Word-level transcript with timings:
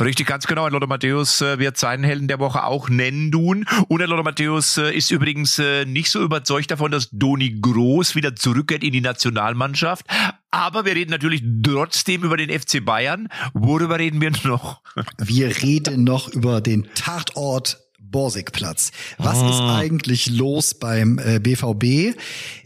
Richtig, 0.00 0.26
ganz 0.26 0.46
genau. 0.46 0.68
Lothar 0.68 0.88
Matthäus 0.88 1.40
äh, 1.40 1.58
wird 1.58 1.76
seinen 1.76 2.04
Helden 2.04 2.28
der 2.28 2.38
Woche 2.38 2.64
auch 2.64 2.88
nennen 2.88 3.30
tun. 3.32 3.66
Und 3.88 4.00
Lothar 4.00 4.22
Matthäus 4.22 4.76
äh, 4.78 4.94
ist 4.94 5.10
übrigens 5.10 5.58
äh, 5.58 5.84
nicht 5.84 6.10
so 6.10 6.22
überzeugt 6.22 6.70
davon, 6.70 6.90
dass 6.90 7.10
Doni 7.10 7.60
Groß 7.60 8.14
wieder 8.14 8.36
zurückkehrt 8.36 8.84
in 8.84 8.92
die 8.92 9.00
Nationalmannschaft. 9.00 10.06
Aber 10.50 10.84
wir 10.84 10.94
reden 10.94 11.10
natürlich 11.10 11.42
trotzdem 11.62 12.24
über 12.24 12.36
den 12.36 12.50
FC 12.50 12.84
Bayern. 12.84 13.28
Worüber 13.54 13.98
reden 13.98 14.20
wir 14.20 14.32
noch? 14.44 14.80
Wir 15.18 15.62
reden 15.62 16.04
noch 16.04 16.28
über 16.28 16.60
den 16.60 16.88
Tatort 16.94 17.78
Borsigplatz. 18.10 18.90
Was 19.18 19.38
ah. 19.38 19.50
ist 19.50 19.60
eigentlich 19.60 20.30
los 20.30 20.74
beim 20.74 21.18
äh, 21.18 21.38
BVB? 21.38 22.16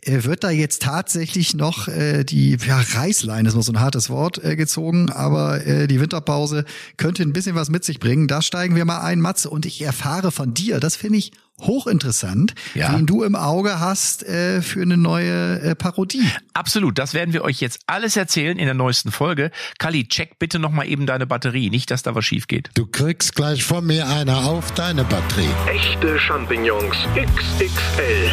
Äh, 0.00 0.24
wird 0.24 0.44
da 0.44 0.50
jetzt 0.50 0.82
tatsächlich 0.82 1.54
noch 1.54 1.88
äh, 1.88 2.24
die 2.24 2.56
ja, 2.66 2.80
Reißleine, 2.80 3.48
ist 3.48 3.54
noch 3.54 3.62
so 3.62 3.72
ein 3.72 3.80
hartes 3.80 4.10
Wort, 4.10 4.42
äh, 4.42 4.56
gezogen, 4.56 5.10
aber 5.10 5.66
äh, 5.66 5.86
die 5.86 6.00
Winterpause 6.00 6.64
könnte 6.96 7.22
ein 7.22 7.32
bisschen 7.32 7.54
was 7.54 7.70
mit 7.70 7.84
sich 7.84 8.00
bringen. 8.00 8.28
Da 8.28 8.42
steigen 8.42 8.76
wir 8.76 8.84
mal 8.84 9.00
ein, 9.00 9.20
Matze, 9.20 9.50
und 9.50 9.66
ich 9.66 9.82
erfahre 9.82 10.30
von 10.30 10.54
dir, 10.54 10.80
das 10.80 10.96
finde 10.96 11.18
ich 11.18 11.32
hochinteressant, 11.60 12.54
ja. 12.74 12.94
wen 12.94 13.06
du 13.06 13.22
im 13.22 13.34
Auge 13.34 13.80
hast 13.80 14.22
äh, 14.24 14.60
für 14.60 14.82
eine 14.82 14.96
neue 14.96 15.60
äh, 15.60 15.74
Parodie. 15.74 16.26
Absolut, 16.52 16.98
das 16.98 17.14
werden 17.14 17.32
wir 17.32 17.42
euch 17.44 17.60
jetzt 17.60 17.80
alles 17.86 18.16
erzählen 18.16 18.58
in 18.58 18.66
der 18.66 18.74
neuesten 18.74 19.12
Folge. 19.12 19.50
Kali, 19.78 20.06
check 20.08 20.38
bitte 20.38 20.58
noch 20.58 20.70
mal 20.70 20.86
eben 20.86 21.06
deine 21.06 21.26
Batterie, 21.26 21.70
nicht, 21.70 21.90
dass 21.90 22.02
da 22.02 22.14
was 22.14 22.24
schief 22.24 22.46
geht. 22.46 22.70
Du 22.74 22.86
kriegst 22.86 23.34
gleich 23.34 23.64
von 23.64 23.86
mir 23.86 24.08
eine 24.08 24.36
auf 24.36 24.72
deine 24.72 25.04
Batterie. 25.04 25.48
Echte 25.68 26.18
Champignons 26.18 26.96
XXL. 27.14 28.30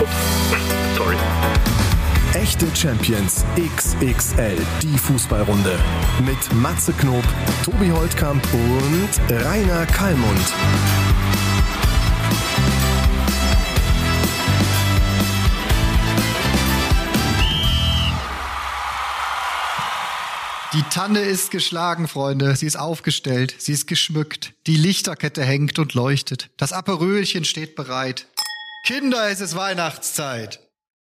Ups, 0.00 0.96
sorry. 0.96 1.16
Echte 2.34 2.66
Champions 2.74 3.44
XXL, 3.56 4.56
die 4.82 4.98
Fußballrunde. 4.98 5.78
Mit 6.26 6.52
Matze 6.54 6.92
Knob, 6.92 7.24
Tobi 7.64 7.90
Holtkamp 7.90 8.42
und 8.52 9.42
Rainer 9.44 9.86
Kallmund. 9.86 10.52
Die 20.74 20.82
Tanne 20.90 21.20
ist 21.20 21.52
geschlagen, 21.52 22.08
Freunde. 22.08 22.56
Sie 22.56 22.66
ist 22.66 22.74
aufgestellt. 22.74 23.54
Sie 23.58 23.70
ist 23.70 23.86
geschmückt. 23.86 24.54
Die 24.66 24.76
Lichterkette 24.76 25.44
hängt 25.44 25.78
und 25.78 25.94
leuchtet. 25.94 26.50
Das 26.56 26.72
Aperölchen 26.72 27.44
steht 27.44 27.76
bereit. 27.76 28.26
Kinder, 28.84 29.30
es 29.30 29.40
ist 29.40 29.54
Weihnachtszeit. 29.54 30.58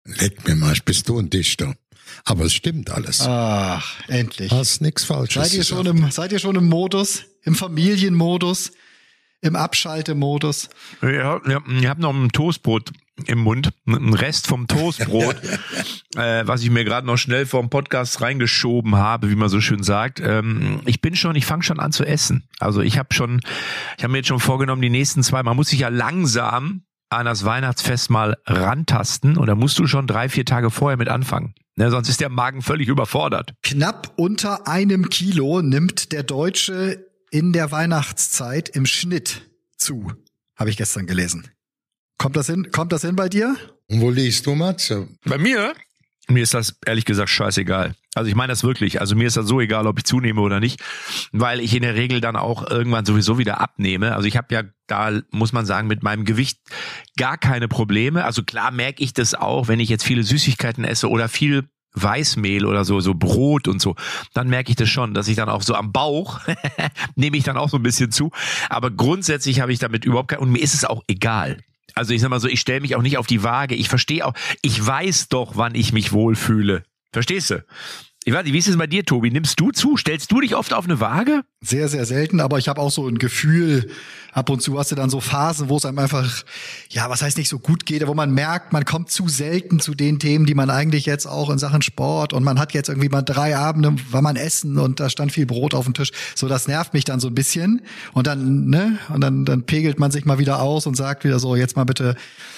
Leck 0.06 0.48
mir 0.48 0.56
mal, 0.56 0.74
bist 0.86 1.10
du 1.10 1.18
ein 1.18 1.28
Dichter. 1.28 1.76
Aber 2.24 2.46
es 2.46 2.54
stimmt 2.54 2.88
alles. 2.90 3.20
Ach, 3.20 4.00
endlich. 4.08 4.50
Hast 4.50 4.80
nix 4.80 5.04
Falsches 5.04 5.50
seid 5.50 5.58
ihr 5.58 5.64
schon 5.64 5.84
im, 5.84 6.10
Seid 6.10 6.32
ihr 6.32 6.38
schon 6.38 6.56
im 6.56 6.66
Modus? 6.66 7.24
Im 7.42 7.54
Familienmodus? 7.54 8.72
Im 9.42 9.54
Abschaltemodus? 9.54 10.70
Ja, 11.02 11.42
ja 11.46 11.60
ich 11.78 11.86
habe 11.86 12.00
noch 12.00 12.14
ein 12.14 12.30
Toastbrot 12.30 12.90
im 13.26 13.38
Mund, 13.38 13.70
ein 13.86 14.14
Rest 14.14 14.46
vom 14.46 14.66
Toastbrot, 14.66 15.36
äh, 16.16 16.46
was 16.46 16.62
ich 16.62 16.70
mir 16.70 16.84
gerade 16.84 17.06
noch 17.06 17.16
schnell 17.16 17.46
vom 17.46 17.70
Podcast 17.70 18.20
reingeschoben 18.20 18.96
habe, 18.96 19.30
wie 19.30 19.36
man 19.36 19.48
so 19.48 19.60
schön 19.60 19.82
sagt. 19.82 20.20
Ähm, 20.20 20.80
ich 20.86 21.00
bin 21.00 21.16
schon, 21.16 21.36
ich 21.36 21.46
fange 21.46 21.62
schon 21.62 21.80
an 21.80 21.92
zu 21.92 22.04
essen. 22.04 22.48
Also 22.58 22.80
ich 22.80 22.98
habe 22.98 23.12
schon, 23.12 23.40
ich 23.96 24.04
habe 24.04 24.12
mir 24.12 24.18
jetzt 24.18 24.28
schon 24.28 24.40
vorgenommen, 24.40 24.82
die 24.82 24.90
nächsten 24.90 25.22
zwei, 25.22 25.42
man 25.42 25.56
muss 25.56 25.68
sich 25.68 25.80
ja 25.80 25.88
langsam 25.88 26.82
an 27.10 27.26
das 27.26 27.44
Weihnachtsfest 27.44 28.10
mal 28.10 28.36
rantasten 28.46 29.36
und 29.36 29.46
da 29.46 29.54
musst 29.54 29.78
du 29.78 29.86
schon 29.86 30.06
drei, 30.06 30.28
vier 30.28 30.44
Tage 30.44 30.70
vorher 30.70 30.98
mit 30.98 31.08
anfangen. 31.08 31.54
Ne, 31.76 31.90
sonst 31.90 32.08
ist 32.08 32.20
der 32.20 32.28
Magen 32.28 32.60
völlig 32.60 32.88
überfordert. 32.88 33.54
Knapp 33.62 34.12
unter 34.16 34.66
einem 34.66 35.08
Kilo 35.08 35.62
nimmt 35.62 36.12
der 36.12 36.24
Deutsche 36.24 37.06
in 37.30 37.52
der 37.52 37.70
Weihnachtszeit 37.70 38.68
im 38.68 38.84
Schnitt 38.84 39.48
zu, 39.76 40.12
habe 40.56 40.70
ich 40.70 40.76
gestern 40.76 41.06
gelesen. 41.06 41.48
Kommt 42.18 42.36
das 42.36 42.46
hin? 42.46 42.70
Kommt 42.70 42.92
das 42.92 43.02
hin 43.02 43.16
bei 43.16 43.28
dir? 43.28 43.56
Und 43.88 44.00
wo 44.00 44.10
liegst 44.10 44.46
du, 44.46 44.54
Matze? 44.54 45.08
Bei 45.24 45.38
mir? 45.38 45.72
Mir 46.28 46.42
ist 46.42 46.52
das 46.52 46.76
ehrlich 46.84 47.06
gesagt 47.06 47.30
scheißegal. 47.30 47.94
Also 48.14 48.28
ich 48.28 48.34
meine 48.34 48.52
das 48.52 48.62
wirklich. 48.62 49.00
Also 49.00 49.16
mir 49.16 49.28
ist 49.28 49.36
das 49.36 49.46
so 49.46 49.60
egal, 49.60 49.86
ob 49.86 49.98
ich 49.98 50.04
zunehme 50.04 50.42
oder 50.42 50.60
nicht, 50.60 50.82
weil 51.32 51.60
ich 51.60 51.74
in 51.74 51.82
der 51.82 51.94
Regel 51.94 52.20
dann 52.20 52.36
auch 52.36 52.68
irgendwann 52.68 53.06
sowieso 53.06 53.38
wieder 53.38 53.60
abnehme. 53.60 54.14
Also 54.14 54.28
ich 54.28 54.36
habe 54.36 54.54
ja 54.54 54.64
da 54.88 55.20
muss 55.30 55.52
man 55.52 55.66
sagen 55.66 55.86
mit 55.86 56.02
meinem 56.02 56.24
Gewicht 56.24 56.58
gar 57.16 57.38
keine 57.38 57.68
Probleme. 57.68 58.24
Also 58.24 58.42
klar 58.42 58.72
merke 58.72 59.04
ich 59.04 59.12
das 59.12 59.34
auch, 59.34 59.68
wenn 59.68 59.80
ich 59.80 59.88
jetzt 59.88 60.04
viele 60.04 60.24
Süßigkeiten 60.24 60.84
esse 60.84 61.08
oder 61.08 61.28
viel 61.28 61.68
Weißmehl 61.94 62.64
oder 62.64 62.84
so, 62.84 63.00
so 63.00 63.14
Brot 63.14 63.68
und 63.68 63.80
so, 63.80 63.94
dann 64.34 64.48
merke 64.48 64.70
ich 64.70 64.76
das 64.76 64.88
schon, 64.88 65.14
dass 65.14 65.28
ich 65.28 65.36
dann 65.36 65.48
auch 65.48 65.62
so 65.62 65.74
am 65.74 65.92
Bauch 65.92 66.40
nehme 67.16 67.36
ich 67.36 67.44
dann 67.44 67.56
auch 67.56 67.68
so 67.68 67.76
ein 67.76 67.82
bisschen 67.82 68.10
zu. 68.10 68.30
Aber 68.68 68.90
grundsätzlich 68.90 69.60
habe 69.60 69.72
ich 69.72 69.78
damit 69.78 70.04
überhaupt 70.04 70.28
kein, 70.28 70.40
und 70.40 70.50
mir 70.50 70.62
ist 70.62 70.74
es 70.74 70.84
auch 70.84 71.02
egal. 71.06 71.58
Also 71.94 72.12
ich 72.12 72.20
sag 72.20 72.28
mal 72.30 72.40
so, 72.40 72.48
ich 72.48 72.60
stelle 72.60 72.80
mich 72.80 72.96
auch 72.96 73.02
nicht 73.02 73.18
auf 73.18 73.26
die 73.26 73.42
Waage. 73.42 73.74
Ich 73.74 73.88
verstehe 73.88 74.24
auch, 74.24 74.34
ich 74.62 74.84
weiß 74.84 75.28
doch, 75.28 75.56
wann 75.56 75.74
ich 75.74 75.92
mich 75.92 76.12
wohlfühle. 76.12 76.84
Verstehst 77.12 77.50
du? 77.50 77.64
Ich 78.24 78.34
weiß 78.34 78.44
nicht, 78.44 78.52
wie 78.52 78.58
ist 78.58 78.68
es 78.68 78.76
bei 78.76 78.86
dir, 78.86 79.04
Tobi? 79.04 79.30
Nimmst 79.30 79.58
du 79.58 79.70
zu? 79.70 79.96
Stellst 79.96 80.30
du 80.30 80.40
dich 80.40 80.54
oft 80.54 80.74
auf 80.74 80.84
eine 80.84 81.00
Waage? 81.00 81.44
Sehr, 81.60 81.88
sehr 81.88 82.06
selten, 82.06 82.40
aber 82.40 82.58
ich 82.58 82.68
habe 82.68 82.80
auch 82.80 82.92
so 82.92 83.08
ein 83.08 83.18
Gefühl, 83.18 83.90
ab 84.32 84.48
und 84.48 84.62
zu 84.62 84.78
hast 84.78 84.92
du 84.92 84.94
dann 84.94 85.10
so 85.10 85.20
Phasen, 85.20 85.68
wo 85.68 85.76
es 85.76 85.84
einem 85.84 85.98
einfach, 85.98 86.44
ja, 86.88 87.10
was 87.10 87.20
heißt 87.20 87.36
nicht 87.36 87.48
so 87.48 87.58
gut 87.58 87.84
geht, 87.84 88.06
wo 88.06 88.14
man 88.14 88.30
merkt, 88.30 88.72
man 88.72 88.84
kommt 88.84 89.10
zu 89.10 89.28
selten 89.28 89.80
zu 89.80 89.94
den 89.94 90.20
Themen, 90.20 90.46
die 90.46 90.54
man 90.54 90.70
eigentlich 90.70 91.04
jetzt 91.04 91.26
auch 91.26 91.50
in 91.50 91.58
Sachen 91.58 91.82
Sport 91.82 92.32
und 92.32 92.44
man 92.44 92.60
hat 92.60 92.74
jetzt 92.74 92.88
irgendwie 92.88 93.08
mal 93.08 93.22
drei 93.22 93.56
Abende, 93.56 93.96
war 94.10 94.22
man 94.22 94.36
essen 94.36 94.78
und 94.78 95.00
da 95.00 95.10
stand 95.10 95.32
viel 95.32 95.46
Brot 95.46 95.74
auf 95.74 95.84
dem 95.84 95.94
Tisch. 95.94 96.12
So, 96.36 96.46
das 96.46 96.68
nervt 96.68 96.94
mich 96.94 97.04
dann 97.04 97.18
so 97.18 97.26
ein 97.26 97.34
bisschen 97.34 97.82
und 98.12 98.28
dann, 98.28 98.66
ne, 98.66 98.98
und 99.08 99.20
dann, 99.20 99.44
dann 99.44 99.64
pegelt 99.64 99.98
man 99.98 100.12
sich 100.12 100.24
mal 100.24 100.38
wieder 100.38 100.62
aus 100.62 100.86
und 100.86 100.96
sagt 100.96 101.24
wieder 101.24 101.40
so, 101.40 101.56
jetzt 101.56 101.74
mal 101.74 101.84
bitte 101.84 102.14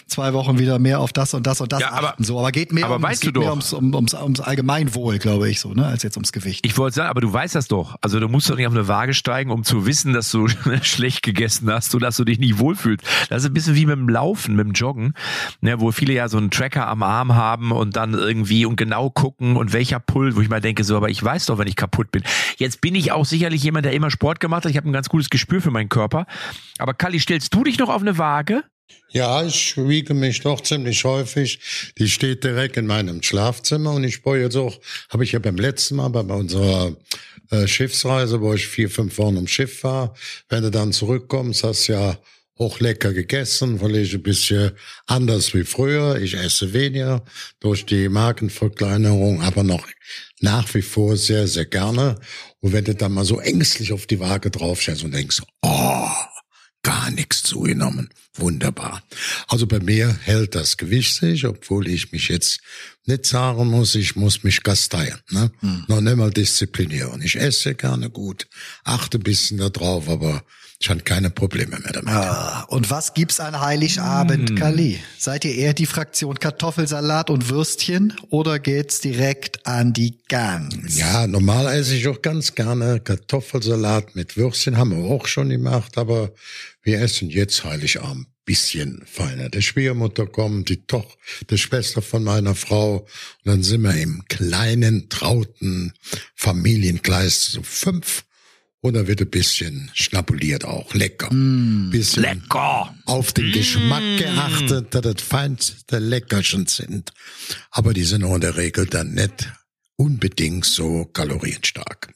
zwei 0.07 0.35
Wochen 0.35 0.59
wieder 0.59 0.79
mehr 0.79 1.01
auf 1.01 1.15
das 1.15 1.33
und 1.33 1.47
das 1.47 1.63
und 1.63 1.73
das 1.73 1.81
ja, 1.81 1.93
aber, 1.93 2.11
achten. 2.11 2.25
So, 2.25 2.39
aber 2.39 2.53
geht 2.53 2.73
mehr, 2.73 2.85
aber 2.85 2.97
um, 2.97 3.03
weißt 3.03 3.23
geht 3.23 3.35
du 3.35 3.41
mehr 3.41 3.49
doch. 3.49 3.55
ums, 3.55 3.73
um, 3.73 3.95
ums, 3.95 4.13
ums 4.13 4.41
Allgemeinwohl, 4.41 5.19
glaube 5.19 5.49
ich, 5.49 5.61
so, 5.61 5.73
ne, 5.73 5.87
als 5.87 6.03
jetzt 6.03 6.17
ums 6.17 6.33
Gewicht. 6.33 6.67
Ich 6.67 6.77
wollte 6.77 6.97
sagen, 6.97 7.09
aber 7.09 7.23
du 7.23 7.33
weißt 7.33 7.55
das 7.55 7.69
doch. 7.69 7.97
Also 8.03 8.21
du 8.21 8.29
musst 8.29 8.51
doch 8.51 8.57
nicht 8.57 8.67
auf 8.67 8.75
eine 8.75 8.90
Waage 8.91 9.15
steigen, 9.15 9.51
um 9.51 9.65
zu 9.65 9.87
wissen, 9.87 10.13
dass 10.13 10.31
du 10.31 10.49
schlecht 10.83 11.23
gegessen 11.23 11.71
hast 11.73 11.95
oder 11.95 12.09
dass 12.09 12.19
du 12.19 12.25
dich 12.25 12.39
nicht 12.39 12.59
wohlfühlst. 12.59 13.03
Das 13.31 13.43
ist 13.43 13.49
ein 13.49 13.55
bisschen 13.55 13.77
wie 13.77 13.87
mit 13.87 13.97
dem 13.97 14.09
Laufen, 14.09 14.57
mit 14.57 14.67
dem 14.67 14.73
Joggen, 14.73 15.15
ne, 15.61 15.81
wo 15.81 15.93
viele 15.93 16.13
ja 16.13 16.29
so 16.29 16.37
einen 16.37 16.51
Tracker 16.51 16.89
am 16.89 17.03
Arm 17.03 17.35
haben 17.35 17.73
und 17.73 17.97
dann 17.97 18.15
irgendwie 18.15 18.67
und 18.67 18.77
genau 18.77 19.09
gucken 19.09 19.57
und 19.57 19.73
welcher 19.73 20.01
Pull, 20.01 20.37
wo 20.37 20.41
ich 20.41 20.49
mal 20.49 20.61
denke, 20.61 20.85
so, 20.85 20.97
aber 20.97 21.09
ich 21.09 21.23
weiß 21.23 21.47
doch, 21.47 21.59
wenn 21.59 21.69
ich 21.69 21.77
kaputt 21.77 22.11
bin. 22.11 22.23
Jetzt 22.59 22.81
bin 22.81 22.95
ich 22.95 23.13
auch 23.13 23.25
sicherlich 23.25 23.63
jemand, 23.63 23.87
der 23.87 23.93
immer 23.93 24.11
Sport 24.11 24.41
gemacht 24.41 24.65
hat. 24.65 24.71
Ich 24.71 24.77
habe 24.77 24.91
ein 24.91 24.93
ganz 24.93 25.09
gutes 25.09 25.31
Gespür 25.31 25.63
für 25.63 25.71
meinen 25.71 25.89
Körper. 25.89 26.27
Aber 26.79 26.93
Kali, 26.93 27.21
stellst 27.21 27.55
du 27.55 27.65
dich 27.65 27.79
noch 27.79 27.89
auf 27.89 28.03
eine 28.03 28.19
Waage? 28.19 28.65
Ja, 29.13 29.45
ich 29.45 29.77
wiege 29.77 30.15
mich 30.15 30.41
doch 30.41 30.61
ziemlich 30.61 31.05
häufig. 31.05 31.93
Die 31.99 32.09
steht 32.09 32.45
direkt 32.45 32.77
in 32.77 32.87
meinem 32.87 33.23
Schlafzimmer 33.23 33.93
und 33.93 34.05
ich 34.05 34.23
baue 34.23 34.41
jetzt 34.41 34.57
auch, 34.57 34.79
habe 35.09 35.25
ich 35.25 35.33
ja 35.33 35.39
beim 35.41 35.57
letzten 35.57 35.97
Mal 35.97 36.09
bei 36.09 36.21
unserer 36.21 36.97
äh, 37.51 37.67
Schiffsreise, 37.67 38.41
wo 38.41 38.55
ich 38.55 38.67
vier, 38.67 38.91
fünf 38.91 39.19
Wochen 39.19 39.37
im 39.37 39.47
Schiff 39.47 39.83
war, 39.85 40.15
wenn 40.49 40.63
du 40.63 40.71
dann 40.71 40.93
zurückkommst, 40.93 41.65
hast 41.65 41.89
ja 41.89 42.19
auch 42.61 42.79
lecker 42.79 43.15
gegessen, 43.15 43.81
vielleicht 43.81 44.15
ein 44.15 44.23
bisschen 44.23 44.73
anders 45.07 45.55
wie 45.55 45.65
früher. 45.65 46.21
Ich 46.21 46.35
esse 46.35 46.75
weniger 46.75 47.25
durch 47.59 47.87
die 47.87 48.09
Markenverkleinerung, 48.11 49.43
aber 49.43 49.63
noch 49.63 49.87
nach 50.41 50.73
wie 50.75 50.83
vor 50.83 51.17
sehr, 51.17 51.49
sehr 51.49 51.65
gerne. 51.65 52.17
Und 52.61 52.75
wenn 52.75 52.85
du 52.85 52.95
dann 52.95 53.13
mal 53.13 53.25
so 53.25 53.41
ängstlich 53.41 53.93
auf 53.93 54.07
die 54.07 54.21
Waage 54.21 54.51
draufstellst 54.51 55.05
und 55.05 55.15
denkst, 55.15 55.41
oh, 55.63 56.09
gar 56.83 57.11
nichts 57.11 57.43
zugenommen. 57.43 58.11
Wunderbar. 58.35 59.03
Also 59.49 59.67
bei 59.67 59.81
mir 59.81 60.17
hält 60.23 60.55
das 60.55 60.77
Gewicht 60.77 61.17
sich, 61.17 61.47
obwohl 61.47 61.89
ich 61.89 62.13
mich 62.13 62.29
jetzt 62.29 62.61
nicht 63.07 63.27
sagen 63.27 63.67
muss, 63.67 63.95
ich 63.95 64.17
muss 64.17 64.45
mich 64.45 64.63
gastieren. 64.63 65.21
Ne? 65.31 65.51
Hm. 65.61 65.85
Noch 65.89 66.01
nicht 66.01 66.17
mal 66.17 66.31
disziplinieren. 66.31 67.21
Ich 67.23 67.37
esse 67.37 67.75
gerne 67.75 68.09
gut, 68.09 68.47
achte 68.85 69.19
ein 69.19 69.23
bisschen 69.23 69.59
darauf, 69.59 70.09
aber 70.09 70.43
ich 70.83 70.89
habe 70.89 71.01
keine 71.01 71.29
Probleme 71.29 71.79
mehr 71.79 71.93
damit. 71.93 72.09
Ah, 72.09 72.65
und 72.69 72.89
was 72.89 73.13
gibt's 73.13 73.39
an 73.39 73.61
Heiligabend, 73.61 74.53
mm. 74.53 74.55
Kali? 74.55 74.99
Seid 75.19 75.45
ihr 75.45 75.55
eher 75.55 75.75
die 75.75 75.85
Fraktion 75.85 76.39
Kartoffelsalat 76.39 77.29
und 77.29 77.51
Würstchen 77.51 78.15
oder 78.31 78.59
geht's 78.59 78.99
direkt 78.99 79.67
an 79.67 79.93
die 79.93 80.17
Gans? 80.29 80.97
Ja, 80.97 81.27
normal 81.27 81.67
esse 81.67 81.95
ich 81.95 82.09
auch 82.09 82.23
ganz 82.23 82.55
gerne 82.55 82.99
Kartoffelsalat 82.99 84.17
mit 84.17 84.39
Würstchen, 84.39 84.79
haben 84.79 84.97
wir 84.97 85.11
auch 85.11 85.27
schon 85.27 85.51
gemacht, 85.51 85.99
aber 85.99 86.33
wir 86.83 87.01
essen 87.01 87.31
jetzt 87.31 87.65
Heiligabend 87.65 88.27
bisschen 88.45 89.03
feiner. 89.07 89.49
Der 89.49 89.61
Schwiegermutter 89.61 90.27
kommt, 90.27 90.71
die 90.71 90.85
Tochter, 90.87 91.17
der 91.51 91.57
Schwester 91.57 92.03
von 92.03 92.25
meiner 92.25 92.57
Frau. 92.57 92.97
Und 92.97 93.07
dann 93.45 93.63
sind 93.63 93.83
wir 93.83 93.95
im 93.95 94.25
kleinen, 94.29 95.09
trauten 95.09 95.93
Familienkreis, 96.35 97.53
so 97.53 97.63
fünf 97.63 98.25
und 98.83 98.95
da 98.95 99.07
wird 99.07 99.21
ein 99.21 99.31
bisschen 99.31 99.91
schnabuliert 99.93 100.65
auch. 100.65 100.95
Lecker. 100.95 101.33
Mm, 101.33 101.91
bisschen 101.91 102.23
lecker. 102.23 102.95
Auf 103.05 103.33
den 103.33 103.51
mm. 103.51 103.53
Geschmack 103.53 104.19
geachtet, 104.19 104.95
dass 104.95 105.03
das 105.03 105.23
feinste 105.23 105.99
Leckerchen 105.99 106.67
sind. 106.67 107.13
Aber 107.71 107.93
die 107.93 108.05
sind 108.05 108.25
auch 108.25 108.35
in 108.35 108.41
der 108.41 108.57
Regel 108.57 108.87
dann 108.87 109.13
nicht 109.13 109.53
unbedingt 109.97 110.65
so 110.65 111.05
kalorienstark. 111.05 112.15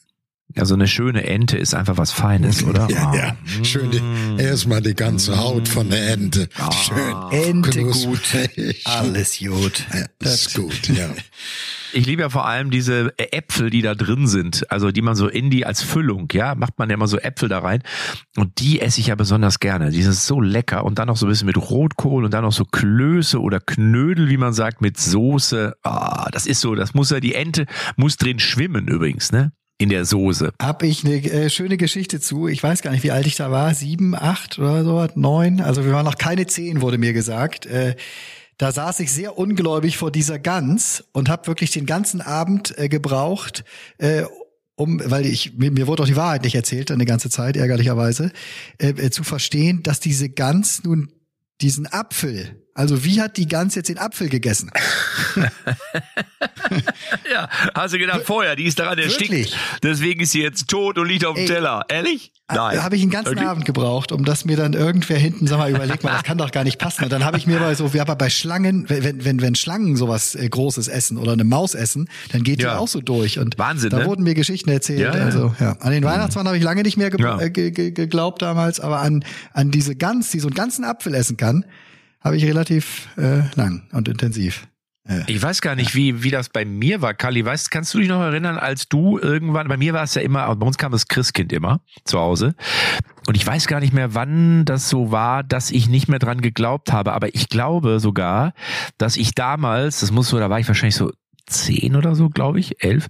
Ja, 0.56 0.64
so 0.64 0.74
eine 0.74 0.86
schöne 0.86 1.24
Ente 1.26 1.58
ist 1.58 1.74
einfach 1.74 1.96
was 1.96 2.12
Feines, 2.12 2.62
oder? 2.62 2.88
Ja, 2.94 3.14
ja. 3.14 3.36
Oh. 3.60 3.64
Schön, 3.64 3.90
die, 3.90 4.42
erstmal 4.42 4.80
die 4.80 4.94
ganze 4.94 5.38
Haut 5.38 5.66
von 5.66 5.90
der 5.90 6.12
Ente. 6.12 6.48
Schön. 6.84 7.32
Ente 7.32 7.82
gut. 7.82 8.20
Alles 8.84 9.38
gut. 9.38 9.84
Ja, 9.92 10.06
das 10.20 10.46
ist 10.46 10.54
gut, 10.54 10.88
ja. 10.88 11.08
Ich 11.96 12.06
liebe 12.06 12.22
ja 12.22 12.28
vor 12.28 12.44
allem 12.44 12.72
diese 12.72 13.16
Äpfel, 13.18 13.70
die 13.70 13.80
da 13.80 13.94
drin 13.94 14.26
sind, 14.26 14.68
also 14.68 14.90
die 14.90 15.00
man 15.00 15.14
so 15.14 15.28
in 15.28 15.48
die 15.48 15.64
als 15.64 15.80
Füllung, 15.80 16.26
ja, 16.32 16.56
macht 16.56 16.76
man 16.76 16.90
ja 16.90 16.94
immer 16.94 17.06
so 17.06 17.18
Äpfel 17.18 17.48
da 17.48 17.60
rein 17.60 17.84
und 18.36 18.58
die 18.58 18.80
esse 18.80 18.98
ich 18.98 19.06
ja 19.06 19.14
besonders 19.14 19.60
gerne. 19.60 19.90
Die 19.90 20.02
sind 20.02 20.16
so 20.16 20.40
lecker 20.40 20.84
und 20.84 20.98
dann 20.98 21.06
noch 21.06 21.16
so 21.16 21.26
ein 21.26 21.28
bisschen 21.28 21.46
mit 21.46 21.56
Rotkohl 21.56 22.24
und 22.24 22.34
dann 22.34 22.42
noch 22.42 22.52
so 22.52 22.64
Klöße 22.64 23.40
oder 23.40 23.60
Knödel, 23.60 24.28
wie 24.28 24.36
man 24.36 24.52
sagt, 24.52 24.80
mit 24.80 24.98
Soße. 24.98 25.76
Ah, 25.84 26.28
das 26.32 26.46
ist 26.46 26.60
so, 26.60 26.74
das 26.74 26.94
muss 26.94 27.10
ja 27.10 27.20
die 27.20 27.34
Ente 27.34 27.66
muss 27.96 28.16
drin 28.16 28.40
schwimmen 28.40 28.88
übrigens, 28.88 29.30
ne? 29.30 29.52
In 29.78 29.88
der 29.88 30.04
Soße. 30.04 30.52
Hab 30.62 30.82
ich 30.84 31.04
eine 31.04 31.16
äh, 31.16 31.50
schöne 31.50 31.76
Geschichte 31.76 32.20
zu. 32.20 32.46
Ich 32.46 32.62
weiß 32.62 32.82
gar 32.82 32.92
nicht, 32.92 33.02
wie 33.02 33.10
alt 33.10 33.26
ich 33.26 33.34
da 33.34 33.50
war. 33.50 33.74
Sieben, 33.74 34.14
acht 34.14 34.58
oder 34.58 34.84
so, 34.84 35.06
neun. 35.16 35.60
Also 35.60 35.84
wir 35.84 35.92
waren 35.92 36.04
noch 36.04 36.16
keine 36.16 36.46
zehn, 36.46 36.80
wurde 36.80 36.96
mir 36.96 37.12
gesagt. 37.12 37.66
Äh, 37.66 37.96
da 38.56 38.70
saß 38.70 39.00
ich 39.00 39.10
sehr 39.12 39.36
ungläubig 39.36 39.96
vor 39.96 40.12
dieser 40.12 40.38
Gans 40.38 41.04
und 41.12 41.28
habe 41.28 41.48
wirklich 41.48 41.72
den 41.72 41.86
ganzen 41.86 42.20
Abend 42.20 42.76
äh, 42.78 42.88
gebraucht, 42.88 43.64
äh, 43.98 44.22
um, 44.76 45.00
weil 45.04 45.26
ich 45.26 45.54
mir, 45.56 45.70
mir 45.70 45.86
wurde 45.86 46.04
auch 46.04 46.06
die 46.06 46.16
Wahrheit 46.16 46.44
nicht 46.44 46.54
erzählt, 46.54 46.90
eine 46.90 47.04
ganze 47.04 47.30
Zeit 47.30 47.56
ärgerlicherweise, 47.56 48.32
äh, 48.78 48.90
äh, 48.90 49.10
zu 49.10 49.24
verstehen, 49.24 49.82
dass 49.82 50.00
diese 50.00 50.28
Gans 50.28 50.84
nun 50.84 51.12
diesen 51.60 51.86
Apfel, 51.86 52.63
also 52.74 53.04
wie 53.04 53.20
hat 53.20 53.36
die 53.36 53.46
Gans 53.46 53.74
jetzt 53.74 53.88
den 53.88 53.98
Apfel 53.98 54.28
gegessen? 54.28 54.70
Ja, 57.30 57.48
hast 57.74 57.94
du 57.94 57.98
gedacht 57.98 58.22
vorher, 58.24 58.56
die 58.56 58.64
ist 58.64 58.78
daran 58.78 58.98
erstickt. 58.98 59.56
Deswegen 59.82 60.20
ist 60.20 60.32
sie 60.32 60.42
jetzt 60.42 60.68
tot 60.68 60.98
und 60.98 61.06
liegt 61.08 61.24
auf 61.24 61.34
dem 61.34 61.42
Ey. 61.42 61.46
Teller. 61.46 61.84
Ehrlich? 61.88 62.32
Da 62.48 62.82
habe 62.82 62.96
ich 62.96 63.02
einen 63.02 63.10
ganzen 63.10 63.30
Wirklich? 63.30 63.48
Abend 63.48 63.64
gebraucht, 63.64 64.12
um 64.12 64.24
das 64.24 64.44
mir 64.44 64.56
dann 64.56 64.72
irgendwer 64.74 65.16
hinten, 65.16 65.46
sag 65.46 65.58
mal, 65.58 65.70
überleg 65.70 66.02
mal, 66.04 66.12
das 66.12 66.22
kann 66.24 66.38
doch 66.38 66.50
gar 66.50 66.64
nicht 66.64 66.78
passen. 66.78 67.04
Und 67.04 67.12
dann 67.12 67.24
habe 67.24 67.38
ich 67.38 67.46
mir 67.46 67.58
mal 67.58 67.74
so, 67.74 67.92
wir 67.94 68.02
aber 68.02 68.16
bei 68.16 68.28
Schlangen, 68.28 68.88
wenn, 68.88 69.24
wenn, 69.24 69.40
wenn 69.40 69.54
Schlangen 69.54 69.96
sowas 69.96 70.34
äh, 70.34 70.48
Großes 70.48 70.88
essen 70.88 71.16
oder 71.16 71.32
eine 71.32 71.44
Maus 71.44 71.74
essen, 71.74 72.08
dann 72.32 72.42
geht 72.42 72.58
die 72.58 72.64
Ja. 72.64 72.78
auch 72.78 72.88
so 72.88 73.00
durch. 73.00 73.38
Und 73.38 73.58
Wahnsinn, 73.58 73.90
da 73.90 74.00
ne? 74.00 74.06
wurden 74.06 74.24
mir 74.24 74.34
Geschichten 74.34 74.70
erzählt. 74.70 75.00
Ja. 75.00 75.10
Also, 75.10 75.54
ja. 75.60 75.76
An 75.80 75.92
den 75.92 76.04
Weihnachtsmann 76.04 76.46
habe 76.46 76.56
ich 76.58 76.62
lange 76.62 76.82
nicht 76.82 76.96
mehr 76.96 77.10
ge 77.10 77.20
Ja. 77.24 77.40
äh, 77.40 77.50
ge 77.50 77.70
ge 77.70 77.90
geglaubt 77.92 78.42
damals, 78.42 78.78
aber 78.80 79.00
an, 79.00 79.24
an 79.52 79.70
diese 79.70 79.96
Gans, 79.96 80.30
die 80.30 80.40
so 80.40 80.48
einen 80.48 80.54
ganzen 80.54 80.84
Apfel 80.84 81.14
essen 81.14 81.36
kann, 81.36 81.64
habe 82.24 82.36
ich 82.36 82.44
relativ 82.44 83.08
äh, 83.16 83.42
lang 83.54 83.86
und 83.92 84.08
intensiv. 84.08 84.66
Ich 85.26 85.42
weiß 85.42 85.60
gar 85.60 85.74
nicht, 85.74 85.94
wie, 85.94 86.22
wie 86.22 86.30
das 86.30 86.48
bei 86.48 86.64
mir 86.64 87.02
war, 87.02 87.12
Kali. 87.12 87.44
Weißt, 87.44 87.70
kannst 87.70 87.92
du 87.92 87.98
dich 87.98 88.08
noch 88.08 88.22
erinnern, 88.22 88.56
als 88.56 88.88
du 88.88 89.18
irgendwann, 89.18 89.68
bei 89.68 89.76
mir 89.76 89.92
war 89.92 90.02
es 90.02 90.14
ja 90.14 90.22
immer, 90.22 90.56
bei 90.56 90.66
uns 90.66 90.78
kam 90.78 90.92
das 90.92 91.08
Christkind 91.08 91.52
immer 91.52 91.82
zu 92.04 92.18
Hause. 92.18 92.54
Und 93.26 93.36
ich 93.36 93.46
weiß 93.46 93.66
gar 93.66 93.80
nicht 93.80 93.92
mehr, 93.92 94.14
wann 94.14 94.64
das 94.64 94.88
so 94.88 95.10
war, 95.10 95.42
dass 95.42 95.70
ich 95.70 95.90
nicht 95.90 96.08
mehr 96.08 96.20
dran 96.20 96.40
geglaubt 96.40 96.90
habe. 96.90 97.12
Aber 97.12 97.34
ich 97.34 97.50
glaube 97.50 98.00
sogar, 98.00 98.54
dass 98.96 99.18
ich 99.18 99.34
damals, 99.34 100.00
das 100.00 100.10
muss 100.10 100.28
so, 100.28 100.38
da 100.38 100.48
war 100.48 100.58
ich 100.58 100.68
wahrscheinlich 100.68 100.96
so 100.96 101.12
zehn 101.46 101.96
oder 101.96 102.14
so, 102.14 102.30
glaube 102.30 102.58
ich, 102.58 102.82
elf, 102.82 103.08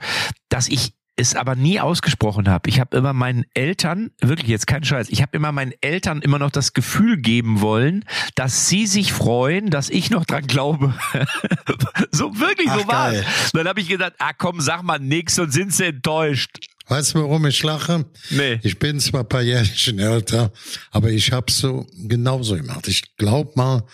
dass 0.49 0.67
ich 0.67 0.95
es 1.17 1.37
aber 1.37 1.55
nie 1.55 1.81
ausgesprochen 1.81 2.49
habe. 2.49 2.69
Ich 2.69 2.81
habe 2.81 2.97
immer 2.97 3.13
meinen 3.13 3.45
Eltern, 3.55 4.11
wirklich 4.21 4.49
jetzt 4.49 4.67
kein 4.67 4.85
Scheiß, 4.85 5.09
ich 5.11 5.23
habe 5.23 5.37
immer 5.37 5.53
meinen 5.53 5.73
Eltern 5.81 6.23
immer 6.23 6.39
noch 6.39 6.51
das 6.51 6.73
Gefühl 6.73 7.19
geben 7.19 7.61
wollen, 7.61 8.05
dass 8.35 8.69
sie 8.69 8.87
sich 8.87 9.13
freuen, 9.13 9.71
dass 9.71 9.91
ich 9.91 10.11
noch 10.11 10.25
dran 10.25 10.47
glaube. 10.47 10.95
so 12.11 12.39
wirklich, 12.39 12.69
so 12.69 12.81
Ach, 12.85 12.89
war 12.89 13.13
geil. 13.13 13.27
Dann 13.53 13.69
habe 13.69 13.81
ich 13.81 13.89
gesagt, 13.89 14.17
ah 14.19 14.33
komm, 14.33 14.61
sag 14.61 14.83
mal 14.83 14.99
nix 14.99 15.39
und 15.39 15.53
sind 15.53 15.73
sie 15.73 15.87
enttäuscht. 15.87 16.59
Weißt 16.87 17.15
du, 17.15 17.21
warum 17.21 17.47
ich 17.47 17.63
lache? 17.63 18.05
Nee. 18.31 18.61
Ich 18.63 18.79
bin 18.79 19.01
zwar 19.01 19.21
ein 19.21 19.29
paar 19.29 19.41
Jährchen 19.41 19.99
älter, 19.99 20.53
aber 20.91 21.11
ich 21.11 21.33
habe 21.33 21.51
so 21.51 21.87
genauso 21.97 22.57
gemacht. 22.57 22.89
Ich 22.89 23.17
glaub 23.17 23.57
mal, 23.57 23.85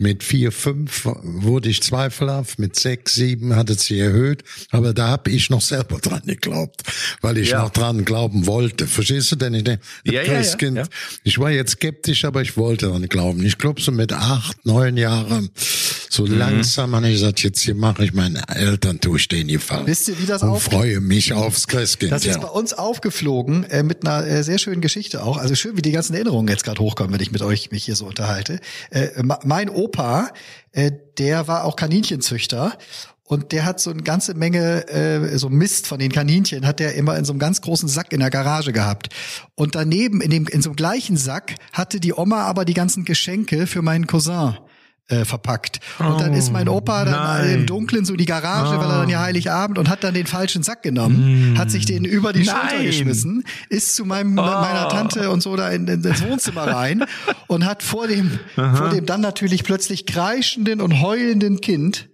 mit 0.00 0.22
vier, 0.22 0.52
fünf 0.52 1.04
wurde 1.22 1.68
ich 1.68 1.82
zweifelhaft, 1.82 2.58
mit 2.58 2.76
sechs, 2.78 3.14
sieben 3.14 3.56
hat 3.56 3.70
es 3.70 3.84
sie 3.84 3.98
erhöht, 3.98 4.44
aber 4.70 4.94
da 4.94 5.08
habe 5.08 5.30
ich 5.30 5.50
noch 5.50 5.60
selber 5.60 5.98
dran 6.02 6.22
geglaubt, 6.24 6.82
weil 7.20 7.38
ich 7.38 7.50
Ja. 7.50 7.62
noch 7.62 7.70
dran 7.70 8.04
glauben 8.04 8.46
wollte. 8.46 8.86
Verstehst 8.86 9.32
du 9.32 9.36
denn? 9.36 9.54
Ich 9.54 9.66
Ja, 10.04 10.22
ja, 10.22 10.40
ja, 10.40 10.84
ich 11.24 11.38
war 11.38 11.50
jetzt 11.50 11.72
skeptisch, 11.72 12.24
aber 12.24 12.42
ich 12.42 12.56
wollte 12.56 12.86
dran 12.88 13.08
glauben. 13.08 13.44
Ich 13.44 13.58
glaube 13.58 13.80
so 13.80 13.92
mit 13.92 14.12
acht, 14.12 14.64
neun 14.66 14.96
Jahren, 14.96 15.50
so 16.10 16.24
Mhm. 16.26 16.38
langsam 16.38 16.94
habe 16.94 17.08
ich 17.08 17.14
gesagt, 17.14 17.42
jetzt 17.42 17.60
hier 17.60 17.74
mache 17.74 18.04
ich 18.04 18.12
meinen 18.14 18.36
Eltern, 18.36 19.00
tue 19.00 19.18
ich 19.18 19.28
denen 19.28 19.48
Gefallen. 19.48 19.86
Wisst 19.86 20.08
ihr, 20.08 20.18
wie 20.20 20.26
das 20.26 20.42
und 20.42 20.50
auf- 20.50 20.62
freue 20.64 21.00
mich 21.00 21.32
aufs 21.32 21.66
Christkind. 21.66 22.12
Das 22.12 22.24
ja. 22.24 22.32
ist 22.32 22.40
bei 22.40 22.48
uns 22.48 22.72
aufgeflogen 22.72 23.64
äh, 23.64 23.82
mit 23.82 24.06
einer 24.06 24.26
äh, 24.26 24.42
sehr 24.42 24.58
schönen 24.58 24.80
Geschichte 24.80 25.22
auch. 25.22 25.36
Also 25.38 25.54
schön, 25.54 25.76
wie 25.76 25.82
die 25.82 25.92
ganzen 25.92 26.14
Erinnerungen 26.14 26.48
jetzt 26.48 26.64
gerade 26.64 26.80
hochkommen, 26.80 27.12
wenn 27.12 27.20
ich 27.20 27.32
mit 27.32 27.42
euch 27.42 27.70
mich 27.70 27.84
hier 27.84 27.96
so 27.96 28.06
unterhalte. 28.06 28.60
Äh, 28.90 29.08
mein 29.44 29.68
Opa, 29.70 29.87
äh, 30.72 30.92
der 31.18 31.48
war 31.48 31.64
auch 31.64 31.76
Kaninchenzüchter. 31.76 32.76
Und 33.24 33.52
der 33.52 33.66
hat 33.66 33.78
so 33.78 33.90
eine 33.90 34.02
ganze 34.02 34.32
Menge 34.32 34.88
äh, 34.88 35.36
so 35.36 35.50
Mist 35.50 35.86
von 35.86 35.98
den 35.98 36.10
Kaninchen 36.10 36.66
hat 36.66 36.80
der 36.80 36.94
immer 36.94 37.18
in 37.18 37.26
so 37.26 37.32
einem 37.32 37.38
ganz 37.38 37.60
großen 37.60 37.86
Sack 37.86 38.12
in 38.14 38.20
der 38.20 38.30
Garage 38.30 38.72
gehabt. 38.72 39.10
Und 39.54 39.74
daneben 39.74 40.22
in 40.22 40.30
dem 40.30 40.46
in 40.46 40.62
so 40.62 40.70
einem 40.70 40.76
gleichen 40.76 41.18
Sack 41.18 41.56
hatte 41.74 42.00
die 42.00 42.14
Oma 42.14 42.44
aber 42.44 42.64
die 42.64 42.72
ganzen 42.72 43.04
Geschenke 43.04 43.66
für 43.66 43.82
meinen 43.82 44.06
Cousin 44.06 44.56
äh, 45.08 45.24
verpackt. 45.24 45.80
Und 45.98 46.20
dann 46.20 46.34
ist 46.34 46.52
mein 46.52 46.68
Opa 46.68 47.04
dann 47.04 47.14
nein. 47.14 47.60
im 47.60 47.66
Dunkeln 47.66 48.04
so 48.04 48.12
in 48.12 48.18
die 48.18 48.26
Garage, 48.26 48.78
weil 48.78 48.90
er 48.90 49.00
dann 49.00 49.08
ja 49.08 49.20
Heiligabend 49.20 49.78
und 49.78 49.88
hat 49.88 50.04
dann 50.04 50.14
den 50.14 50.26
falschen 50.26 50.62
Sack 50.62 50.82
genommen, 50.82 51.56
hat 51.58 51.70
sich 51.70 51.86
den 51.86 52.04
über 52.04 52.32
die 52.32 52.44
Schulter 52.44 52.76
Nein. 52.76 52.86
geschmissen, 52.86 53.44
ist 53.68 53.96
zu 53.96 54.04
meinem 54.04 54.34
meiner 54.34 54.88
Tante 54.88 55.30
und 55.30 55.42
so 55.42 55.56
da 55.56 55.70
in, 55.70 55.86
in, 55.88 56.04
ins 56.04 56.22
Wohnzimmer 56.22 56.66
rein 56.66 57.04
und 57.46 57.64
hat 57.64 57.82
vor 57.82 58.06
dem 58.06 58.38
vor 58.54 58.90
dem 58.90 59.06
dann 59.06 59.20
natürlich 59.20 59.64
plötzlich 59.64 60.06
kreischenden 60.06 60.80
und 60.80 61.00
heulenden 61.00 61.60
Kind 61.60 62.08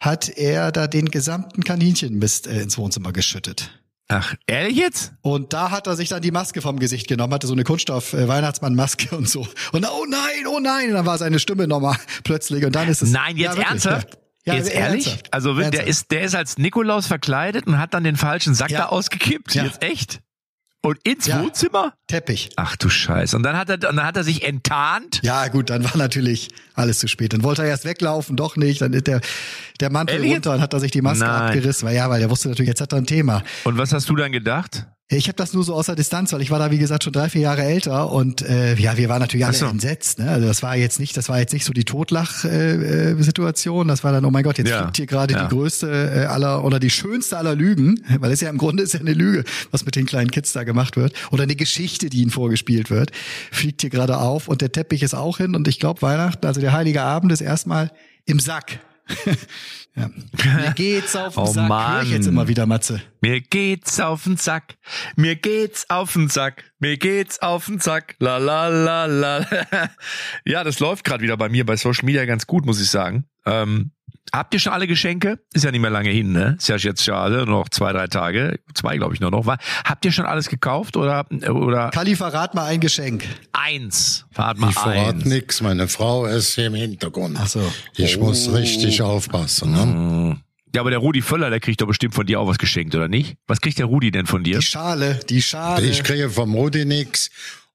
hat 0.00 0.28
er 0.28 0.72
da 0.72 0.88
den 0.88 1.10
gesamten 1.10 1.62
Kaninchenmist 1.62 2.46
äh, 2.46 2.62
ins 2.62 2.76
Wohnzimmer 2.76 3.12
geschüttet. 3.12 3.81
Ach, 4.12 4.34
ehrlich 4.46 4.76
jetzt? 4.76 5.12
Und 5.22 5.52
da 5.52 5.70
hat 5.70 5.86
er 5.86 5.96
sich 5.96 6.08
dann 6.10 6.22
die 6.22 6.30
Maske 6.30 6.60
vom 6.60 6.78
Gesicht 6.78 7.08
genommen, 7.08 7.32
hatte 7.32 7.46
so 7.46 7.52
eine 7.54 7.64
Kunststoff-Weihnachtsmann-Maske 7.64 9.16
und 9.16 9.28
so. 9.28 9.46
Und 9.72 9.86
oh 9.86 10.04
nein, 10.08 10.46
oh 10.48 10.60
nein, 10.60 10.88
und 10.88 10.94
dann 10.94 11.06
war 11.06 11.18
seine 11.18 11.38
Stimme 11.38 11.66
nochmal 11.66 11.96
plötzlich 12.24 12.64
und 12.64 12.74
dann 12.74 12.88
ist 12.88 13.02
es. 13.02 13.10
Nein, 13.10 13.36
jetzt 13.36 13.56
Ja, 13.56 13.62
ernsthaft? 13.64 14.18
Ja, 14.44 14.54
jetzt 14.54 14.70
ehrlich? 14.72 15.06
ernsthaft. 15.06 15.32
Also 15.32 15.56
wird- 15.56 15.72
der 15.74 15.80
Ernsthaft. 15.86 15.88
ist, 15.88 16.10
der 16.10 16.22
ist 16.22 16.34
als 16.34 16.58
Nikolaus 16.58 17.06
verkleidet 17.06 17.66
und 17.66 17.78
hat 17.78 17.94
dann 17.94 18.04
den 18.04 18.16
falschen 18.16 18.54
Sack 18.54 18.70
Ja. 18.70 18.78
da 18.80 18.86
ausgekippt. 18.86 19.54
Ja. 19.54 19.64
Jetzt 19.64 19.82
echt? 19.82 20.20
Und 20.84 20.98
ins 21.04 21.26
Ja. 21.26 21.40
Wohnzimmer? 21.40 21.94
Teppich. 22.08 22.50
Ach 22.56 22.74
du 22.76 22.88
Scheiße. 22.88 23.36
Und 23.36 23.44
dann 23.44 23.56
hat 23.56 23.70
er, 23.70 23.78
dann 23.78 24.02
hat 24.04 24.16
er 24.16 24.24
sich 24.24 24.42
enttarnt. 24.44 25.20
Ja, 25.22 25.46
gut, 25.48 25.70
dann 25.70 25.84
war 25.84 25.96
natürlich 25.96 26.48
alles 26.74 26.98
zu 26.98 27.06
spät. 27.06 27.32
Dann 27.32 27.44
wollte 27.44 27.62
er 27.62 27.68
erst 27.68 27.84
weglaufen, 27.84 28.36
doch 28.36 28.56
nicht. 28.56 28.80
Dann 28.82 28.92
ist 28.92 29.06
der, 29.06 29.20
der 29.80 29.90
Mantel 29.92 30.16
Ehrlich? 30.16 30.32
runter 30.34 30.54
und 30.54 30.60
hat 30.60 30.72
er 30.72 30.80
sich 30.80 30.90
die 30.90 31.00
Maske 31.00 31.24
Nein. 31.24 31.42
abgerissen. 31.42 31.86
Weil 31.88 31.94
ja, 31.94 32.10
weil 32.10 32.20
er 32.20 32.30
wusste 32.30 32.48
natürlich, 32.48 32.68
jetzt 32.68 32.80
hat 32.80 32.92
er 32.92 32.98
ein 32.98 33.06
Thema. 33.06 33.44
Und 33.64 33.78
was 33.78 33.92
hast 33.92 34.08
du 34.08 34.16
dann 34.16 34.32
gedacht? 34.32 34.86
Ich 35.16 35.28
habe 35.28 35.36
das 35.36 35.52
nur 35.52 35.62
so 35.62 35.74
aus 35.74 35.86
der 35.86 35.94
Distanz, 35.94 36.32
weil 36.32 36.40
ich 36.42 36.50
war 36.50 36.58
da 36.58 36.70
wie 36.70 36.78
gesagt 36.78 37.04
schon 37.04 37.12
drei, 37.12 37.28
vier 37.28 37.42
Jahre 37.42 37.62
älter 37.62 38.10
und 38.10 38.42
äh, 38.42 38.74
ja, 38.76 38.96
wir 38.96 39.08
waren 39.08 39.20
natürlich 39.20 39.44
alle 39.46 39.54
so. 39.56 39.66
entsetzt. 39.66 40.18
Ne? 40.18 40.30
Also 40.30 40.46
das 40.46 40.62
war 40.62 40.76
jetzt 40.76 40.98
nicht, 40.98 41.16
das 41.16 41.28
war 41.28 41.38
jetzt 41.38 41.52
nicht 41.52 41.64
so 41.64 41.72
die 41.72 41.84
Totlach-Situation. 41.84 43.18
Äh, 43.18 43.22
Situation. 43.22 43.88
das 43.88 44.04
war 44.04 44.12
dann, 44.12 44.24
oh 44.24 44.30
mein 44.30 44.42
Gott, 44.42 44.58
jetzt 44.58 44.68
Ja. 44.70 44.82
fliegt 44.82 44.96
hier 44.96 45.06
gerade 45.06 45.34
Ja. 45.34 45.44
die 45.44 45.54
größte 45.54 45.88
äh, 46.14 46.24
aller 46.26 46.64
oder 46.64 46.80
die 46.80 46.90
schönste 46.90 47.36
aller 47.36 47.54
Lügen, 47.54 48.02
weil 48.20 48.32
es 48.32 48.40
ja 48.40 48.48
im 48.50 48.58
Grunde 48.58 48.82
ist 48.82 48.94
ja 48.94 49.00
eine 49.00 49.12
Lüge, 49.14 49.44
was 49.70 49.84
mit 49.84 49.96
den 49.96 50.06
kleinen 50.06 50.30
Kids 50.30 50.52
da 50.52 50.64
gemacht 50.64 50.96
wird 50.96 51.12
oder 51.30 51.42
eine 51.44 51.56
Geschichte, 51.56 52.08
die 52.10 52.22
ihnen 52.22 52.30
vorgespielt 52.30 52.90
wird, 52.90 53.10
fliegt 53.50 53.82
hier 53.82 53.90
gerade 53.90 54.18
auf 54.18 54.48
und 54.48 54.60
der 54.60 54.72
Teppich 54.72 55.02
ist 55.02 55.14
auch 55.14 55.38
hin 55.38 55.54
und 55.54 55.68
ich 55.68 55.78
glaube 55.78 56.02
Weihnachten, 56.02 56.46
also 56.46 56.60
der 56.60 56.72
heilige 56.72 57.02
Abend 57.02 57.32
ist 57.32 57.40
erstmal 57.42 57.90
im 58.24 58.38
Sack. 58.40 58.80
ja. 59.94 60.10
Mir 60.56 60.72
geht's 60.74 61.14
auf 61.16 61.34
den 61.34 61.42
Oh 61.42 61.46
Sack. 61.46 61.68
Hör 61.70 62.02
ich 62.02 62.10
jetzt 62.10 62.24
Mann. 62.26 62.34
immer 62.34 62.48
wieder, 62.48 62.66
Matze. 62.66 63.02
Mir 63.20 63.40
geht's 63.40 64.00
auf 64.00 64.24
den 64.24 64.36
Sack. 64.36 64.76
Mir 65.16 65.36
geht's 65.36 65.88
auf 65.90 66.12
den 66.14 66.28
Sack. 66.28 66.72
Mir 66.78 66.96
geht's 66.96 67.40
auf 67.40 67.66
den 67.66 67.78
Sack. 67.78 68.16
La 68.18 68.38
la 68.38 68.68
la 68.68 69.06
la. 69.06 69.46
ja, 70.44 70.64
das 70.64 70.80
läuft 70.80 71.04
gerade 71.04 71.22
wieder 71.22 71.36
bei 71.36 71.48
mir 71.48 71.66
bei 71.66 71.76
Social 71.76 72.04
Media 72.06 72.24
ganz 72.24 72.46
gut, 72.46 72.64
muss 72.64 72.80
ich 72.80 72.90
sagen. 72.90 73.26
Ähm, 73.44 73.92
habt 74.32 74.54
ihr 74.54 74.60
schon 74.60 74.72
alle 74.72 74.86
Geschenke? 74.86 75.38
Ist 75.52 75.64
ja 75.64 75.70
nicht 75.70 75.80
mehr 75.80 75.90
lange 75.90 76.10
hin, 76.10 76.32
ne? 76.32 76.56
Ist 76.58 76.68
ja 76.68 76.76
jetzt 76.76 77.02
schade, 77.02 77.36
nur 77.46 77.60
noch 77.60 77.68
zwei, 77.68 77.92
drei 77.92 78.06
Tage. 78.06 78.58
Zwei, 78.74 78.96
glaube 78.96 79.14
ich, 79.14 79.20
nur 79.20 79.30
noch. 79.30 79.46
War- 79.46 79.58
Habt 79.84 80.04
ihr 80.04 80.12
schon 80.12 80.26
alles 80.26 80.48
gekauft 80.48 80.96
oder, 80.96 81.26
oder 81.50 81.90
Kali, 81.90 82.14
verrat 82.16 82.54
mal 82.54 82.66
ein 82.66 82.80
Geschenk. 82.80 83.24
eins? 83.52 84.24
Verrat 84.30 84.58
mal 84.58 84.70
Ich 84.70 84.74
verrate 84.74 85.16
eins. 85.16 85.24
nix, 85.24 85.60
meine 85.60 85.88
Frau 85.88 86.26
ist 86.26 86.54
hier 86.54 86.66
im 86.66 86.74
Hintergrund. 86.74 87.36
Ach 87.40 87.46
so. 87.48 87.72
Ich 87.96 88.18
muss 88.18 88.52
richtig 88.52 89.02
aufpassen. 89.02 89.72
Ne? 89.72 90.40
Ja, 90.74 90.80
aber 90.80 90.90
der 90.90 91.00
Rudi 91.00 91.20
Völler, 91.20 91.50
der 91.50 91.60
kriegt 91.60 91.80
doch 91.82 91.86
bestimmt 91.86 92.14
von 92.14 92.24
dir 92.26 92.40
auch 92.40 92.46
was 92.48 92.56
geschenkt, 92.58 92.94
oder 92.94 93.08
nicht? 93.08 93.36
Was 93.46 93.60
kriegt 93.60 93.78
der 93.78 93.86
Rudi 93.86 94.10
denn 94.10 94.24
von 94.26 94.42
dir? 94.42 94.58
Die 94.60 94.64
Schale, 94.64 95.20
die 95.28 95.42
Schale. 95.42 95.84
Ich 95.86 96.02
kriege 96.02 96.30
vom 96.30 96.54
Rudi 96.54 96.86
nix 96.86 97.28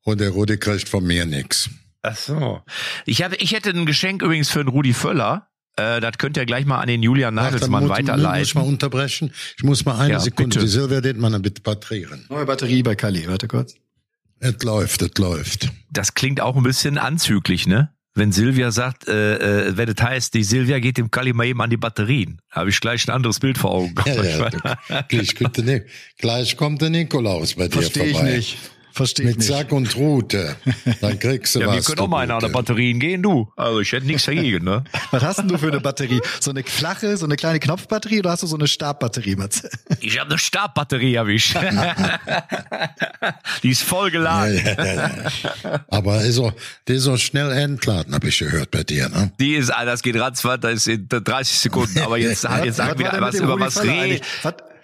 und 0.03 0.19
der 0.19 0.31
Rudi 0.31 0.57
kriegt 0.57 0.89
von 0.89 1.03
mir 1.05 1.25
nix. 1.27 1.69
Ach 2.01 2.15
so. 2.15 2.61
Ich, 3.05 3.21
hatte, 3.21 3.35
ich 3.35 3.51
hätte 3.53 3.69
ein 3.71 3.85
Geschenk 3.85 4.21
übrigens 4.23 4.49
für 4.49 4.59
den 4.63 4.69
Rudi 4.69 4.93
Völler. 4.93 5.46
Äh, 5.77 6.01
das 6.01 6.17
könnt 6.17 6.37
ihr 6.37 6.45
gleich 6.45 6.65
mal 6.65 6.79
an 6.79 6.87
den 6.87 7.03
Julian 7.03 7.35
Nagelsmann 7.35 7.87
Warte, 7.87 8.03
weiterleiten. 8.07 8.39
Muss 8.39 8.47
ich 8.49 8.55
mal 8.55 8.61
unterbrechen? 8.61 9.31
Ich 9.57 9.63
muss 9.63 9.85
mal 9.85 9.97
eine 9.99 10.13
Ja, 10.13 10.19
Sekunde. 10.19 10.55
bitte. 10.59 10.65
Die 10.65 10.71
Silvia 10.71 11.13
man 11.15 11.41
bitte 11.41 11.61
batterieren. 11.61 12.25
Neue 12.29 12.45
Batterie 12.45 12.83
bei 12.83 12.95
Kali, 12.95 13.27
warte 13.27 13.47
kurz. 13.47 13.75
Es 14.39 14.61
läuft, 14.63 15.01
es 15.01 15.17
läuft. 15.17 15.69
Das 15.91 16.13
klingt 16.13 16.41
auch 16.41 16.55
ein 16.55 16.63
bisschen 16.63 16.97
anzüglich, 16.97 17.67
ne? 17.67 17.91
Wenn 18.13 18.31
Silvia 18.31 18.71
sagt, 18.71 19.07
äh, 19.07 19.67
äh, 19.67 19.77
wenn 19.77 19.93
das 19.93 20.03
heißt, 20.03 20.33
die 20.33 20.43
Silvia 20.43 20.79
geht 20.79 20.97
dem 20.97 21.11
Kali 21.11 21.33
mal 21.33 21.45
eben 21.45 21.61
an 21.61 21.69
die 21.69 21.77
Batterien, 21.77 22.41
habe 22.49 22.71
ich 22.71 22.79
gleich 22.79 23.07
ein 23.07 23.11
anderes 23.11 23.39
Bild 23.39 23.59
vor 23.59 23.71
Augen. 23.71 23.93
Ja, 24.07 24.23
ja, 24.23 24.49
du, 24.49 24.57
gleich, 25.07 25.35
kommt 25.35 25.57
der, 25.57 25.63
Ni- 25.63 25.81
gleich 26.17 26.57
kommt 26.57 26.81
der 26.81 26.89
Nikolaus 26.89 27.53
bei 27.53 27.67
dir 27.67 27.73
Verstehe 27.73 28.05
ich 28.05 28.11
vorbei. 28.17 28.35
nicht. 28.37 28.57
Verstehe 28.97 29.25
ich 29.25 29.29
Mit 29.29 29.37
nicht. 29.37 29.47
Sack 29.47 29.71
und 29.71 29.95
Rute. 29.95 30.55
Dann 31.01 31.19
kriegst 31.19 31.53
du 31.53 31.59
Ja, 31.59 31.67
was. 31.67 31.75
wir 31.75 31.83
können 31.83 31.99
auch 31.99 32.07
mal 32.07 32.21
einer 32.23 32.33
an 32.33 32.39
der. 32.39 32.47
Batterien 32.49 32.99
gehen, 32.99 33.21
du. 33.21 33.47
Also 33.55 33.79
ich 33.79 33.91
hätte 33.91 34.07
nichts 34.07 34.25
dagegen, 34.25 34.65
ne? 34.65 34.83
Was 35.11 35.21
hast 35.21 35.37
denn 35.37 35.49
du 35.49 35.59
für 35.59 35.67
eine 35.67 35.79
Batterie? 35.79 36.19
So 36.39 36.49
eine 36.49 36.63
flache, 36.63 37.15
so 37.15 37.25
eine 37.25 37.35
kleine 37.35 37.59
Knopfbatterie 37.59 38.19
oder 38.19 38.31
hast 38.31 38.41
du 38.41 38.47
so 38.47 38.55
eine 38.57 38.67
Stabbatterie, 38.67 39.35
Matze? 39.35 39.69
Ich 39.99 40.19
habe 40.19 40.31
eine 40.31 40.39
Stabbatterie 40.39 41.13
erwischt. 41.13 41.55
Die 43.63 43.69
ist 43.69 43.83
voll 43.83 44.09
geladen. 44.09 44.61
Ja, 44.65 44.83
ja, 44.85 45.11
ja. 45.63 45.85
Aber 45.89 46.23
ist 46.23 46.39
auch, 46.39 46.53
der 46.87 46.95
ist 46.95 47.07
auch 47.07 47.17
schnell 47.17 47.51
entladen, 47.51 48.15
habe 48.15 48.27
ich 48.29 48.39
gehört 48.39 48.71
bei 48.71 48.83
dir, 48.83 49.09
ne? 49.09 49.31
Die 49.39 49.53
ist, 49.53 49.69
ah, 49.69 49.85
das 49.85 50.01
geht 50.01 50.15
ratzfatz, 50.19 50.61
das 50.61 50.73
ist 50.73 50.87
in 50.87 51.07
30 51.07 51.59
Sekunden. 51.59 51.99
Aber 51.99 52.17
jetzt, 52.17 52.47
jetzt 52.63 52.77
sagen 52.77 52.97
wir 52.97 53.11
denn 53.11 53.21
was 53.21 53.35
über 53.35 53.53
Rudi 53.53 53.63
was 53.63 53.83
reden. 53.83 54.21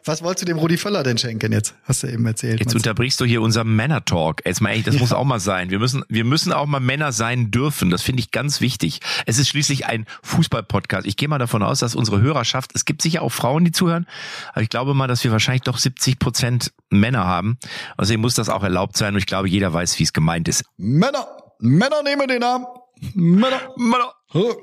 Was, 0.06 0.22
wolltest 0.22 0.42
du 0.42 0.46
dem 0.46 0.58
Rudi 0.58 0.78
Völler 0.78 1.04
denn 1.04 1.18
schenken 1.18 1.52
jetzt? 1.54 1.76
Hast 1.84 2.04
du 2.04 2.08
eben 2.08 2.26
erzählt. 2.26 2.60
Jetzt 2.60 2.76
unterbrichst 2.76 3.22
du 3.22 3.26
hier 3.26 3.42
unser 3.42 3.64
Männer-Talk. 3.64 4.42
Jetzt 4.46 4.60
mal 4.60 4.70
ehrlich, 4.70 4.84
das 4.84 5.00
muss 5.00 5.14
auch 5.14 5.24
mal 5.24 5.40
sein. 5.40 5.70
Wir 5.70 5.80
müssen, 5.80 6.04
wir 6.10 6.26
müssen 6.26 6.52
auch 6.52 6.66
mal 6.66 6.82
Männer 6.82 7.14
sein 7.14 7.52
dürfen. 7.52 7.90
Das 7.90 8.02
finde 8.02 8.20
ich 8.20 8.32
ganz 8.32 8.60
wichtig. 8.60 9.00
Es 9.26 9.38
ist 9.38 9.48
schließlich 9.48 9.86
ein 9.86 10.06
Fußball-Podcast. 10.24 11.08
Ich 11.08 11.16
gehe 11.16 11.30
mal 11.30 11.38
davon 11.38 11.64
aus, 11.64 11.80
dass 11.80 11.96
unsere 11.96 12.22
Hörerschaft, 12.22 12.72
es 12.76 12.84
gibt 12.84 13.02
sicher 13.02 13.22
auch 13.22 13.32
Frauen, 13.32 13.64
die 13.64 13.72
zuhören, 13.72 14.06
aber 14.52 14.62
ich 14.62 14.70
glaube 14.70 14.94
mal, 14.94 15.08
dass 15.08 15.24
wir 15.24 15.32
wahrscheinlich 15.32 15.64
doch 15.64 15.78
70 15.78 16.20
Prozent 16.20 16.74
Männer 16.90 17.26
haben. 17.26 17.58
Deswegen 18.00 18.22
muss 18.22 18.36
das 18.36 18.50
auch 18.50 18.64
erlaubt 18.64 18.98
sein 18.98 19.14
und 19.14 19.20
ich 19.20 19.26
glaube, 19.26 19.48
jeder 19.48 19.74
weiß, 19.74 19.98
wie 20.00 20.04
es 20.04 20.12
gemeint 20.12 20.48
ist. 20.50 20.66
Männer, 20.78 21.28
Männer 21.60 22.04
nehmen 22.04 22.28
den 22.28 22.44
Arm. 22.44 22.66
Männer. 23.14 23.62
Männer, 23.78 24.14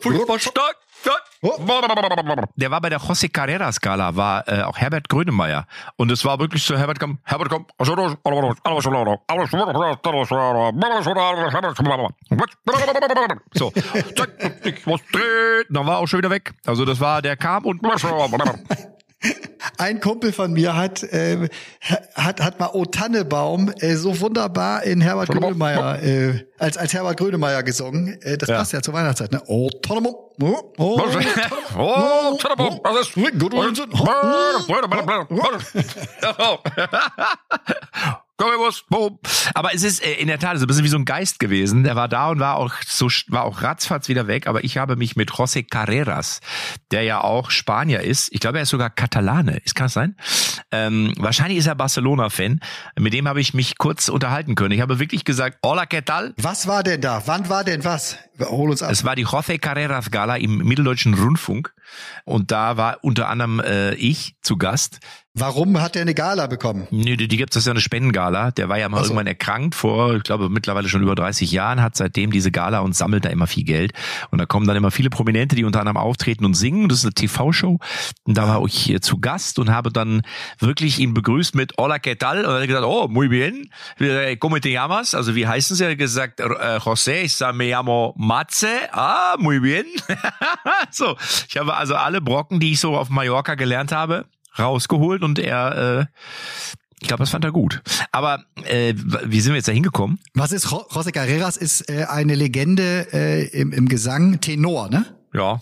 Fußball 0.00 0.38
stark. 0.40 0.76
Der 2.56 2.70
war 2.70 2.80
bei 2.80 2.90
der 2.90 3.00
José 3.00 3.32
Carrera 3.32 3.72
Skala, 3.72 4.14
war 4.14 4.46
äh, 4.46 4.62
auch 4.62 4.76
Herbert 4.76 5.08
Grönemeyer. 5.08 5.66
Und 5.96 6.10
es 6.10 6.24
war 6.24 6.38
wirklich 6.38 6.62
so, 6.62 6.76
Herbert 6.76 7.00
komm, 7.00 7.18
Herbert 7.24 7.48
komm. 7.48 7.66
So, 13.54 13.72
muss 14.86 15.00
drehen. 15.12 15.64
Dann 15.70 15.86
war 15.86 15.94
er 15.94 15.98
auch 15.98 16.06
schon 16.06 16.18
wieder 16.18 16.30
weg. 16.30 16.52
Also 16.66 16.84
das 16.84 17.00
war, 17.00 17.22
der 17.22 17.36
kam 17.36 17.64
und 17.64 17.80
Ein 19.76 20.00
Kumpel 20.00 20.32
von 20.32 20.52
mir 20.52 20.74
hat, 20.76 21.02
äh, 21.02 21.48
hat, 22.14 22.40
hat 22.40 22.58
mal 22.58 22.70
O 22.72 22.86
Tannebaum 22.86 23.70
äh, 23.80 23.94
so 23.96 24.18
wunderbar 24.20 24.82
in 24.84 25.00
Herbert 25.02 25.28
Grönemeyer, 25.28 26.02
äh, 26.02 26.46
als, 26.58 26.78
als 26.78 26.94
Herbert 26.94 27.18
Grönemeyer 27.18 27.62
gesungen. 27.62 28.20
Äh, 28.22 28.38
das 28.38 28.48
Ja. 28.48 28.56
passt 28.58 28.72
ja 28.72 28.80
zur 28.80 28.94
Weihnachtszeit, 28.94 29.32
ne? 29.32 29.42
O 29.46 29.68
Tannebaum. 29.82 30.14
Oh, 30.42 30.72
oh, 30.78 31.02
Oh, 31.76 32.36
Tannenbaum, 32.38 32.80
was 32.82 33.08
ist? 33.08 33.16
Currywurst, 38.40 38.88
boom. 38.88 39.18
Aber 39.52 39.74
es 39.74 39.82
ist 39.82 40.02
äh, 40.02 40.14
in 40.14 40.28
der 40.28 40.38
Tat 40.38 40.56
so 40.56 40.64
ein 40.64 40.66
bisschen 40.66 40.84
wie 40.84 40.88
so 40.88 40.96
ein 40.96 41.04
Geist 41.04 41.40
gewesen. 41.40 41.84
Der 41.84 41.94
war 41.94 42.08
da 42.08 42.30
und 42.30 42.40
war 42.40 42.56
auch 42.56 42.72
so 42.86 43.08
war 43.28 43.44
auch 43.44 43.60
ratzfatz 43.60 44.08
wieder 44.08 44.28
weg. 44.28 44.46
Aber 44.46 44.64
ich 44.64 44.78
habe 44.78 44.96
mich 44.96 45.14
mit 45.14 45.32
José 45.32 45.62
Carreras, 45.68 46.40
der 46.90 47.02
ja 47.02 47.20
auch 47.20 47.50
Spanier 47.50 48.00
ist, 48.00 48.32
ich 48.32 48.40
glaube, 48.40 48.56
er 48.56 48.62
ist 48.62 48.70
sogar 48.70 48.88
Katalane. 48.88 49.58
Ist 49.58 49.74
kann 49.74 49.86
das 49.86 49.92
sein? 49.92 50.16
Ähm, 50.72 51.12
wahrscheinlich 51.18 51.58
ist 51.58 51.66
er 51.66 51.74
Barcelona-Fan. 51.74 52.60
Mit 52.98 53.12
dem 53.12 53.28
habe 53.28 53.42
ich 53.42 53.52
mich 53.52 53.76
kurz 53.76 54.08
unterhalten 54.08 54.54
können. 54.54 54.72
Ich 54.72 54.80
habe 54.80 54.98
wirklich 54.98 55.26
gesagt, 55.26 55.58
hola, 55.62 55.82
¿qué 55.82 56.02
tal? 56.02 56.32
Was 56.38 56.66
war 56.66 56.82
denn 56.82 57.02
da? 57.02 57.22
Wann 57.26 57.50
war 57.50 57.62
denn 57.62 57.84
was? 57.84 58.16
Hol 58.38 58.70
uns 58.70 58.82
ab. 58.82 58.90
Es 58.90 59.04
war 59.04 59.16
die 59.16 59.26
José 59.26 59.58
Carreras 59.58 60.10
Gala 60.10 60.36
im 60.36 60.58
Mitteldeutschen 60.58 61.12
Rundfunk. 61.12 61.74
Und 62.24 62.52
da 62.52 62.78
war 62.78 62.98
unter 63.02 63.28
anderem 63.28 63.60
äh, 63.60 63.94
ich 63.96 64.36
zu 64.40 64.56
Gast. 64.56 65.00
Warum 65.40 65.80
hat 65.80 65.96
er 65.96 66.02
eine 66.02 66.12
Gala 66.12 66.46
bekommen? 66.48 66.86
Nee, 66.90 67.16
die, 67.16 67.26
die 67.26 67.36
gibt 67.38 67.52
es, 67.52 67.54
das 67.54 67.62
ist 67.62 67.66
ja 67.66 67.72
eine 67.72 67.80
Spendengala. 67.80 68.50
Der 68.50 68.68
war 68.68 68.78
ja 68.78 68.90
mal 68.90 68.98
so. 68.98 69.04
irgendwann 69.04 69.26
erkrankt 69.26 69.74
vor, 69.74 70.14
ich 70.16 70.22
glaube, 70.22 70.50
mittlerweile 70.50 70.86
schon 70.90 71.02
über 71.02 71.14
30 71.14 71.50
Jahren, 71.50 71.80
hat 71.80 71.96
seitdem 71.96 72.30
diese 72.30 72.50
Gala 72.50 72.80
und 72.80 72.94
sammelt 72.94 73.24
da 73.24 73.30
immer 73.30 73.46
viel 73.46 73.64
Geld. 73.64 73.94
Und 74.30 74.36
da 74.36 74.44
kommen 74.44 74.66
dann 74.66 74.76
immer 74.76 74.90
viele 74.90 75.08
Prominente, 75.08 75.56
die 75.56 75.64
unter 75.64 75.80
anderem 75.80 75.96
auftreten 75.96 76.44
und 76.44 76.52
singen. 76.52 76.90
Das 76.90 76.98
ist 76.98 77.04
eine 77.04 77.14
TV-Show. 77.14 77.78
Und 78.24 78.36
da 78.36 78.48
war 78.48 78.62
ich 78.66 78.74
hier 78.74 79.00
zu 79.00 79.18
Gast 79.18 79.58
und 79.58 79.70
habe 79.70 79.90
dann 79.90 80.20
wirklich 80.58 80.98
ihn 80.98 81.14
begrüßt 81.14 81.54
mit 81.54 81.72
Hola, 81.78 81.96
¿qué 81.96 82.18
tal? 82.18 82.44
Und 82.44 82.52
er 82.52 82.60
hat 82.60 82.66
gesagt, 82.66 82.84
oh, 82.86 83.08
muy 83.08 83.28
bien. 83.28 83.70
Eh, 83.98 84.36
¿Cómo 84.36 84.60
te 84.60 84.70
llamas? 84.70 85.14
Also, 85.14 85.34
wie 85.34 85.46
heißen 85.46 85.74
sie? 85.74 85.84
Er 85.84 85.92
hat 85.92 85.98
gesagt, 85.98 86.40
äh, 86.40 86.78
José, 86.84 87.22
ich 87.22 87.40
me 87.54 87.70
llamo 87.70 88.14
Matze. 88.18 88.68
Ah, 88.92 89.36
muy 89.38 89.58
bien. 89.60 89.86
so, 90.90 91.16
ich 91.48 91.56
habe 91.56 91.74
also 91.74 91.94
alle 91.94 92.20
Brocken, 92.20 92.60
die 92.60 92.72
ich 92.72 92.80
so 92.80 92.94
auf 92.94 93.08
Mallorca 93.08 93.54
gelernt 93.54 93.90
habe, 93.90 94.26
rausgeholt 94.58 95.22
und 95.22 95.38
er, 95.38 96.00
äh, 96.00 96.06
ich 97.00 97.08
glaube, 97.08 97.22
das 97.22 97.30
fand 97.30 97.44
er 97.44 97.52
gut. 97.52 97.82
Aber 98.12 98.44
äh, 98.64 98.94
wie 99.24 99.40
sind 99.40 99.52
wir 99.52 99.56
jetzt 99.56 99.68
da 99.68 99.72
hingekommen? 99.72 100.18
Was 100.34 100.52
ist 100.52 100.70
Jo- 100.70 100.86
José 100.90 101.12
Carreras? 101.12 101.56
Ist 101.56 101.88
äh, 101.88 102.04
eine 102.08 102.34
Legende 102.34 103.06
äh, 103.12 103.46
im, 103.58 103.72
im 103.72 103.88
Gesang 103.88 104.40
Tenor, 104.40 104.90
ne? 104.90 105.06
Ja. 105.32 105.60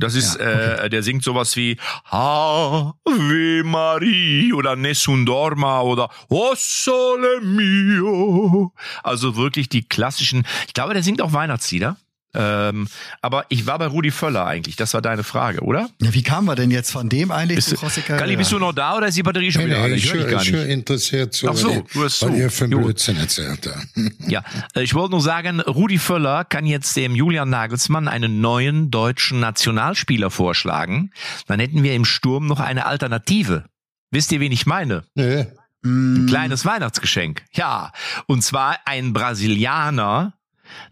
Das 0.00 0.16
ist, 0.16 0.34
Ja, 0.40 0.46
okay. 0.46 0.86
äh, 0.86 0.90
der 0.90 1.02
singt 1.04 1.22
sowas 1.22 1.54
wie 1.54 1.76
Ave 2.10 3.62
Maria 3.64 4.54
oder 4.56 4.74
Nessun 4.74 5.24
Dorma 5.24 5.82
oder 5.82 6.10
O 6.28 6.52
Sole 6.56 7.40
Mio. 7.42 8.72
Also 9.04 9.36
wirklich 9.36 9.68
die 9.68 9.86
klassischen. 9.86 10.44
Ich 10.66 10.74
glaube, 10.74 10.94
der 10.94 11.02
singt 11.04 11.22
auch 11.22 11.32
Weihnachtslieder. 11.32 11.96
Ähm, 12.34 12.88
aber 13.22 13.46
ich 13.48 13.66
war 13.66 13.78
bei 13.78 13.86
Rudi 13.86 14.10
Völler 14.10 14.44
eigentlich. 14.46 14.76
Das 14.76 14.92
war 14.94 15.00
deine 15.02 15.22
Frage, 15.24 15.60
oder? 15.62 15.88
Ja, 16.02 16.12
wie 16.14 16.22
kamen 16.22 16.46
wir 16.46 16.54
denn 16.56 16.70
jetzt 16.70 16.90
von 16.90 17.08
dem 17.08 17.30
eigentlich 17.30 17.56
Bist 17.56 17.68
zu 17.70 17.76
José? 17.76 18.02
Galli, 18.06 18.36
bist 18.36 18.50
du 18.52 18.58
noch 18.58 18.72
da 18.72 18.96
oder 18.96 19.06
ist 19.08 19.16
die 19.16 19.22
Batterie 19.22 19.52
schon 19.52 19.62
Nee, 19.64 19.70
wieder 19.70 19.88
nee, 19.88 19.94
ich 19.94 20.04
Ich 20.12 20.14
ich 20.14 20.52
nicht. 20.52 20.68
interessiert 20.68 21.32
zu, 21.34 21.48
Ach 21.50 21.54
so, 21.56 21.84
du 21.92 22.00
weil 22.00 22.10
zu. 22.10 22.28
ihr 22.30 22.50
für. 22.50 22.68
Blödsinn 22.68 23.16
erzählt. 23.16 23.68
Ja, 24.26 24.42
äh, 24.74 24.82
ich 24.82 24.94
wollte 24.94 25.12
nur 25.12 25.20
sagen, 25.20 25.60
Rudi 25.60 25.98
Völler 25.98 26.44
kann 26.44 26.66
jetzt 26.66 26.96
dem 26.96 27.14
Julian 27.14 27.50
Nagelsmann 27.50 28.08
einen 28.08 28.40
neuen 28.40 28.90
deutschen 28.90 29.38
Nationalspieler 29.40 30.30
vorschlagen. 30.30 31.10
Dann 31.46 31.60
hätten 31.60 31.82
wir 31.82 31.94
im 31.94 32.04
Sturm 32.04 32.46
noch 32.46 32.60
eine 32.60 32.86
Alternative. 32.86 33.64
Wisst 34.10 34.32
ihr, 34.32 34.40
wen 34.40 34.52
ich 34.52 34.66
meine? 34.66 35.04
Nee. 35.14 35.46
Ein 35.84 36.26
kleines 36.28 36.64
Weihnachtsgeschenk. 36.64 37.42
Ja, 37.52 37.92
und 38.26 38.42
zwar 38.42 38.78
ein 38.86 39.12
Brasilianer, 39.12 40.34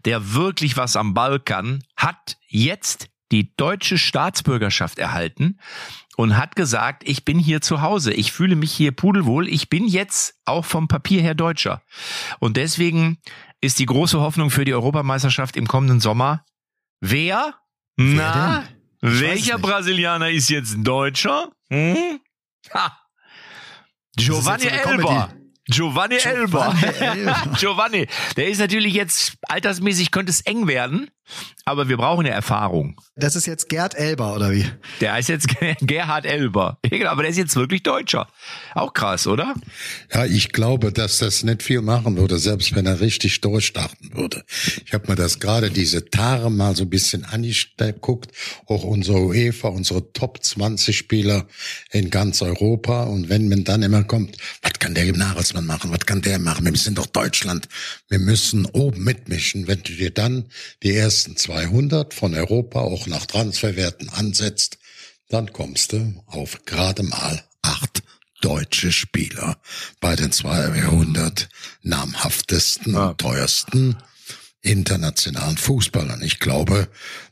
der 0.05 0.33
wirklich 0.33 0.77
was 0.77 0.95
am 0.95 1.13
Ball 1.13 1.39
kann, 1.39 1.83
hat 1.95 2.37
jetzt 2.47 3.09
die 3.31 3.55
deutsche 3.55 3.97
Staatsbürgerschaft 3.97 4.99
erhalten 4.99 5.57
und 6.15 6.37
hat 6.37 6.55
gesagt, 6.55 7.03
ich 7.07 7.25
bin 7.25 7.39
hier 7.39 7.61
zu 7.61 7.81
Hause, 7.81 8.13
ich 8.13 8.31
fühle 8.31 8.55
mich 8.55 8.71
hier 8.71 8.91
pudelwohl, 8.91 9.47
ich 9.47 9.69
bin 9.69 9.87
jetzt 9.87 10.35
auch 10.45 10.65
vom 10.65 10.87
Papier 10.87 11.21
her 11.21 11.33
Deutscher. 11.33 11.81
Und 12.39 12.57
deswegen 12.57 13.17
ist 13.61 13.79
die 13.79 13.87
große 13.87 14.19
Hoffnung 14.19 14.51
für 14.51 14.65
die 14.65 14.73
Europameisterschaft 14.73 15.57
im 15.57 15.67
kommenden 15.67 15.99
Sommer, 15.99 16.45
wer? 17.01 17.55
Na? 17.95 18.63
Ich 19.01 19.09
weiß 19.09 19.21
welcher. 19.21 19.57
Brasilianer 19.57 20.29
ist 20.29 20.49
jetzt 20.49 20.75
Deutscher? 20.77 21.49
Hm? 21.69 22.19
Ha. 22.73 22.97
Giovanni 24.15 24.65
jetzt 24.65 25.42
Comedy. 25.71 26.17
Giovanni 26.17 26.17
Elber. 26.17 26.75
Giovanni 26.75 27.19
Elber. 27.19 27.53
Giovanni, 27.59 28.07
der 28.35 28.47
ist 28.47 28.59
natürlich 28.59 28.93
jetzt 28.93 29.33
altersmäßig 29.47 30.11
könnte 30.11 30.31
es 30.31 30.41
eng 30.41 30.67
werden, 30.67 31.09
aber 31.65 31.87
wir 31.87 31.97
brauchen 31.97 32.25
ja 32.25 32.33
Erfahrung. 32.33 32.99
Das 33.15 33.35
ist 33.35 33.45
jetzt 33.45 33.69
Gerd 33.69 33.95
Elber, 33.95 34.35
oder 34.35 34.51
wie? 34.51 34.65
Der 34.99 35.13
heißt 35.13 35.29
jetzt 35.29 35.47
Gerhard 35.81 36.25
Elber. 36.25 36.79
Genau, 36.83 37.09
Aber 37.09 37.21
der 37.21 37.31
ist 37.31 37.37
jetzt 37.37 37.55
wirklich 37.55 37.83
Deutscher. 37.83 38.27
Auch 38.75 38.93
krass, 38.93 39.27
oder? 39.27 39.53
Ja, 40.13 40.25
ich 40.25 40.51
glaube, 40.51 40.91
dass 40.91 41.19
das 41.19 41.43
nicht 41.43 41.63
viel 41.63 41.81
machen 41.81 42.17
würde, 42.17 42.37
selbst 42.37 42.75
wenn 42.75 42.85
er 42.85 42.99
richtig 42.99 43.41
durchstarten 43.41 44.15
würde. 44.15 44.43
Ich 44.85 44.93
habe 44.93 45.07
mir 45.07 45.15
das 45.15 45.39
gerade 45.39 45.71
diese 45.71 46.09
Tage 46.09 46.49
mal 46.49 46.75
so 46.75 46.83
ein 46.83 46.89
bisschen 46.89 47.23
angeguckt, 47.23 48.31
auch 48.67 48.83
unsere 48.83 49.19
UEFA, 49.19 49.69
unsere 49.69 50.11
Top 50.11 50.43
20 50.43 50.97
Spieler 50.97 51.47
in 51.91 52.09
ganz 52.09 52.41
Europa. 52.41 53.03
Und 53.03 53.29
wenn 53.29 53.47
man 53.47 53.63
dann 53.63 53.83
immer 53.83 54.03
kommt, 54.03 54.37
was 54.61 54.73
kann 54.79 54.95
der 54.95 55.11
Nagelsmann 55.15 55.65
machen, 55.65 55.91
was 55.91 56.05
kann 56.05 56.21
der 56.21 56.39
machen? 56.39 56.65
Wir 56.65 56.75
sind 56.75 56.97
doch 56.97 57.07
Deutschland. 57.07 57.69
Wir 58.09 58.19
müssen 58.19 58.65
oben 58.65 59.03
mitmischen. 59.03 59.67
Wenn 59.67 59.81
du 59.83 59.93
dir 59.93 60.11
dann 60.11 60.45
die 60.81 60.91
ersten 61.13 61.37
200 61.37 62.11
von 62.11 62.33
Europa 62.33 62.79
auch 62.81 63.05
nach 63.05 63.27
Transferwerten 63.27 64.09
ansetzt, 64.09 64.79
dann 65.29 65.53
kommst 65.53 65.91
du 65.91 66.23
auf 66.25 66.65
gerade 66.65 67.03
mal 67.03 67.43
acht 67.61 68.01
deutsche 68.41 68.91
Spieler 68.91 69.61
bei 69.99 70.15
den 70.15 70.31
200 70.31 71.49
namhaftesten 71.83 72.95
Ja. 72.95 73.09
und 73.09 73.19
teuersten 73.19 73.95
internationalen 74.63 75.57
Fußballern. 75.57 76.23
Ich 76.23 76.39
glaube, 76.39 76.89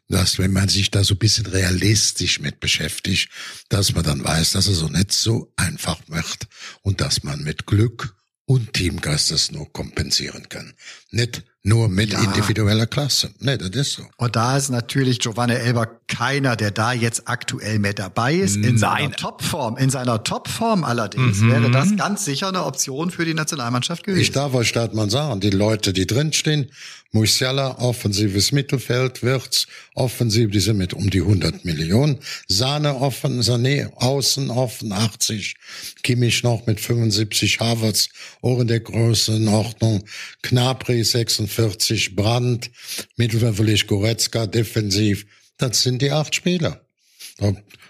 dass 0.09 0.37
wenn 0.37 0.53
man 0.53 0.69
sich 0.69 0.91
da 0.91 1.03
so 1.03 1.15
ein 1.15 1.19
bisschen 1.19 1.47
realistisch 1.47 2.39
mit 2.39 2.59
beschäftigt, 2.59 3.29
dass 3.69 3.95
man 3.95 4.03
dann 4.03 4.23
weiß, 4.23 4.51
dass 4.51 4.67
es 4.67 4.77
so 4.77 4.89
nicht 4.89 5.11
so 5.11 5.51
einfach 5.55 5.99
wird 6.07 6.47
und 6.83 7.01
dass 7.01 7.23
man 7.23 7.41
mit 7.41 7.65
Glück 7.65 8.15
und 8.45 8.73
Teamgeist 8.73 9.31
das 9.31 9.51
nur 9.51 9.73
kompensieren 9.73 10.49
kann. 10.49 10.75
Nicht 11.09 11.43
nur 11.63 11.89
mit 11.89 12.11
ja. 12.11 12.19
individueller 12.21 12.87
Klasse. 12.87 13.31
Nee, 13.39 13.57
das 13.57 13.69
ist 13.69 13.93
so. 13.93 14.03
Und 14.17 14.35
da 14.35 14.57
ist 14.57 14.69
natürlich 14.69 15.19
Giovanni 15.19 15.53
Elber 15.53 15.87
keiner, 16.11 16.55
der 16.55 16.71
da 16.71 16.93
jetzt 16.93 17.27
aktuell 17.27 17.79
mehr 17.79 17.93
dabei 17.93 18.35
ist. 18.35 18.57
In 18.57 18.61
Nein. 18.61 18.77
seiner 18.77 19.11
Topform, 19.11 19.77
in 19.77 19.89
seiner 19.89 20.23
Topform 20.23 20.83
allerdings 20.83 21.39
mhm. 21.39 21.51
wäre 21.51 21.71
das 21.71 21.95
ganz 21.95 22.25
sicher 22.25 22.49
eine 22.49 22.65
Option 22.65 23.09
für 23.09 23.25
die 23.25 23.33
Nationalmannschaft 23.33 24.03
gewesen. 24.03 24.21
Ich 24.21 24.31
darf 24.31 24.53
euch 24.53 24.71
das 24.73 24.93
mal 24.93 25.09
sagen, 25.09 25.39
die 25.39 25.49
Leute, 25.49 25.93
die 25.93 26.05
drinstehen, 26.05 26.69
Musiala, 27.13 27.77
offensives 27.79 28.53
Mittelfeld, 28.53 29.21
Wirtz, 29.21 29.67
offensiv, 29.95 30.51
die 30.51 30.61
sind 30.61 30.77
mit 30.77 30.93
um 30.93 31.09
die 31.09 31.19
100 31.19 31.65
Millionen. 31.65 32.19
Sahne 32.47 32.95
offen, 32.95 33.41
Sané 33.41 33.91
außen 33.95 34.49
offen, 34.49 34.93
80. 34.93 35.55
Kimmich 36.03 36.43
noch 36.43 36.65
mit 36.67 36.79
75, 36.79 37.59
Havertz 37.59 38.09
auch 38.41 38.59
in 38.59 38.67
der 38.67 38.79
Größenordnung. 38.79 40.03
Knapri 40.41 41.03
46, 41.03 42.15
Brandt, 42.15 42.71
Mittelfeld 43.17 43.87
Goretzka, 43.87 44.47
defensiv. 44.47 45.25
Das 45.57 45.81
sind 45.81 46.01
die 46.01 46.11
acht 46.11 46.35
Spieler. 46.35 46.81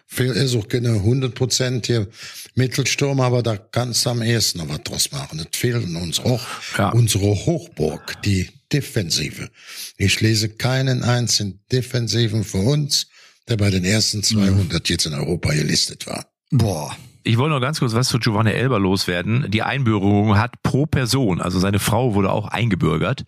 Fehlt 0.08 0.36
ist 0.36 0.56
auch 0.56 0.68
keine 0.68 0.90
100 0.90 1.34
Prozent 1.34 1.88
hier 1.88 2.08
Mittelsturm, 2.56 3.22
aber 3.22 3.42
da 3.42 3.56
kannst 3.56 4.06
du 4.06 4.10
am 4.10 4.22
ehesten 4.22 4.60
noch 4.60 4.70
was 4.70 4.84
draus 4.84 5.12
machen. 5.12 5.38
Das 5.38 5.48
fehlen 5.58 5.96
uns 5.96 6.20
auch 6.20 6.46
ja. 6.78 6.90
unsere 6.90 7.28
Hochburg, 7.46 8.22
die 8.24 8.50
Defensive. 8.74 9.50
Ich 9.98 10.20
lese 10.20 10.50
keinen 10.50 11.04
einzigen 11.04 11.62
Defensiven 11.72 12.44
für 12.44 12.58
uns, 12.58 13.08
der 13.48 13.58
bei 13.58 13.70
den 13.70 13.86
ersten 13.86 14.22
200 14.22 14.90
jetzt 14.90 15.06
in 15.06 15.14
Europa 15.14 15.54
gelistet 15.54 16.08
war. 16.08 16.26
Boah. 16.50 16.96
Ich 17.24 17.38
wollte 17.38 17.54
noch 17.54 17.62
ganz 17.62 17.80
kurz 17.80 17.94
was 17.94 18.08
zu 18.08 18.18
Giovanni 18.18 18.52
Elber 18.52 18.80
loswerden. 18.80 19.46
Die 19.50 19.62
Einbürgerung 19.62 20.38
hat 20.40 20.64
pro 20.64 20.88
Person, 20.88 21.40
also 21.40 21.60
seine 21.60 21.78
Frau 21.78 22.16
wurde 22.16 22.32
auch 22.32 22.48
eingebürgert, 22.48 23.26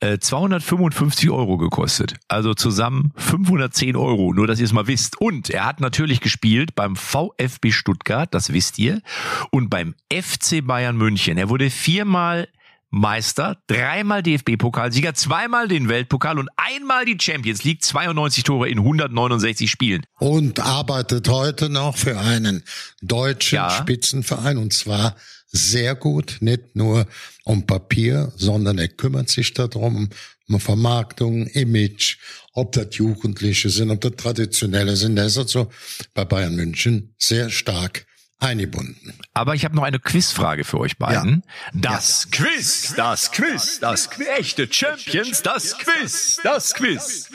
255 0.00 1.26
äh, 1.26 1.30
Euro 1.30 1.58
gekostet. 1.58 2.14
Also 2.28 2.54
zusammen 2.54 3.12
510 3.16 3.96
Euro, 3.96 4.32
nur 4.32 4.46
dass 4.46 4.60
ihr 4.60 4.64
es 4.64 4.72
mal 4.72 4.86
wisst. 4.86 5.20
Und 5.20 5.50
er 5.50 5.66
hat 5.66 5.80
natürlich 5.80 6.20
gespielt 6.20 6.74
beim 6.74 6.96
VfB 6.96 7.70
Stuttgart, 7.70 8.32
das 8.32 8.52
wisst 8.52 8.78
ihr, 8.78 9.02
und 9.50 9.68
beim 9.68 9.94
FC 10.10 10.66
Bayern 10.66 10.96
München. 10.96 11.36
Er 11.36 11.50
wurde 11.50 11.68
viermal 11.68 12.48
Meister, 12.94 13.58
dreimal 13.66 14.22
DFB-Pokalsieger, 14.22 15.14
zweimal 15.14 15.66
den 15.66 15.88
Weltpokal 15.88 16.38
und 16.38 16.48
einmal 16.56 17.04
die 17.04 17.16
Champions 17.20 17.64
League, 17.64 17.82
92 17.82 18.44
Tore 18.44 18.68
in 18.68 18.78
169 18.78 19.68
Spielen. 19.68 20.04
Und 20.20 20.60
arbeitet 20.60 21.28
heute 21.28 21.68
noch 21.68 21.96
für 21.96 22.20
einen 22.20 22.62
deutschen 23.02 23.56
ja. 23.56 23.70
Spitzenverein 23.70 24.58
und 24.58 24.72
zwar 24.72 25.16
sehr 25.48 25.96
gut, 25.96 26.36
nicht 26.38 26.76
nur 26.76 27.06
um 27.42 27.66
Papier, 27.66 28.32
sondern 28.36 28.78
er 28.78 28.88
kümmert 28.88 29.28
sich 29.28 29.52
darum, 29.54 30.08
um 30.48 30.60
Vermarktung, 30.60 31.48
Image, 31.48 32.18
ob 32.52 32.72
das 32.72 32.88
Jugendliche 32.92 33.70
sind, 33.70 33.90
ob 33.90 34.02
das 34.02 34.12
Traditionelle 34.16 34.94
sind. 34.94 35.16
Der 35.16 35.26
ist 35.26 35.38
also 35.38 35.68
bei 36.14 36.24
Bayern 36.24 36.54
München 36.54 37.14
sehr 37.18 37.50
stark 37.50 38.06
eingebunden. 38.44 39.14
Aber 39.32 39.54
ich 39.54 39.64
habe 39.64 39.74
noch 39.74 39.82
eine 39.82 39.98
Quizfrage 39.98 40.64
für 40.64 40.78
euch 40.78 40.98
beiden. 40.98 41.42
Ja. 41.46 41.70
Das 41.74 42.28
ja. 42.30 42.44
Quiz, 42.44 42.94
das 42.96 43.32
Quiz, 43.32 43.80
das 43.80 44.10
Quiz, 44.10 44.28
echte 44.38 44.72
Champions, 44.72 45.42
das 45.42 45.78
Quiz, 45.78 46.40
das 46.42 46.74
Quiz. 46.74 47.30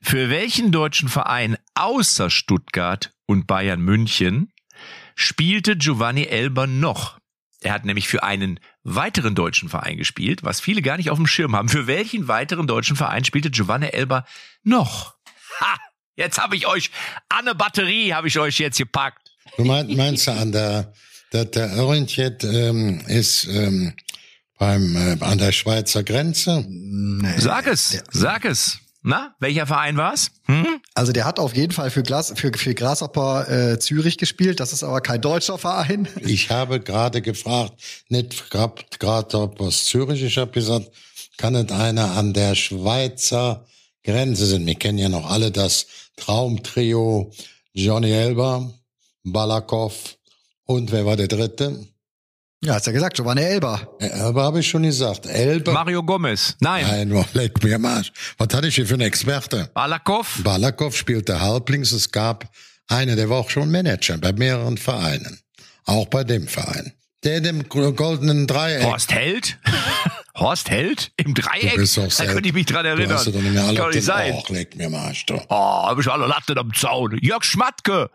Für 0.00 0.30
welchen 0.30 0.72
deutschen 0.72 1.08
Verein 1.08 1.56
außer 1.74 2.28
Stuttgart 2.28 3.12
und 3.26 3.46
Bayern 3.46 3.80
München 3.80 4.52
spielte 5.14 5.76
Giovanni 5.76 6.24
Elber 6.24 6.66
noch? 6.66 7.18
Er 7.60 7.72
hat 7.72 7.84
nämlich 7.84 8.08
für 8.08 8.24
einen 8.24 8.58
weiteren 8.82 9.36
deutschen 9.36 9.68
Verein 9.68 9.96
gespielt, 9.96 10.42
was 10.42 10.60
viele 10.60 10.82
gar 10.82 10.96
nicht 10.96 11.10
auf 11.10 11.18
dem 11.18 11.28
Schirm 11.28 11.54
haben. 11.54 11.68
Für 11.68 11.86
welchen 11.86 12.26
weiteren 12.26 12.66
deutschen 12.66 12.96
Verein 12.96 13.24
spielte 13.24 13.50
Giovanni 13.50 13.86
Elber 13.86 14.26
noch? 14.64 15.14
Ha! 15.60 15.78
Jetzt 16.16 16.38
habe 16.38 16.56
ich 16.56 16.66
euch 16.66 16.90
an 17.28 17.46
eine 17.46 17.54
Batterie 17.54 18.12
habe 18.12 18.28
ich 18.28 18.38
euch 18.38 18.58
jetzt 18.58 18.78
gepackt. 18.78 19.21
Du 19.56 19.64
meinst, 19.64 19.96
meinst 19.96 20.26
du 20.26 20.32
an 20.32 20.52
der, 20.52 20.92
der, 21.32 21.44
der 21.46 21.76
Orientiert 21.84 22.44
ähm, 22.44 23.00
ist 23.06 23.44
ähm, 23.44 23.94
beim 24.58 24.96
äh, 24.96 25.16
an 25.20 25.38
der 25.38 25.52
Schweizer 25.52 26.02
Grenze? 26.02 26.64
Nee, 26.68 27.38
sag 27.38 27.66
es, 27.66 28.02
sag 28.10 28.44
es. 28.44 28.78
Na, 29.04 29.34
welcher 29.40 29.66
Verein 29.66 29.96
war's? 29.96 30.30
Hm? 30.44 30.80
Also 30.94 31.10
der 31.10 31.24
hat 31.24 31.40
auf 31.40 31.56
jeden 31.56 31.72
Fall 31.72 31.90
für, 31.90 32.04
Glas, 32.04 32.32
für, 32.36 32.52
für 32.54 32.72
Grasshopper 32.72 33.72
äh, 33.72 33.78
Zürich 33.80 34.16
gespielt. 34.16 34.60
Das 34.60 34.72
ist 34.72 34.84
aber 34.84 35.00
kein 35.00 35.20
deutscher 35.20 35.58
Verein. 35.58 36.08
Ich 36.20 36.50
habe 36.50 36.78
gerade 36.78 37.20
gefragt, 37.20 37.74
nicht 38.08 38.48
Grasshoppers 38.50 39.86
Zürich. 39.86 40.22
Ich 40.22 40.38
habe 40.38 40.52
gesagt, 40.52 40.88
kann 41.36 41.56
es 41.56 41.72
einer 41.72 42.12
an 42.12 42.32
der 42.32 42.54
Schweizer 42.54 43.66
Grenze 44.04 44.46
sein? 44.46 44.66
Wir 44.66 44.76
kennen 44.76 44.98
ja 44.98 45.08
noch 45.08 45.28
alle 45.28 45.50
das 45.50 45.86
Traumtrio 46.16 47.32
Johnny 47.72 48.12
Elber, 48.12 48.72
Balakov 49.24 50.16
und 50.64 50.92
wer 50.92 51.06
war 51.06 51.16
der 51.16 51.28
dritte? 51.28 51.86
Ja, 52.64 52.74
hast 52.74 52.86
ja 52.86 52.92
gesagt, 52.92 53.16
Giovanni 53.16 53.42
Elba. 53.42 53.80
Elba 53.98 54.42
habe 54.44 54.60
ich 54.60 54.68
schon 54.68 54.84
gesagt. 54.84 55.26
Elba. 55.26 55.72
Mario 55.72 56.02
Gomez. 56.02 56.56
Nein. 56.60 56.86
Nein, 56.86 57.08
nur 57.08 57.24
leck 57.32 57.62
mir 57.64 57.76
Marsch. 57.78 58.12
Was 58.38 58.54
hatte 58.54 58.68
ich 58.68 58.76
hier 58.76 58.86
für 58.86 58.94
einen 58.94 59.02
Experte? 59.02 59.68
Balakov. 59.74 60.40
Balakov 60.44 60.96
spielte 60.96 61.40
halblinks. 61.40 61.90
Es 61.90 62.12
gab 62.12 62.48
einen, 62.86 63.16
der 63.16 63.28
war 63.28 63.38
auch 63.38 63.50
schon 63.50 63.70
Manager 63.70 64.16
bei 64.18 64.32
mehreren 64.32 64.78
Vereinen. 64.78 65.40
Auch 65.86 66.06
bei 66.06 66.22
dem 66.22 66.46
Verein. 66.46 66.92
Der 67.24 67.38
in 67.38 67.44
dem 67.44 67.68
goldenen 67.68 68.46
Dreieck. 68.46 68.84
Horst 68.84 69.12
Held? 69.12 69.58
Horst 70.36 70.70
Held? 70.70 71.10
Im 71.16 71.34
Dreieck? 71.34 71.76
Du 71.76 71.84
da 71.84 72.24
könnte 72.26 72.48
ich 72.48 72.54
mich 72.54 72.66
dran 72.66 72.86
erinnern. 72.86 73.08
Du 73.08 73.14
hast 73.14 73.26
doch 73.26 73.34
nicht 73.34 73.52
mehr 73.52 73.64
alle 73.64 73.78
Kann 73.78 73.90
nicht 73.90 74.04
sein. 74.04 74.32
Och, 74.34 74.48
leck 74.50 74.76
mir 74.76 74.88
Marsch, 74.88 75.26
doch. 75.26 75.44
Oh, 75.48 75.86
hab 75.86 75.98
ich 75.98 76.08
alle 76.08 76.26
Latten 76.26 76.56
am 76.58 76.72
Zaun. 76.74 77.18
Jörg 77.20 77.44
Schmatke. 77.44 78.08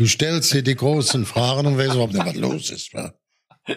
Du 0.00 0.06
stellst 0.06 0.54
dir 0.54 0.62
die 0.62 0.76
großen 0.76 1.26
Fragen 1.26 1.66
und 1.66 1.76
weißt 1.76 1.92
überhaupt 1.92 2.14
nicht, 2.14 2.24
was 2.24 2.34
los 2.34 2.70
ist. 2.70 2.94
Wa? 2.94 3.12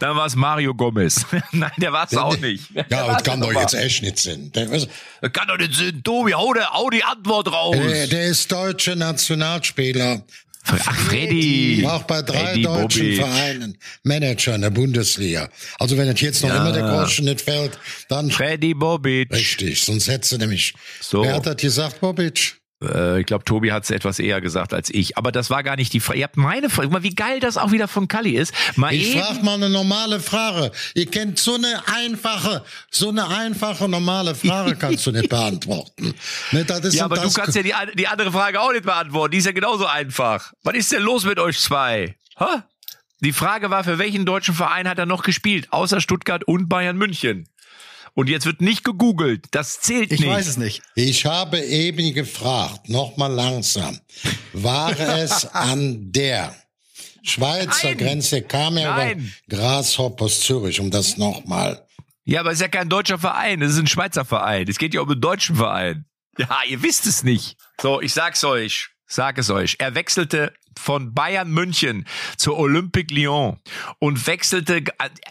Dann 0.00 0.16
war 0.16 0.24
es 0.24 0.34
Mario 0.34 0.74
Gomez. 0.74 1.26
Nein, 1.52 1.70
der 1.76 1.92
war 1.92 2.06
es 2.10 2.16
auch 2.16 2.38
nicht. 2.38 2.70
Ja, 2.88 3.12
das 3.12 3.22
kann 3.22 3.42
doch 3.42 3.52
jetzt 3.52 3.74
echt 3.74 4.02
nicht 4.02 4.18
sein. 4.18 4.50
Der, 4.52 4.64
das 4.64 4.88
kann 5.34 5.48
doch 5.48 5.58
nicht 5.58 5.74
sein. 5.74 6.00
Tobi, 6.02 6.32
hau, 6.32 6.54
der, 6.54 6.70
hau 6.70 6.88
die 6.88 7.04
Antwort 7.04 7.52
raus. 7.52 7.76
Der, 7.76 8.06
der 8.06 8.24
ist 8.24 8.50
deutscher 8.50 8.96
Nationalspieler. 8.96 10.24
Ach, 10.64 10.96
Freddy. 10.96 11.86
Auch 11.86 12.04
bei 12.04 12.22
drei 12.22 12.46
Freddy 12.46 12.62
deutschen 12.62 13.02
Bobic. 13.02 13.16
Vereinen. 13.18 13.78
Manager 14.04 14.54
in 14.54 14.62
der 14.62 14.70
Bundesliga. 14.70 15.50
Also 15.78 15.98
wenn 15.98 16.08
es 16.08 16.22
jetzt 16.22 16.42
noch 16.42 16.48
ja. 16.48 16.56
immer 16.56 16.72
der 16.72 16.84
Groschen 16.84 17.26
nicht 17.26 17.42
fällt, 17.42 17.78
dann... 18.08 18.30
Freddy 18.30 18.72
Bobic. 18.72 19.30
Richtig, 19.30 19.84
sonst 19.84 20.08
hättest 20.08 20.32
du 20.32 20.38
nämlich... 20.38 20.72
So. 21.02 21.22
Wer 21.22 21.34
hat 21.34 21.44
das 21.44 21.56
gesagt, 21.56 22.00
Bobic? 22.00 22.61
Äh, 22.82 23.20
ich 23.20 23.26
glaube, 23.26 23.44
Tobi 23.44 23.72
hat 23.72 23.84
es 23.84 23.90
etwas 23.90 24.18
eher 24.18 24.40
gesagt 24.40 24.74
als 24.74 24.90
ich. 24.90 25.16
Aber 25.16 25.32
das 25.32 25.50
war 25.50 25.62
gar 25.62 25.76
nicht 25.76 25.92
die 25.92 26.00
Frage. 26.00 26.20
Ihr 26.20 26.24
habt 26.24 26.36
meine 26.36 26.70
Frage. 26.70 26.88
Guck 26.88 26.92
mal, 26.92 27.02
wie 27.02 27.14
geil 27.14 27.40
das 27.40 27.56
auch 27.56 27.72
wieder 27.72 27.88
von 27.88 28.08
Kalli 28.08 28.32
ist. 28.32 28.52
Mal 28.76 28.92
ich 28.92 29.16
frage 29.18 29.42
mal 29.44 29.54
eine 29.54 29.68
normale 29.70 30.20
Frage. 30.20 30.72
Ihr 30.94 31.06
kennt 31.06 31.38
so 31.38 31.54
eine 31.54 31.82
einfache, 31.86 32.64
so 32.90 33.08
eine 33.08 33.28
einfache, 33.28 33.88
normale 33.88 34.34
Frage 34.34 34.76
kannst 34.76 35.06
du 35.06 35.12
nicht 35.12 35.28
beantworten. 35.28 36.14
Ne, 36.50 36.66
ja, 36.90 37.04
aber 37.04 37.16
du 37.16 37.32
kannst 37.32 37.56
ja 37.56 37.62
die, 37.62 37.74
die 37.94 38.08
andere 38.08 38.32
Frage 38.32 38.60
auch 38.60 38.72
nicht 38.72 38.84
beantworten. 38.84 39.32
Die 39.32 39.38
ist 39.38 39.46
ja 39.46 39.52
genauso 39.52 39.86
einfach. 39.86 40.52
Was 40.62 40.74
ist 40.74 40.92
denn 40.92 41.02
los 41.02 41.24
mit 41.24 41.38
euch 41.38 41.58
zwei? 41.58 42.16
Ha? 42.38 42.64
Die 43.20 43.32
Frage 43.32 43.70
war, 43.70 43.84
für 43.84 43.98
welchen 43.98 44.26
deutschen 44.26 44.54
Verein 44.54 44.88
hat 44.88 44.98
er 44.98 45.06
noch 45.06 45.22
gespielt? 45.22 45.68
Außer 45.70 46.00
Stuttgart 46.00 46.42
und 46.42 46.68
Bayern 46.68 46.96
München. 46.96 47.48
Und 48.14 48.28
jetzt 48.28 48.44
wird 48.44 48.60
nicht 48.60 48.84
gegoogelt. 48.84 49.46
Das 49.52 49.80
zählt 49.80 50.12
ich 50.12 50.20
nicht. 50.20 50.28
Ich 50.28 50.28
weiß 50.28 50.46
es 50.46 50.56
nicht. 50.56 50.82
Ich 50.94 51.24
habe 51.24 51.60
eben 51.60 52.12
gefragt, 52.12 52.88
nochmal 52.88 53.32
langsam. 53.32 53.98
War 54.52 54.98
es 55.18 55.46
an 55.46 56.12
der 56.12 56.54
Schweizer 57.22 57.88
Nein. 57.88 57.98
Grenze, 57.98 58.42
kam 58.42 58.76
er 58.76 58.90
Nein. 58.90 59.32
über 59.46 59.56
Grasshoppers 59.56 60.40
Zürich, 60.40 60.80
um 60.80 60.90
das 60.90 61.16
nochmal. 61.16 61.86
Ja, 62.24 62.40
aber 62.40 62.50
es 62.50 62.56
ist 62.56 62.62
ja 62.62 62.68
kein 62.68 62.88
deutscher 62.88 63.18
Verein, 63.18 63.62
es 63.62 63.72
ist 63.72 63.78
ein 63.78 63.86
Schweizer 63.86 64.24
Verein. 64.24 64.68
Es 64.68 64.78
geht 64.78 64.94
ja 64.94 65.00
um 65.00 65.10
einen 65.10 65.20
deutschen 65.20 65.56
Verein. 65.56 66.04
Ja, 66.38 66.60
ihr 66.68 66.82
wisst 66.82 67.06
es 67.06 67.22
nicht. 67.22 67.56
So, 67.80 68.00
ich 68.00 68.12
sag's 68.12 68.44
euch, 68.44 68.90
sag 69.06 69.38
es 69.38 69.50
euch. 69.50 69.76
Er 69.78 69.94
wechselte 69.94 70.52
von 70.78 71.14
Bayern 71.14 71.50
München 71.50 72.06
zur 72.36 72.58
Olympique 72.58 73.14
Lyon 73.14 73.56
und 73.98 74.26
wechselte 74.26 74.76
äh, 74.76 74.82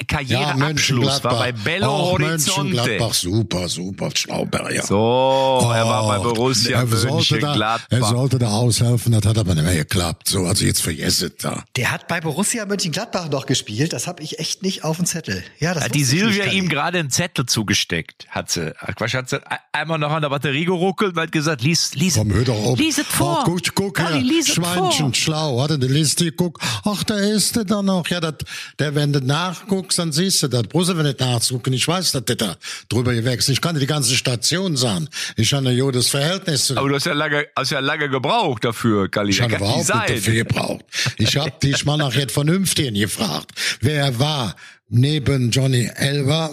Karriereabschluss, 0.07 1.19
ja, 1.19 1.23
war 1.23 1.39
bei 1.39 1.51
Bello 1.51 1.87
Auch 1.87 2.11
Horizonte. 2.13 2.75
Mönchengladbach, 2.75 3.13
super, 3.13 3.69
super, 3.69 4.09
Schlauberger. 4.13 4.83
So, 4.83 4.97
oh, 4.97 5.71
er 5.71 5.85
war 5.85 6.07
bei 6.07 6.19
oh, 6.19 6.33
Borussia 6.33 6.79
er 6.79 6.85
Mönchengladbach. 6.85 7.87
Da, 7.89 7.97
er 7.97 8.03
sollte 8.03 8.39
da 8.39 8.49
aushelfen, 8.49 9.13
das 9.13 9.25
hat 9.25 9.37
aber 9.37 9.55
nicht 9.55 9.63
mehr 9.63 9.75
geklappt. 9.75 10.27
So, 10.27 10.45
also 10.45 10.65
jetzt 10.65 10.81
vergesset 10.81 11.43
da. 11.43 11.63
Der 11.75 11.91
hat 11.91 12.07
bei 12.07 12.21
Borussia 12.21 12.65
Mönchengladbach 12.65 13.29
noch 13.29 13.45
gespielt, 13.45 13.93
das 13.93 14.07
habe 14.07 14.23
ich 14.23 14.39
echt 14.39 14.63
nicht 14.63 14.83
auf 14.83 14.97
dem 14.97 15.05
Zettel. 15.05 15.43
Ja, 15.59 15.73
das 15.73 15.85
hat 15.85 15.95
die 15.95 16.03
Silvia 16.03 16.45
ihm 16.45 16.69
gerade 16.69 16.99
einen 16.99 17.09
Zettel 17.09 17.45
zugesteckt, 17.45 18.27
hat 18.29 18.51
sie. 18.51 18.73
Quatsch, 18.95 19.13
hat 19.13 19.29
sie 19.29 19.39
einmal 19.71 19.97
noch 19.99 20.11
an 20.11 20.21
der 20.21 20.29
Batterie 20.29 20.65
geruckelt 20.65 21.15
und 21.15 21.21
hat 21.21 21.31
gesagt, 21.31 21.61
lies, 21.61 21.93
lies, 21.95 22.15
Komm, 22.15 22.33
hör 22.33 22.43
doch 22.43 22.55
auf. 22.55 22.79
lies 22.79 22.97
es 22.97 23.07
vor. 23.07 23.43
Oh, 23.47 23.51
guck, 23.51 23.75
guck 23.75 23.99
her, 23.99 24.21
Schweinchen, 24.43 25.13
schlau, 25.31 25.57
warte, 25.57 25.79
die 25.79 25.87
Liste, 25.87 26.31
guck, 26.31 26.59
ach, 26.83 27.03
da 27.03 27.15
ist 27.15 27.55
der 27.55 27.63
da 27.63 27.81
noch. 27.81 28.07
Ja, 28.07 28.19
dat, 28.19 28.43
der, 28.79 28.95
wenn 28.95 29.13
du 29.13 29.19
nachguckst, 29.19 29.97
dann 29.97 30.11
siehst 30.11 30.43
du 30.43 30.47
das. 30.49 30.63
Brauchst 30.63 30.89
du 30.89 30.93
nicht 30.95 31.19
nachzugucken. 31.19 31.73
Ich 31.73 31.87
weiß, 31.87 32.11
dass 32.11 32.25
der 32.25 32.35
da 32.35 32.55
drüber 32.89 33.13
gewechselt 33.13 33.57
Ich 33.57 33.61
kann 33.61 33.75
dir 33.75 33.79
die 33.79 33.87
ganze 33.87 34.13
Station 34.15 34.75
sagen. 34.75 35.07
Ich 35.37 35.53
habe 35.53 35.69
ein 35.69 35.77
jodes 35.77 36.09
Verhältnis. 36.09 36.71
Aber 36.71 36.89
du 36.89 36.95
hast 36.95 37.05
ja 37.05 37.13
lange, 37.13 37.45
hast 37.55 37.71
ja 37.71 37.79
lange 37.79 38.09
gebraucht 38.09 38.65
dafür, 38.65 39.07
Galli. 39.07 39.31
Ich 39.31 39.41
habe 39.41 39.55
überhaupt 39.55 39.77
nicht 39.77 39.89
dafür 39.89 40.33
gebraucht. 40.33 40.85
Ich 41.17 41.37
habe 41.37 41.53
dich 41.63 41.85
mal 41.85 41.97
nachher 41.97 42.27
vernünftig 42.27 42.93
gefragt. 42.93 43.51
Wer 43.79 44.19
war 44.19 44.55
neben 44.89 45.51
Johnny 45.51 45.89
Elver 45.95 46.51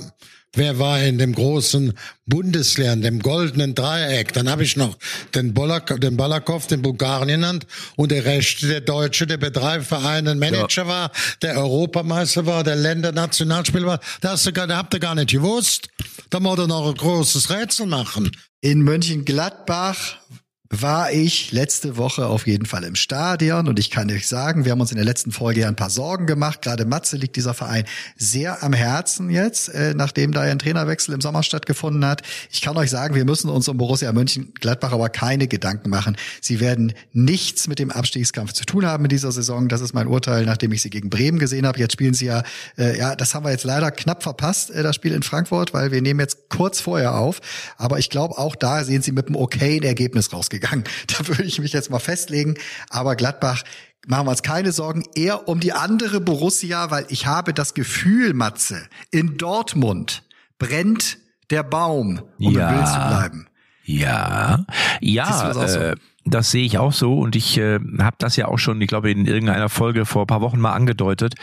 wer 0.59 0.79
war 0.79 1.01
in 1.01 1.19
dem 1.19 1.35
großen 1.35 1.95
Bundeslehr, 2.27 2.93
in 2.93 3.03
dem 3.03 3.21
goldenen 3.21 3.75
Dreieck. 3.75 4.33
Dann 4.33 4.51
habe 4.51 4.65
ich 4.65 4.77
noch 4.77 4.99
den, 5.35 5.55
Bolak, 5.55 5.99
den 6.01 6.17
Balakow, 6.17 6.67
den 6.67 6.83
Bulgarien 6.83 7.41
genannt 7.41 7.67
und 7.97 8.11
der 8.11 8.25
Rechte, 8.25 8.67
der 8.67 8.81
Deutsche, 8.81 9.27
der 9.27 9.39
bei 9.39 9.51
drei 9.51 9.81
Vereinen 9.81 10.39
Manager 10.39 10.83
ja. 10.83 10.89
war, 10.89 11.11
der 11.43 11.57
Europameister 11.57 12.45
war, 12.47 12.65
der 12.65 12.77
Länder-Nationalspieler 12.77 13.87
war. 13.87 14.01
Das 14.21 14.33
hast 14.33 14.47
du 14.47 14.53
gar, 14.53 14.69
habt 14.69 14.93
ihr 14.95 15.01
gar 15.01 15.15
nicht 15.15 15.31
gewusst. 15.31 15.89
Da 16.31 16.41
muss 16.41 16.59
er 16.59 16.67
noch 16.67 16.89
ein 16.89 16.95
großes 16.95 17.51
Rätsel 17.51 17.87
machen. 17.87 18.31
In 18.61 18.83
Mönchengladbach 18.83 20.19
war 20.71 21.13
ich 21.13 21.51
letzte 21.51 21.97
Woche 21.97 22.27
auf 22.27 22.47
jeden 22.47 22.67
Fall 22.67 22.85
im 22.85 22.95
Stadion 22.95 23.69
und 23.69 23.79
ich 23.79 23.91
kann 23.91 24.11
euch 24.11 24.29
sagen, 24.29 24.67
wir 24.67 24.73
haben 24.73 24.81
uns 24.81 24.91
in 24.91 24.99
der 24.99 25.05
letzten 25.05 25.33
Folge 25.33 25.61
ja 25.61 25.69
ein 25.69 25.77
paar 25.77 25.89
Sorgen 25.89 26.27
gemacht. 26.27 26.61
Gerade 26.61 26.85
Matze 26.85 27.17
liegt 27.17 27.37
dieser 27.37 27.55
Verein 27.55 27.85
sehr 28.17 28.63
am 28.63 28.75
Herzen 28.75 29.31
jetzt, 29.31 29.71
äh, 29.71 29.95
nachdem 29.95 30.33
da 30.33 30.45
ja 30.45 30.53
ein 30.53 30.59
Trainerwechsel 30.59 31.15
im 31.15 31.23
Sommer 31.23 31.43
stattgefunden 31.43 32.05
hat. 32.05 32.21
Ich 32.51 32.61
kann 32.61 32.77
euch 32.77 32.91
sagen, 32.91 33.15
wir 33.15 33.25
müssen 33.25 33.49
uns 33.49 33.67
um 33.69 33.79
Borussia 33.79 34.13
Mönchengladbach 34.13 34.93
aber 34.93 35.09
keine 35.09 35.49
Gedanken 35.49 35.89
machen. 35.89 36.17
Sie 36.43 36.61
werden 36.61 36.93
nichts 37.13 37.67
mit 37.67 37.79
dem 37.79 37.91
Abstiegskampf 37.91 38.53
zu 38.53 38.67
tun 38.67 38.85
haben 38.85 39.05
in 39.07 39.09
dieser 39.09 39.33
Saison. 39.33 39.69
Das 39.69 39.81
ist 39.81 39.95
mein 39.95 40.07
Urteil, 40.07 40.45
nachdem 40.45 40.73
ich 40.73 40.83
sie 40.83 40.91
gegen 40.91 41.09
Bremen 41.09 41.39
gesehen 41.39 41.67
habe. 41.67 41.79
Jetzt 41.79 41.95
spielen 41.95 42.13
sie 42.13 42.27
ja, 42.27 42.43
äh, 42.77 42.99
ja, 42.99 43.17
das 43.17 43.35
haben 43.35 43.47
wir 43.47 43.53
jetzt 43.53 43.65
leider 43.65 43.91
knapp 43.91 44.23
verpasst, 44.23 44.71
äh, 44.71 44.83
das 44.83 44.97
Spiel 44.97 45.15
in 45.15 45.23
Frankfurt, 45.23 45.73
weil 45.73 45.93
wir 45.93 46.03
nehmen 46.03 46.21
jetzt 46.21 46.51
kurz 46.51 46.79
vorher 46.81 47.15
auf. 47.15 47.41
Aber 47.79 47.99
ich 47.99 48.11
glaube, 48.11 48.37
auch 48.37 48.55
da 48.55 48.85
sehen 48.85 49.01
sie 49.01 49.13
mit 49.13 49.29
einem 49.29 49.37
okayen 49.37 49.83
Ergebnis 49.83 50.31
rausgegangen 50.31 50.58
gegangen. 50.61 50.85
Da 51.07 51.27
würde 51.27 51.45
ich 51.45 51.59
mich 51.61 51.73
jetzt 51.73 51.91
mal 51.91 51.99
festlegen. 51.99 52.55
Aber 52.91 53.17
Gladbach, 53.17 53.63
machen 54.07 54.27
wir 54.27 54.31
uns 54.31 54.43
keine 54.43 54.73
Sorgen, 54.73 55.05
eher 55.15 55.49
um 55.49 55.61
die 55.61 55.73
andere 55.73 56.21
Borussia, 56.21 56.91
weil 56.91 57.07
ich 57.09 57.27
habe 57.27 57.55
das 57.55 57.75
Gefühl, 57.75 58.35
Matze, 58.35 58.89
in 59.11 59.37
Dortmund 59.37 60.25
brennt 60.59 61.19
der 61.51 61.63
Baum, 61.63 62.23
um 62.39 62.53
ja. 62.53 62.69
im 62.69 62.75
Bild 62.75 62.89
zu 62.89 62.95
bleiben. 62.95 63.49
Ja, 63.85 64.67
ja, 65.01 65.53
das, 65.55 65.77
äh, 65.77 65.97
das 66.27 66.51
sehe 66.51 66.65
ich 66.65 66.77
auch 66.77 66.93
so 66.93 67.19
und 67.19 67.37
ich 67.37 67.57
äh, 67.57 67.79
habe 68.01 68.17
das 68.19 68.37
ja 68.37 68.49
auch 68.49 68.59
schon, 68.59 68.81
ich 68.83 68.89
glaube 68.89 69.11
in 69.11 69.25
irgendeiner 69.25 69.71
Folge 69.71 70.05
vor 70.05 70.25
ein 70.25 70.27
paar 70.27 70.43
Wochen 70.43 70.61
mal 70.61 70.73
angedeutet, 70.73 71.35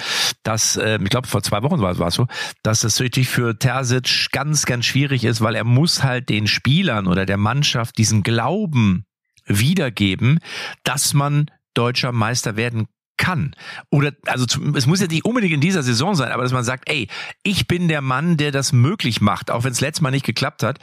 dass 0.43 0.77
äh, 0.77 0.99
ich 1.01 1.09
glaube 1.09 1.27
vor 1.27 1.41
zwei 1.41 1.63
Wochen 1.63 1.81
war 1.81 1.99
es 1.99 2.13
so, 2.13 2.27
dass 2.61 2.83
es 2.83 2.99
wirklich 2.99 3.29
für 3.29 3.57
Terzic 3.57 4.27
ganz 4.31 4.65
ganz 4.65 4.85
schwierig 4.85 5.23
ist, 5.23 5.41
weil 5.41 5.55
er 5.55 5.63
muss 5.63 6.03
halt 6.03 6.29
den 6.29 6.45
Spielern 6.45 7.07
oder 7.07 7.25
der 7.25 7.37
Mannschaft 7.37 7.97
diesen 7.97 8.21
Glauben 8.21 9.04
wiedergeben, 9.45 10.39
dass 10.83 11.13
man 11.13 11.51
deutscher 11.73 12.11
Meister 12.11 12.55
werden 12.55 12.87
kann. 13.17 13.55
Oder, 13.89 14.11
also 14.25 14.45
es 14.75 14.85
muss 14.87 14.99
ja 14.99 15.07
nicht 15.07 15.25
unbedingt 15.25 15.53
in 15.53 15.61
dieser 15.61 15.83
Saison 15.83 16.15
sein, 16.15 16.31
aber 16.31 16.43
dass 16.43 16.51
man 16.51 16.63
sagt, 16.63 16.89
ey, 16.89 17.07
ich 17.43 17.67
bin 17.67 17.87
der 17.87 18.01
Mann, 18.01 18.37
der 18.37 18.51
das 18.51 18.73
möglich 18.73 19.21
macht, 19.21 19.51
auch 19.51 19.63
wenn 19.63 19.71
es 19.71 19.81
letztes 19.81 20.01
Mal 20.01 20.11
nicht 20.11 20.25
geklappt 20.25 20.63
hat. 20.63 20.79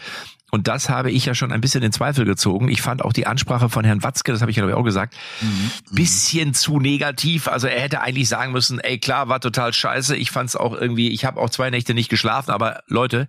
Und 0.51 0.68
das 0.68 0.90
habe 0.90 1.11
ich 1.11 1.25
ja 1.25 1.35
schon 1.35 1.51
ein 1.51 1.62
bisschen 1.62 1.83
in 1.83 1.92
Zweifel 1.92 2.27
gezogen. 2.27 2.68
Ich 2.68 2.83
fand 2.83 3.03
auch 3.03 3.14
die 3.14 3.27
Ansprache 3.27 3.70
von 3.70 3.85
Herrn 3.85 4.03
Watzke, 4.03 4.33
das 4.33 4.42
habe 4.42 4.51
ich 4.51 4.57
ja 4.59 4.62
glaube 4.62 4.72
ich 4.72 4.79
auch 4.79 4.85
gesagt, 4.85 5.16
mhm. 5.40 5.70
bisschen 5.94 6.53
zu 6.53 6.79
negativ. 6.79 7.48
Also 7.48 7.68
er 7.68 7.81
hätte 7.81 8.03
eigentlich 8.03 8.29
sagen 8.29 8.53
müssen, 8.53 8.79
ey 8.79 8.98
klar, 8.98 9.29
war 9.29 9.40
total 9.40 9.72
scheiße. 9.72 10.14
Ich 10.14 10.31
fand 10.31 10.51
es 10.51 10.57
auch 10.57 10.75
irgendwie, 10.75 11.11
ich 11.11 11.25
habe 11.25 11.40
auch 11.40 11.48
zwei 11.48 11.70
Nächte 11.70 11.94
nicht 11.94 12.11
geschlafen, 12.11 12.51
aber 12.51 12.83
Leute, 12.87 13.29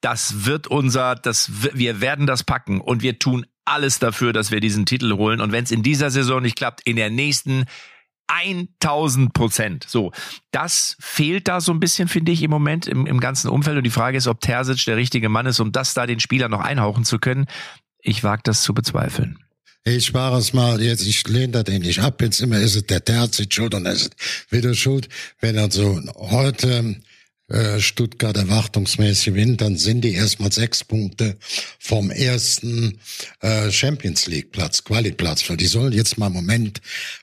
das 0.00 0.46
wird 0.46 0.66
unser, 0.66 1.14
das 1.14 1.50
wir 1.74 2.00
werden 2.00 2.26
das 2.26 2.42
packen 2.42 2.80
und 2.80 3.02
wir 3.02 3.18
tun 3.18 3.44
alles 3.64 3.98
dafür, 3.98 4.32
dass 4.32 4.50
wir 4.50 4.60
diesen 4.60 4.86
Titel 4.86 5.14
holen. 5.14 5.40
Und 5.40 5.52
wenn 5.52 5.64
es 5.64 5.70
in 5.70 5.82
dieser 5.82 6.10
Saison 6.10 6.42
nicht 6.42 6.56
klappt, 6.56 6.80
in 6.84 6.96
der 6.96 7.10
nächsten 7.10 7.64
1000 8.28 9.32
Prozent. 9.32 9.84
So, 9.88 10.12
das 10.52 10.96
fehlt 11.00 11.48
da 11.48 11.60
so 11.60 11.72
ein 11.72 11.80
bisschen, 11.80 12.08
finde 12.08 12.32
ich, 12.32 12.42
im 12.42 12.50
Moment 12.50 12.86
im, 12.86 13.06
im 13.06 13.20
ganzen 13.20 13.48
Umfeld. 13.48 13.76
Und 13.76 13.84
die 13.84 13.90
Frage 13.90 14.16
ist, 14.16 14.26
ob 14.26 14.40
Terzic 14.40 14.84
der 14.86 14.96
richtige 14.96 15.28
Mann 15.28 15.46
ist, 15.46 15.60
um 15.60 15.72
das 15.72 15.94
da 15.94 16.06
den 16.06 16.20
Spieler 16.20 16.48
noch 16.48 16.60
einhauchen 16.60 17.04
zu 17.04 17.18
können. 17.18 17.46
Ich 18.00 18.24
wage 18.24 18.42
das 18.44 18.62
zu 18.62 18.74
bezweifeln. 18.74 19.38
Ich 19.84 20.14
war 20.14 20.32
es 20.38 20.52
mal, 20.52 20.80
jetzt, 20.80 21.04
ich 21.04 21.26
lehne 21.26 21.62
das 21.62 21.66
nicht 21.66 22.00
ab, 22.00 22.22
jetzt 22.22 22.40
immer 22.40 22.58
ist 22.58 22.76
es 22.76 22.86
der 22.86 23.04
Terzic 23.04 23.52
schuld 23.52 23.74
und 23.74 23.84
ist 23.86 24.14
es 24.16 24.52
wieder 24.52 24.74
schuld, 24.74 25.08
wenn 25.40 25.56
er 25.56 25.72
so 25.72 26.00
heute 26.16 27.00
äh, 27.52 27.80
Stuttgart 27.80 28.36
erwartungsmäßig 28.36 29.26
gewinnt, 29.26 29.60
dann 29.60 29.76
sind 29.76 30.00
die 30.00 30.14
erstmal 30.14 30.50
sechs 30.50 30.84
Punkte 30.84 31.36
vom 31.78 32.10
ersten 32.10 32.98
äh, 33.40 33.70
Champions 33.70 34.26
League 34.26 34.52
Platz, 34.52 34.82
Quali-Platz. 34.84 35.48
Weil 35.50 35.58
die 35.58 35.66
sollen 35.66 35.92
jetzt 35.92 36.16
mal 36.16 36.28
im 36.28 36.32
Moment 36.32 36.80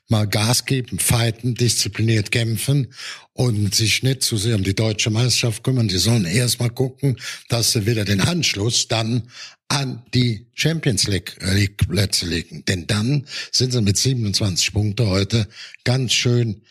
mal 0.07 0.27
Gas 0.27 0.65
geben, 0.65 0.99
fighten, 0.99 1.55
diszipliniert 1.55 2.31
kämpfen 2.31 2.93
und 3.33 3.73
sich 3.73 4.03
nicht 4.03 4.21
zu 4.21 4.37
sehr 4.37 4.55
um 4.55 4.63
die 4.63 4.75
deutsche 4.75 5.09
Meisterschaft 5.09 5.63
kümmern. 5.63 5.87
Die 5.87 5.97
sollen 5.97 6.25
erstmal 6.25 6.69
gucken, 6.69 7.17
dass 7.47 7.71
sie 7.71 7.87
wieder 7.87 8.05
den 8.05 8.21
Anschluss 8.21 8.87
dann 8.87 9.23
an 9.67 10.03
die 10.13 10.47
Champions 10.53 11.07
League, 11.07 11.37
äh, 11.41 11.53
League 11.53 11.77
Plätze 11.87 12.27
legen. 12.27 12.63
Denn 12.67 12.85
dann 12.85 13.25
sind 13.51 13.71
sie 13.71 13.81
mit 13.81 13.97
27 13.97 14.73
Punkten 14.73 15.07
heute 15.07 15.47
ganz 15.83 16.13
schön 16.13 16.61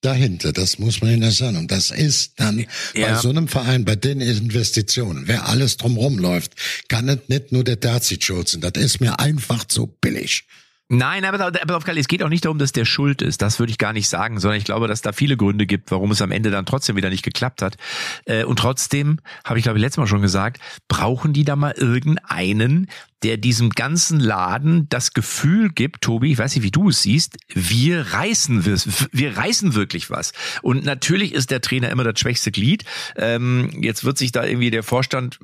dahinter. 0.00 0.52
Das 0.52 0.78
muss 0.78 1.02
man 1.02 1.12
Ihnen 1.12 1.30
sagen. 1.30 1.56
Und 1.56 1.70
das 1.70 1.90
ist 1.90 2.32
dann 2.36 2.66
ja. 2.94 3.14
bei 3.14 3.20
so 3.20 3.28
einem 3.28 3.48
Verein, 3.48 3.84
bei 3.84 3.96
den 3.96 4.20
Investitionen, 4.20 5.26
wer 5.26 5.48
alles 5.48 5.76
drumherum 5.76 6.18
läuft, 6.18 6.54
kann 6.88 7.08
es 7.08 7.18
nicht 7.28 7.52
nur 7.52 7.64
der 7.64 7.80
Terzic 7.80 8.24
schützen. 8.24 8.60
Das 8.60 8.72
ist 8.76 9.00
mir 9.00 9.18
einfach 9.18 9.64
zu 9.64 9.86
billig. 9.86 10.44
Nein, 10.92 11.24
aber, 11.24 11.46
aber 11.46 11.76
auf 11.76 11.86
es 11.86 12.08
geht 12.08 12.20
auch 12.24 12.28
nicht 12.28 12.46
darum, 12.46 12.58
dass 12.58 12.72
der 12.72 12.84
schuld 12.84 13.22
ist. 13.22 13.42
Das 13.42 13.60
würde 13.60 13.70
ich 13.70 13.78
gar 13.78 13.92
nicht 13.92 14.08
sagen, 14.08 14.40
sondern 14.40 14.58
ich 14.58 14.64
glaube, 14.64 14.88
dass 14.88 15.02
da 15.02 15.12
viele 15.12 15.36
Gründe 15.36 15.64
gibt, 15.64 15.92
warum 15.92 16.10
es 16.10 16.20
am 16.20 16.32
Ende 16.32 16.50
dann 16.50 16.66
trotzdem 16.66 16.96
wieder 16.96 17.10
nicht 17.10 17.22
geklappt 17.22 17.62
hat. 17.62 17.76
Äh, 18.24 18.42
und 18.42 18.58
trotzdem, 18.58 19.20
habe 19.44 19.60
ich 19.60 19.62
glaube 19.62 19.78
ich 19.78 19.82
letztes 19.82 19.98
Mal 19.98 20.08
schon 20.08 20.20
gesagt, 20.20 20.60
brauchen 20.88 21.32
die 21.32 21.44
da 21.44 21.54
mal 21.54 21.74
irgendeinen, 21.76 22.88
der 23.22 23.36
diesem 23.36 23.70
ganzen 23.70 24.18
Laden 24.18 24.88
das 24.88 25.12
Gefühl 25.12 25.70
gibt, 25.70 26.00
Tobi, 26.00 26.32
ich 26.32 26.38
weiß 26.38 26.56
nicht, 26.56 26.64
wie 26.64 26.72
du 26.72 26.88
es 26.88 27.02
siehst, 27.02 27.36
wir 27.54 28.12
reißen 28.12 28.64
wir 28.64 29.36
reißen 29.36 29.74
wirklich 29.74 30.10
was. 30.10 30.32
Und 30.60 30.84
natürlich 30.84 31.34
ist 31.34 31.52
der 31.52 31.60
Trainer 31.60 31.90
immer 31.90 32.02
das 32.02 32.18
schwächste 32.18 32.50
Glied. 32.50 32.84
Ähm, 33.14 33.70
jetzt 33.80 34.02
wird 34.02 34.18
sich 34.18 34.32
da 34.32 34.44
irgendwie 34.44 34.72
der 34.72 34.82
Vorstand 34.82 35.38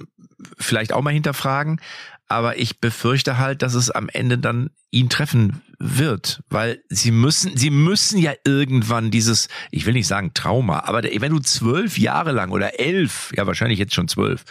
vielleicht 0.58 0.92
auch 0.92 1.02
mal 1.02 1.12
hinterfragen 1.12 1.80
aber 2.28 2.58
ich 2.58 2.80
befürchte 2.80 3.38
halt, 3.38 3.62
dass 3.62 3.74
es 3.74 3.90
am 3.90 4.08
Ende 4.08 4.38
dann 4.38 4.70
ihn 4.90 5.08
treffen 5.08 5.62
wird, 5.78 6.42
weil 6.48 6.82
sie 6.88 7.10
müssen, 7.10 7.56
sie 7.56 7.70
müssen 7.70 8.18
ja 8.18 8.32
irgendwann 8.44 9.10
dieses, 9.10 9.48
ich 9.70 9.86
will 9.86 9.92
nicht 9.92 10.06
sagen 10.06 10.32
Trauma, 10.34 10.84
aber 10.84 11.02
wenn 11.02 11.32
du 11.32 11.38
zwölf 11.40 11.98
Jahre 11.98 12.32
lang 12.32 12.50
oder 12.50 12.80
elf, 12.80 13.32
ja 13.36 13.46
wahrscheinlich 13.46 13.78
jetzt 13.78 13.94
schon 13.94 14.08
zwölf, 14.08 14.44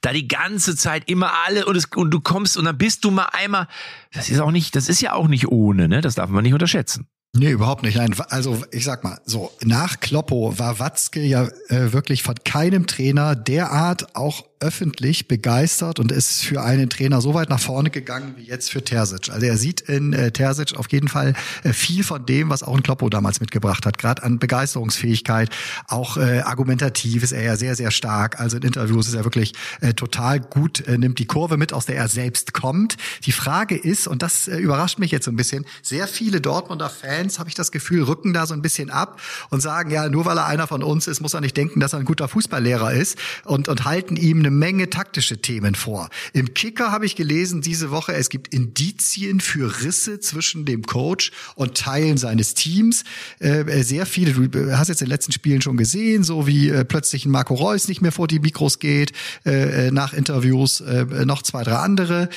da 0.00 0.12
die 0.12 0.28
ganze 0.28 0.76
Zeit 0.76 1.08
immer 1.08 1.32
alle 1.46 1.66
und, 1.66 1.76
es, 1.76 1.86
und 1.94 2.10
du 2.10 2.20
kommst 2.20 2.56
und 2.56 2.64
dann 2.64 2.78
bist 2.78 3.04
du 3.04 3.10
mal 3.10 3.28
einmal, 3.32 3.68
das 4.12 4.28
ist 4.28 4.40
auch 4.40 4.50
nicht, 4.50 4.74
das 4.74 4.88
ist 4.88 5.00
ja 5.00 5.12
auch 5.12 5.28
nicht 5.28 5.48
ohne, 5.48 5.88
ne? 5.88 6.00
Das 6.00 6.16
darf 6.16 6.30
man 6.30 6.42
nicht 6.42 6.54
unterschätzen. 6.54 7.06
Nee, 7.34 7.50
überhaupt 7.50 7.82
nicht. 7.82 7.96
Nein, 7.96 8.14
also 8.28 8.62
ich 8.72 8.84
sag 8.84 9.04
mal, 9.04 9.18
so 9.24 9.52
nach 9.62 10.00
Kloppo 10.00 10.58
war 10.58 10.78
Watzke 10.78 11.22
ja 11.22 11.48
äh, 11.68 11.92
wirklich 11.92 12.22
von 12.22 12.34
keinem 12.44 12.86
Trainer 12.86 13.34
derart 13.34 14.14
auch 14.14 14.44
öffentlich 14.62 15.28
begeistert 15.28 15.98
und 15.98 16.12
ist 16.12 16.44
für 16.44 16.62
einen 16.62 16.88
Trainer 16.88 17.20
so 17.20 17.34
weit 17.34 17.50
nach 17.50 17.60
vorne 17.60 17.90
gegangen 17.90 18.34
wie 18.36 18.44
jetzt 18.44 18.70
für 18.70 18.82
Terzic. 18.82 19.30
Also 19.30 19.44
er 19.44 19.58
sieht 19.58 19.82
in 19.82 20.12
äh, 20.12 20.30
Terzic 20.30 20.76
auf 20.76 20.90
jeden 20.90 21.08
Fall 21.08 21.34
äh, 21.64 21.72
viel 21.72 22.04
von 22.04 22.24
dem, 22.24 22.48
was 22.48 22.62
auch 22.62 22.74
ein 22.74 22.82
Kloppo 22.82 23.10
damals 23.10 23.40
mitgebracht 23.40 23.84
hat, 23.84 23.98
gerade 23.98 24.22
an 24.22 24.38
Begeisterungsfähigkeit, 24.38 25.50
auch 25.88 26.16
äh, 26.16 26.40
argumentativ 26.40 27.22
ist 27.22 27.32
er 27.32 27.42
ja 27.42 27.56
sehr, 27.56 27.74
sehr 27.74 27.90
stark. 27.90 28.40
Also 28.40 28.56
in 28.56 28.62
Interviews 28.62 29.08
ist 29.08 29.14
er 29.14 29.24
wirklich 29.24 29.52
äh, 29.80 29.94
total 29.94 30.38
gut, 30.40 30.86
äh, 30.86 30.96
nimmt 30.96 31.18
die 31.18 31.26
Kurve 31.26 31.56
mit, 31.56 31.72
aus 31.72 31.86
der 31.86 31.96
er 31.96 32.08
selbst 32.08 32.52
kommt. 32.52 32.96
Die 33.24 33.32
Frage 33.32 33.76
ist, 33.76 34.06
und 34.06 34.22
das 34.22 34.46
äh, 34.46 34.58
überrascht 34.58 34.98
mich 34.98 35.10
jetzt 35.10 35.24
so 35.24 35.32
ein 35.32 35.36
bisschen, 35.36 35.66
sehr 35.82 36.06
viele 36.06 36.40
Dortmunder 36.40 36.88
Fans, 36.88 37.38
habe 37.40 37.48
ich 37.48 37.56
das 37.56 37.72
Gefühl, 37.72 38.04
rücken 38.04 38.32
da 38.32 38.46
so 38.46 38.54
ein 38.54 38.62
bisschen 38.62 38.90
ab 38.90 39.20
und 39.50 39.60
sagen, 39.60 39.90
ja, 39.90 40.08
nur 40.08 40.24
weil 40.24 40.38
er 40.38 40.46
einer 40.46 40.68
von 40.68 40.84
uns 40.84 41.08
ist, 41.08 41.20
muss 41.20 41.34
er 41.34 41.40
nicht 41.40 41.56
denken, 41.56 41.80
dass 41.80 41.92
er 41.92 41.98
ein 41.98 42.04
guter 42.04 42.28
Fußballlehrer 42.28 42.92
ist 42.92 43.18
und, 43.44 43.68
und 43.68 43.84
halten 43.84 44.16
ihm 44.16 44.38
eine 44.38 44.51
Menge 44.58 44.90
taktische 44.90 45.40
Themen 45.40 45.74
vor. 45.74 46.08
Im 46.32 46.54
Kicker 46.54 46.92
habe 46.92 47.06
ich 47.06 47.16
gelesen 47.16 47.60
diese 47.60 47.90
Woche, 47.90 48.14
es 48.14 48.28
gibt 48.28 48.52
Indizien 48.54 49.40
für 49.40 49.82
Risse 49.82 50.20
zwischen 50.20 50.64
dem 50.64 50.82
Coach 50.82 51.32
und 51.54 51.76
Teilen 51.76 52.16
seines 52.16 52.54
Teams. 52.54 53.04
Äh, 53.38 53.82
sehr 53.82 54.06
viele, 54.06 54.48
du 54.48 54.78
hast 54.78 54.88
jetzt 54.88 55.02
in 55.02 55.06
den 55.06 55.12
letzten 55.12 55.32
Spielen 55.32 55.62
schon 55.62 55.76
gesehen, 55.76 56.24
so 56.24 56.46
wie 56.46 56.68
äh, 56.68 56.84
plötzlich 56.84 57.26
ein 57.26 57.30
Marco 57.30 57.54
Reus 57.54 57.88
nicht 57.88 58.02
mehr 58.02 58.12
vor 58.12 58.28
die 58.28 58.38
Mikros 58.38 58.78
geht, 58.78 59.12
äh, 59.44 59.88
äh 59.88 59.90
nach 59.90 60.12
Interviews 60.12 60.80
äh, 60.80 61.04
noch 61.24 61.42
zwei, 61.42 61.62
drei 61.62 61.76
andere. 61.76 62.28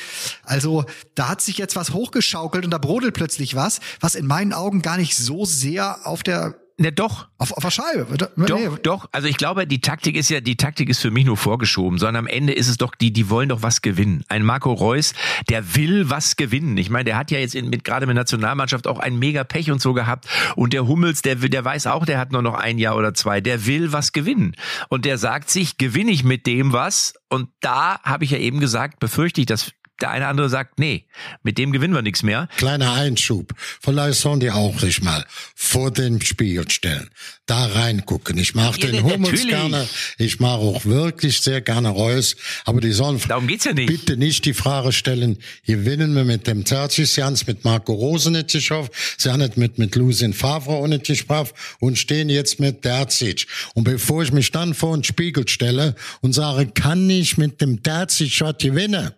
Also 0.44 0.86
da 1.16 1.30
hat 1.30 1.42
sich 1.42 1.58
jetzt 1.58 1.76
was 1.76 1.94
hochgeschaukelt 1.94 2.66
und 2.66 2.72
da 2.72 2.78
brodelt 2.78 3.14
plötzlich 3.14 3.56
was, 3.56 3.80
was 4.00 4.16
in 4.16 4.26
meinen 4.26 4.54
Augen 4.54 4.82
gar 4.82 4.98
nicht 4.98 5.16
so 5.16 5.46
sehr 5.46 6.06
auf 6.08 6.24
der 6.24 6.56
Ne, 6.78 6.92
doch. 6.92 7.30
Auf, 7.38 7.54
auf 7.54 7.64
der 7.64 7.72
Scheibe. 7.72 8.06
Doch, 8.18 8.30
nee. 8.36 8.70
doch. 8.84 9.08
Also 9.14 9.30
ich 9.30 9.38
glaube, 9.38 9.66
die 9.66 9.80
Taktik 9.80 10.18
ist 10.18 10.30
ja, 10.30 10.42
die 10.42 10.58
Taktik 10.58 10.90
ist 10.90 11.00
für 11.00 11.10
mich 11.10 11.24
nur 11.24 11.38
vorgeschoben, 11.38 11.98
sondern 12.00 12.26
am 12.26 12.28
Ende 12.28 12.52
ist 12.52 12.68
es 12.68 12.76
doch, 12.76 12.96
die, 12.96 13.14
die 13.14 13.30
wollen 13.30 13.48
doch 13.48 13.62
was 13.62 13.82
gewinnen. 13.82 14.26
Ein 14.28 14.44
Marco 14.44 14.74
Reus, 14.74 15.14
der 15.50 15.76
will 15.76 16.10
was 16.10 16.36
gewinnen. 16.36 16.76
Ich 16.78 16.90
meine, 16.90 17.06
der 17.06 17.18
hat 17.18 17.32
ja 17.32 17.40
jetzt 17.40 17.56
in, 17.56 17.70
mit, 17.70 17.86
gerade 17.86 18.06
mit 18.08 18.18
Nationalmannschaft 18.18 18.88
auch 18.88 19.00
ein 19.00 19.18
mega 19.18 19.46
Pech 19.46 19.72
und 19.72 19.82
so 19.82 19.94
gehabt. 19.94 20.28
Und 20.58 20.74
der 20.74 20.86
Hummels, 20.86 21.22
der, 21.22 21.36
der 21.36 21.64
weiß 21.64 21.88
auch, 21.88 22.06
der 22.06 22.20
hat 22.20 22.34
nur 22.34 22.42
noch 22.42 22.56
ein 22.56 22.78
Jahr 22.78 22.98
oder 22.98 23.14
zwei. 23.14 23.40
Der 23.40 23.66
will 23.66 23.94
was 23.94 24.12
gewinnen. 24.12 24.56
Und 24.90 25.06
der 25.06 25.18
sagt 25.18 25.50
sich, 25.50 25.78
gewinne 25.78 26.12
ich 26.12 26.26
mit 26.26 26.46
dem 26.46 26.74
was? 26.74 27.14
Und 27.30 27.48
da 27.62 28.02
habe 28.04 28.26
ich 28.26 28.32
ja 28.32 28.38
eben 28.38 28.60
gesagt, 28.60 29.00
befürchte 29.00 29.40
ich, 29.40 29.48
dass 29.48 29.72
der 30.02 30.12
eine 30.12 30.28
andere 30.28 30.50
sagt, 30.50 30.78
nee, 30.78 31.06
mit 31.44 31.58
dem 31.58 31.72
gewinnen 31.72 31.94
wir 31.94 32.02
nichts 32.02 32.22
mehr. 32.22 32.50
Kleiner 32.58 32.94
Einschub. 32.94 33.54
Vielleicht 33.80 34.20
sollen 34.20 34.42
die 34.42 34.52
auch 34.52 34.78
sich 34.80 35.02
mal 35.02 35.26
vor 35.56 35.92
dem 35.92 36.20
Spiel 36.22 36.70
stellen. 36.70 37.10
Da 37.46 37.68
reingucken. 37.68 38.38
Ich 38.38 38.56
ja, 38.56 38.72
den 38.72 39.04
Hummels 39.04 39.46
gerne. 39.48 39.88
Ich 40.18 40.40
mag 40.40 40.58
auch 40.58 40.86
wirklich 40.86 41.42
sehr 41.42 41.62
gerne 41.62 41.90
Reus. 41.90 42.36
Aber 42.66 42.82
die 42.82 42.92
sollen 42.92 43.22
Darum 43.28 43.48
geht's 43.48 43.66
ja 43.66 43.74
nicht. 43.74 43.88
bitte 43.88 44.18
nicht 44.18 44.46
die 44.46 44.54
Frage 44.54 44.92
stellen, 44.92 45.38
gewinnen 45.66 46.16
wir 46.16 46.26
mit 46.26 46.48
dem 46.48 46.66
Terzic 46.66 47.16
mit 47.48 47.64
Marco 47.64 47.94
Rose 47.94 48.32
nicht 48.32 48.52
geschafft, 48.52 48.92
sie 49.18 49.32
haben 49.32 49.40
nicht 49.40 49.58
mit, 49.58 49.78
mit 49.78 49.96
Lucien 49.96 50.34
Favre 50.34 50.72
auch 50.72 50.88
nicht 50.88 51.06
geschafft 51.06 51.56
und 51.80 51.98
stehen 51.98 52.30
jetzt 52.30 52.60
mit 52.60 52.82
Terzic. 52.82 53.48
Und 53.76 53.84
bevor 53.84 54.24
ich 54.24 54.32
mich 54.32 54.52
dann 54.52 54.74
vor 54.74 54.98
den 54.98 55.04
Spiegel 55.04 55.48
stelle 55.48 55.96
und 56.22 56.34
sage, 56.34 56.68
kann 56.68 57.10
ich 57.10 57.38
mit 57.38 57.62
dem 57.62 57.82
Terzic 57.84 58.40
gewinnen? 58.60 59.12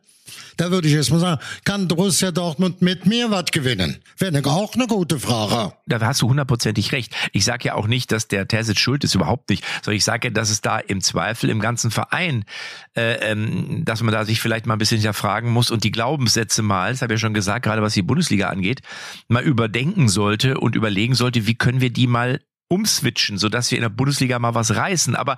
Da 0.57 0.71
würde 0.71 0.87
ich 0.87 0.93
jetzt 0.95 1.11
mal 1.11 1.19
sagen, 1.19 1.41
kann 1.63 1.87
Borussia 1.87 2.31
Dortmund 2.31 2.81
mit 2.81 3.05
mir 3.05 3.29
was 3.29 3.45
gewinnen? 3.45 3.97
Wäre 4.17 4.43
auch 4.47 4.73
eine 4.73 4.87
gute 4.87 5.19
Frage. 5.19 5.73
Da 5.85 5.99
hast 6.01 6.21
du 6.23 6.29
hundertprozentig 6.29 6.91
recht. 6.91 7.13
Ich 7.31 7.45
sage 7.45 7.65
ja 7.65 7.75
auch 7.75 7.85
nicht, 7.85 8.11
dass 8.11 8.27
der 8.27 8.47
Terzic 8.47 8.79
schuld 8.79 9.03
ist, 9.03 9.13
überhaupt 9.13 9.49
nicht. 9.49 9.63
Sondern 9.83 9.97
ich 9.97 10.03
sage 10.03 10.27
ja, 10.27 10.33
dass 10.33 10.49
es 10.49 10.61
da 10.61 10.79
im 10.79 11.01
Zweifel 11.01 11.51
im 11.51 11.59
ganzen 11.59 11.91
Verein, 11.91 12.43
äh, 12.95 13.31
ähm, 13.31 13.85
dass 13.85 14.01
man 14.01 14.11
da 14.11 14.25
sich 14.25 14.41
vielleicht 14.41 14.65
mal 14.65 14.73
ein 14.73 14.79
bisschen 14.79 14.97
hinterfragen 14.97 15.51
muss 15.51 15.69
und 15.69 15.83
die 15.83 15.91
Glaubenssätze 15.91 16.63
mal, 16.63 16.91
das 16.91 17.03
habe 17.03 17.13
ich 17.13 17.21
ja 17.21 17.27
schon 17.27 17.35
gesagt, 17.35 17.63
gerade 17.63 17.83
was 17.83 17.93
die 17.93 18.01
Bundesliga 18.01 18.49
angeht, 18.49 18.81
mal 19.27 19.43
überdenken 19.43 20.09
sollte 20.09 20.59
und 20.59 20.75
überlegen 20.75 21.13
sollte, 21.13 21.45
wie 21.45 21.55
können 21.55 21.81
wir 21.81 21.91
die 21.91 22.07
mal 22.07 22.39
umswitchen, 22.69 23.37
sodass 23.37 23.71
wir 23.71 23.77
in 23.77 23.83
der 23.83 23.89
Bundesliga 23.89 24.39
mal 24.39 24.55
was 24.55 24.75
reißen. 24.75 25.15
Aber 25.15 25.37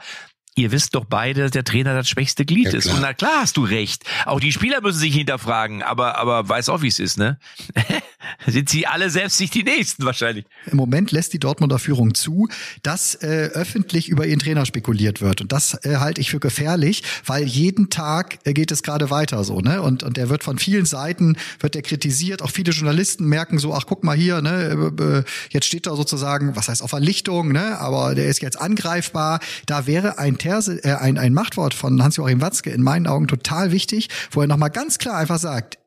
ihr 0.56 0.72
wisst 0.72 0.96
doch 0.96 1.06
beide, 1.06 1.42
dass 1.42 1.52
der 1.52 1.64
Trainer 1.64 1.94
das 1.94 2.10
schwächste 2.10 2.46
Glied 2.46 2.74
ja, 2.74 2.78
ist. 2.78 2.88
Und 2.88 3.02
na 3.02 3.14
klar 3.14 3.42
hast 3.42 3.58
du 3.58 3.64
recht. 3.64 4.04
Auch 4.26 4.40
die 4.40 4.52
Spieler 4.52 4.82
müssen 4.82 5.00
sich 5.00 5.16
hinterfragen, 5.16 5.84
aber, 5.84 6.18
aber 6.18 6.48
weiß 6.48 6.70
auch, 6.70 6.82
wie 6.82 6.88
es 6.88 7.00
ist, 7.00 7.18
ne? 7.18 7.40
Sind 8.48 8.70
sie 8.70 8.88
alle 8.88 9.10
selbst 9.10 9.38
sich 9.38 9.50
die 9.50 9.63
Nächsten 9.63 10.06
wahrscheinlich. 10.06 10.46
Im 10.65 10.78
Moment 10.78 11.12
lässt 11.12 11.34
die 11.34 11.39
Dortmunder 11.39 11.80
Führung 11.80 12.13
zu, 12.13 12.48
dass 12.84 13.15
äh, 13.15 13.50
öffentlich 13.54 14.10
über 14.10 14.26
ihren 14.26 14.39
Trainer 14.39 14.65
spekuliert 14.65 15.22
wird. 15.22 15.42
Und 15.42 15.52
das 15.52 15.74
äh, 15.86 15.98
halte 15.98 16.22
ich 16.22 16.32
für 16.32 16.39
gefährlich, 16.39 17.04
weil 17.26 17.44
jeden 17.44 17.89
Tag 17.89 18.39
äh, 18.46 18.54
geht 18.54 18.72
es 18.72 18.84
gerade 18.84 19.10
weiter 19.10 19.44
so, 19.44 19.62
ne? 19.62 19.82
Und, 19.82 20.04
und 20.04 20.18
der 20.18 20.30
wird 20.30 20.44
von 20.44 20.58
vielen 20.60 20.86
Seiten, 20.86 21.38
wird 21.60 21.76
der 21.76 21.82
kritisiert. 21.82 22.42
Auch 22.42 22.52
viele 22.52 22.72
Journalisten 22.72 23.26
merken 23.26 23.60
so, 23.60 23.74
ach 23.74 23.86
guck 23.86 24.04
mal 24.04 24.15
hier, 24.15 24.42
ne, 24.42 24.94
äh, 25.00 25.04
äh 25.04 25.24
jetzt 25.50 25.65
steht 25.65 25.88
da 25.88 25.96
sozusagen, 25.96 26.56
was 26.56 26.68
heißt 26.68 26.82
auf 26.82 26.89
Verlichtung, 26.89 27.52
ne? 27.52 27.80
Aber 27.80 28.15
der 28.15 28.28
ist 28.28 28.42
jetzt 28.42 28.60
angreifbar. 28.60 29.39
Da 29.65 29.88
wäre 29.88 30.18
ein 30.18 30.38
Terse, 30.38 30.84
äh, 30.84 30.96
ein, 30.96 31.18
ein 31.18 31.34
Machtwort 31.34 31.74
von 31.74 32.02
Hans-Joachim 32.02 32.42
Watzke 32.42 32.72
in 32.72 32.82
meinen 32.82 33.08
Augen 33.08 33.28
total 33.28 33.72
wichtig, 33.72 34.10
wo 34.32 34.42
er 34.42 34.48
nochmal 34.48 34.70
ganz 34.70 34.98
klar 34.98 35.18
einfach 35.18 35.39
sagt, 35.39 35.78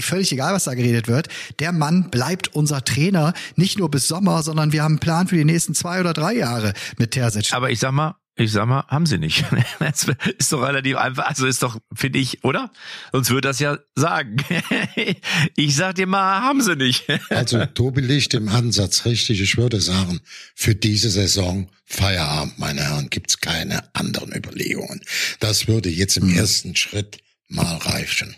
völlig 0.00 0.32
egal, 0.32 0.54
was 0.54 0.64
da 0.64 0.74
geredet 0.74 1.08
wird, 1.08 1.28
der 1.58 1.72
Mann 1.72 2.10
bleibt 2.10 2.54
unser 2.54 2.84
Trainer, 2.84 3.32
nicht 3.56 3.78
nur 3.78 3.90
bis 3.90 4.08
Sommer, 4.08 4.42
sondern 4.42 4.72
wir 4.72 4.82
haben 4.82 4.92
einen 4.92 5.00
Plan 5.00 5.28
für 5.28 5.36
die 5.36 5.44
nächsten 5.44 5.74
zwei 5.74 6.00
oder 6.00 6.12
drei 6.12 6.34
Jahre 6.34 6.72
mit 6.98 7.12
Terzic. 7.12 7.52
Aber 7.52 7.70
ich 7.70 7.78
sag 7.78 7.92
mal, 7.92 8.16
ich 8.36 8.52
sag 8.52 8.66
mal, 8.66 8.84
haben 8.88 9.06
sie 9.06 9.18
nicht. 9.18 9.44
Das 9.78 10.06
ist 10.38 10.52
doch 10.52 10.62
relativ 10.62 10.96
einfach. 10.96 11.26
Also 11.26 11.46
ist 11.46 11.62
doch, 11.62 11.78
finde 11.94 12.18
ich, 12.18 12.42
oder? 12.44 12.70
Sonst 13.12 13.30
würde 13.30 13.48
das 13.48 13.58
ja 13.58 13.78
sagen. 13.94 14.36
Ich 15.56 15.76
sag 15.76 15.96
dir 15.96 16.06
mal, 16.06 16.40
haben 16.40 16.62
sie 16.62 16.76
nicht. 16.76 17.04
Also 17.30 17.64
Tobi 17.66 18.00
liegt 18.00 18.34
im 18.34 18.48
Ansatz 18.48 19.04
richtig. 19.04 19.40
Ich 19.40 19.56
würde 19.56 19.80
sagen, 19.80 20.20
für 20.54 20.74
diese 20.74 21.10
Saison 21.10 21.68
Feierabend, 21.84 22.58
meine 22.58 22.82
Herren, 22.82 23.10
gibt's 23.10 23.40
keine 23.40 23.94
anderen 23.94 24.34
Überlegungen. 24.34 25.02
Das 25.40 25.68
würde 25.68 25.90
jetzt 25.90 26.16
im 26.16 26.30
ersten 26.30 26.76
Schritt 26.76 27.18
mal 27.48 27.76
reichen. 27.76 28.36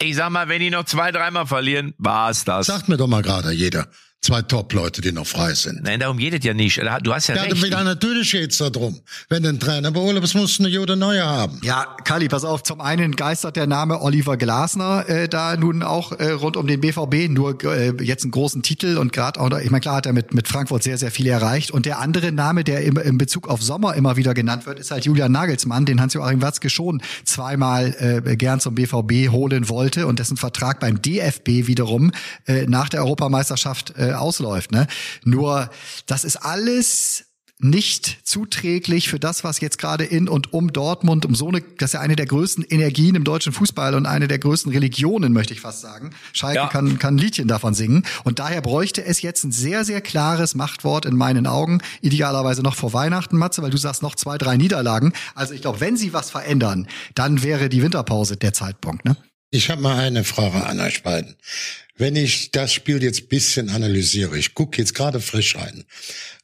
Ich 0.00 0.16
sag 0.16 0.30
mal, 0.30 0.48
wenn 0.48 0.60
die 0.60 0.70
noch 0.70 0.84
zwei, 0.84 1.10
dreimal 1.12 1.46
verlieren, 1.46 1.94
war's 1.98 2.44
das. 2.44 2.66
Sagt 2.66 2.88
mir 2.88 2.96
doch 2.96 3.06
mal 3.06 3.22
gerade 3.22 3.50
jeder 3.52 3.88
zwei 4.20 4.42
Top-Leute, 4.42 5.00
die 5.00 5.12
noch 5.12 5.26
frei 5.26 5.54
sind. 5.54 5.82
Nein, 5.84 6.00
darum 6.00 6.18
geht 6.18 6.34
es 6.34 6.44
ja 6.44 6.52
nicht. 6.52 6.78
Du 7.02 7.14
hast 7.14 7.28
ja, 7.28 7.36
ja 7.36 7.42
recht. 7.42 7.64
Ja, 7.66 7.84
natürlich 7.84 8.32
geht's 8.32 8.58
darum. 8.58 9.00
Wenn 9.28 9.42
den 9.42 9.60
Trainer 9.60 9.90
beholen, 9.90 10.22
was 10.22 10.34
muss 10.34 10.58
eine 10.58 10.68
Jude 10.68 10.96
neue 10.96 11.24
haben? 11.24 11.60
Ja, 11.62 11.86
Kali, 12.04 12.28
pass 12.28 12.44
auf. 12.44 12.62
Zum 12.62 12.80
einen 12.80 13.14
geistert 13.14 13.56
der 13.56 13.66
Name 13.66 14.02
Oliver 14.02 14.36
Glasner 14.36 15.08
äh, 15.08 15.28
da 15.28 15.56
nun 15.56 15.82
auch 15.82 16.12
äh, 16.12 16.32
rund 16.32 16.56
um 16.56 16.66
den 16.66 16.80
BVB. 16.80 17.30
Nur 17.30 17.62
äh, 17.64 17.92
jetzt 18.02 18.24
einen 18.24 18.32
großen 18.32 18.62
Titel 18.62 18.98
und 18.98 19.12
gerade 19.12 19.40
auch, 19.40 19.50
ich 19.58 19.70
meine, 19.70 19.80
klar 19.80 19.96
hat 19.96 20.06
er 20.06 20.12
mit, 20.12 20.34
mit 20.34 20.48
Frankfurt 20.48 20.82
sehr, 20.82 20.98
sehr 20.98 21.10
viel 21.10 21.28
erreicht. 21.28 21.70
Und 21.70 21.86
der 21.86 22.00
andere 22.00 22.32
Name, 22.32 22.64
der 22.64 22.82
im, 22.82 22.96
im 22.96 23.18
Bezug 23.18 23.48
auf 23.48 23.62
Sommer 23.62 23.94
immer 23.94 24.16
wieder 24.16 24.34
genannt 24.34 24.66
wird, 24.66 24.80
ist 24.80 24.90
halt 24.90 25.04
Julian 25.04 25.32
Nagelsmann, 25.32 25.86
den 25.86 26.00
Hans-Joachim 26.00 26.42
Watzke 26.42 26.70
schon 26.70 27.00
zweimal 27.24 28.22
äh, 28.26 28.36
gern 28.36 28.58
zum 28.60 28.74
BVB 28.74 29.30
holen 29.30 29.68
wollte 29.68 30.06
und 30.06 30.18
dessen 30.18 30.36
Vertrag 30.36 30.80
beim 30.80 31.00
DFB 31.00 31.66
wiederum 31.66 32.10
äh, 32.46 32.66
nach 32.66 32.88
der 32.88 33.00
Europameisterschaft 33.00 33.94
äh, 33.96 34.07
ausläuft. 34.14 34.72
Ne? 34.72 34.86
Nur, 35.24 35.70
das 36.06 36.24
ist 36.24 36.36
alles 36.36 37.28
nicht 37.60 38.18
zuträglich 38.22 39.08
für 39.08 39.18
das, 39.18 39.42
was 39.42 39.60
jetzt 39.60 39.78
gerade 39.78 40.04
in 40.04 40.28
und 40.28 40.52
um 40.52 40.72
Dortmund, 40.72 41.26
um 41.26 41.34
so 41.34 41.48
eine, 41.48 41.60
das 41.60 41.90
ist 41.90 41.94
ja 41.94 42.00
eine 42.00 42.14
der 42.14 42.26
größten 42.26 42.64
Energien 42.64 43.16
im 43.16 43.24
deutschen 43.24 43.52
Fußball 43.52 43.94
und 43.94 44.06
eine 44.06 44.28
der 44.28 44.38
größten 44.38 44.70
Religionen, 44.70 45.32
möchte 45.32 45.54
ich 45.54 45.60
fast 45.60 45.80
sagen. 45.80 46.10
Schalke 46.32 46.56
ja. 46.56 46.68
kann, 46.68 46.98
kann 46.98 47.16
ein 47.16 47.18
Liedchen 47.18 47.48
davon 47.48 47.74
singen. 47.74 48.04
Und 48.22 48.38
daher 48.38 48.60
bräuchte 48.60 49.04
es 49.04 49.22
jetzt 49.22 49.44
ein 49.44 49.50
sehr, 49.50 49.84
sehr 49.84 50.00
klares 50.00 50.54
Machtwort 50.54 51.04
in 51.04 51.16
meinen 51.16 51.46
Augen. 51.46 51.80
Idealerweise 52.00 52.62
noch 52.62 52.76
vor 52.76 52.92
Weihnachten, 52.92 53.36
Matze, 53.36 53.62
weil 53.62 53.70
du 53.70 53.78
sagst 53.78 54.02
noch 54.02 54.14
zwei, 54.14 54.38
drei 54.38 54.56
Niederlagen. 54.56 55.12
Also 55.34 55.52
ich 55.52 55.62
glaube, 55.62 55.80
wenn 55.80 55.96
sie 55.96 56.12
was 56.12 56.30
verändern, 56.30 56.86
dann 57.14 57.42
wäre 57.42 57.68
die 57.68 57.82
Winterpause 57.82 58.36
der 58.36 58.52
Zeitpunkt, 58.52 59.04
ne? 59.04 59.16
Ich 59.50 59.70
habe 59.70 59.80
mal 59.80 59.98
eine 59.98 60.24
Frage 60.24 60.66
an 60.66 60.78
euch 60.78 61.02
beiden. 61.02 61.34
Wenn 61.98 62.14
ich 62.14 62.52
das 62.52 62.72
Spiel 62.72 63.02
jetzt 63.02 63.28
bisschen 63.28 63.68
analysiere, 63.68 64.38
ich 64.38 64.54
gucke 64.54 64.78
jetzt 64.78 64.94
gerade 64.94 65.20
frisch 65.20 65.56
rein, 65.56 65.84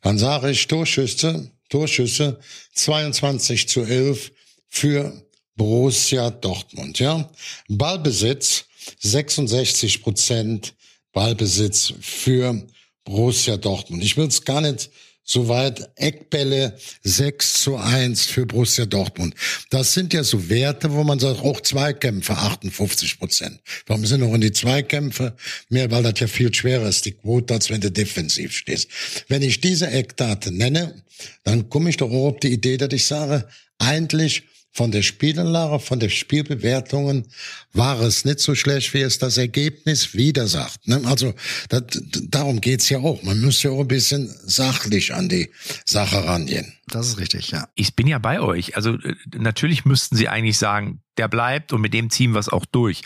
dann 0.02 0.18
sage 0.18 0.50
ich 0.50 0.66
Torschüsse, 0.66 1.50
Torschüsse 1.68 2.40
22 2.74 3.68
zu 3.68 3.82
11 3.82 4.32
für 4.68 5.24
Borussia 5.54 6.30
Dortmund, 6.30 6.98
ja. 6.98 7.30
Ballbesitz 7.68 8.64
66 8.98 10.02
Prozent 10.02 10.74
Ballbesitz 11.12 11.94
für 12.00 12.66
Borussia 13.04 13.56
Dortmund. 13.56 14.02
Ich 14.02 14.16
will 14.16 14.26
es 14.26 14.44
gar 14.44 14.60
nicht 14.60 14.90
Soweit 15.26 15.90
Eckbälle 15.96 16.76
6 17.02 17.62
zu 17.62 17.76
1 17.76 18.26
für 18.26 18.44
Borussia 18.44 18.84
Dortmund. 18.84 19.34
Das 19.70 19.94
sind 19.94 20.12
ja 20.12 20.22
so 20.22 20.50
Werte, 20.50 20.92
wo 20.92 21.02
man 21.02 21.18
sagt, 21.18 21.40
auch 21.40 21.62
Zweikämpfe 21.62 22.34
58 22.34 23.18
Prozent. 23.18 23.60
Warum 23.86 24.04
sind 24.04 24.22
auch 24.22 24.34
in 24.34 24.42
die 24.42 24.52
Zweikämpfe 24.52 25.34
mehr, 25.70 25.90
weil 25.90 26.02
das 26.02 26.20
ja 26.20 26.26
viel 26.26 26.52
schwerer 26.54 26.88
ist, 26.88 27.06
die 27.06 27.12
Quote, 27.12 27.54
als 27.54 27.70
wenn 27.70 27.80
du 27.80 27.90
defensiv 27.90 28.54
stehst. 28.54 28.88
Wenn 29.28 29.42
ich 29.42 29.60
diese 29.60 29.88
Eckdaten 29.88 30.58
nenne, 30.58 31.02
dann 31.42 31.70
komme 31.70 31.88
ich 31.88 31.96
doch 31.96 32.10
auch 32.10 32.32
auf 32.32 32.40
die 32.40 32.52
Idee, 32.52 32.76
dass 32.76 32.92
ich 32.92 33.06
sage, 33.06 33.48
eigentlich 33.78 34.42
von 34.74 34.90
der 34.90 35.02
Spielanlage, 35.02 35.78
von 35.78 36.00
der 36.00 36.08
Spielbewertungen 36.08 37.28
war 37.72 38.00
es 38.00 38.24
nicht 38.24 38.40
so 38.40 38.56
schlecht, 38.56 38.92
wie 38.92 39.02
es 39.02 39.18
das 39.18 39.38
Ergebnis 39.38 40.14
wieder 40.14 40.48
sagt. 40.48 40.88
Ne? 40.88 41.00
Also 41.04 41.32
das, 41.68 41.82
darum 42.28 42.60
geht's 42.60 42.88
ja 42.88 42.98
auch. 42.98 43.22
Man 43.22 43.40
muss 43.40 43.62
ja 43.62 43.70
auch 43.70 43.80
ein 43.80 43.88
bisschen 43.88 44.34
sachlich 44.44 45.14
an 45.14 45.28
die 45.28 45.50
Sache 45.84 46.24
rangehen. 46.24 46.72
Das 46.88 47.06
ist 47.06 47.18
richtig, 47.18 47.52
ja. 47.52 47.68
Ich 47.76 47.94
bin 47.94 48.08
ja 48.08 48.18
bei 48.18 48.40
euch. 48.40 48.76
Also 48.76 48.94
äh, 48.94 49.14
natürlich 49.36 49.84
müssten 49.84 50.16
sie 50.16 50.28
eigentlich 50.28 50.58
sagen, 50.58 51.00
der 51.18 51.28
bleibt 51.28 51.72
und 51.72 51.80
mit 51.80 51.94
dem 51.94 52.10
ziehen 52.10 52.32
wir 52.32 52.40
es 52.40 52.48
auch 52.48 52.66
durch. 52.66 53.02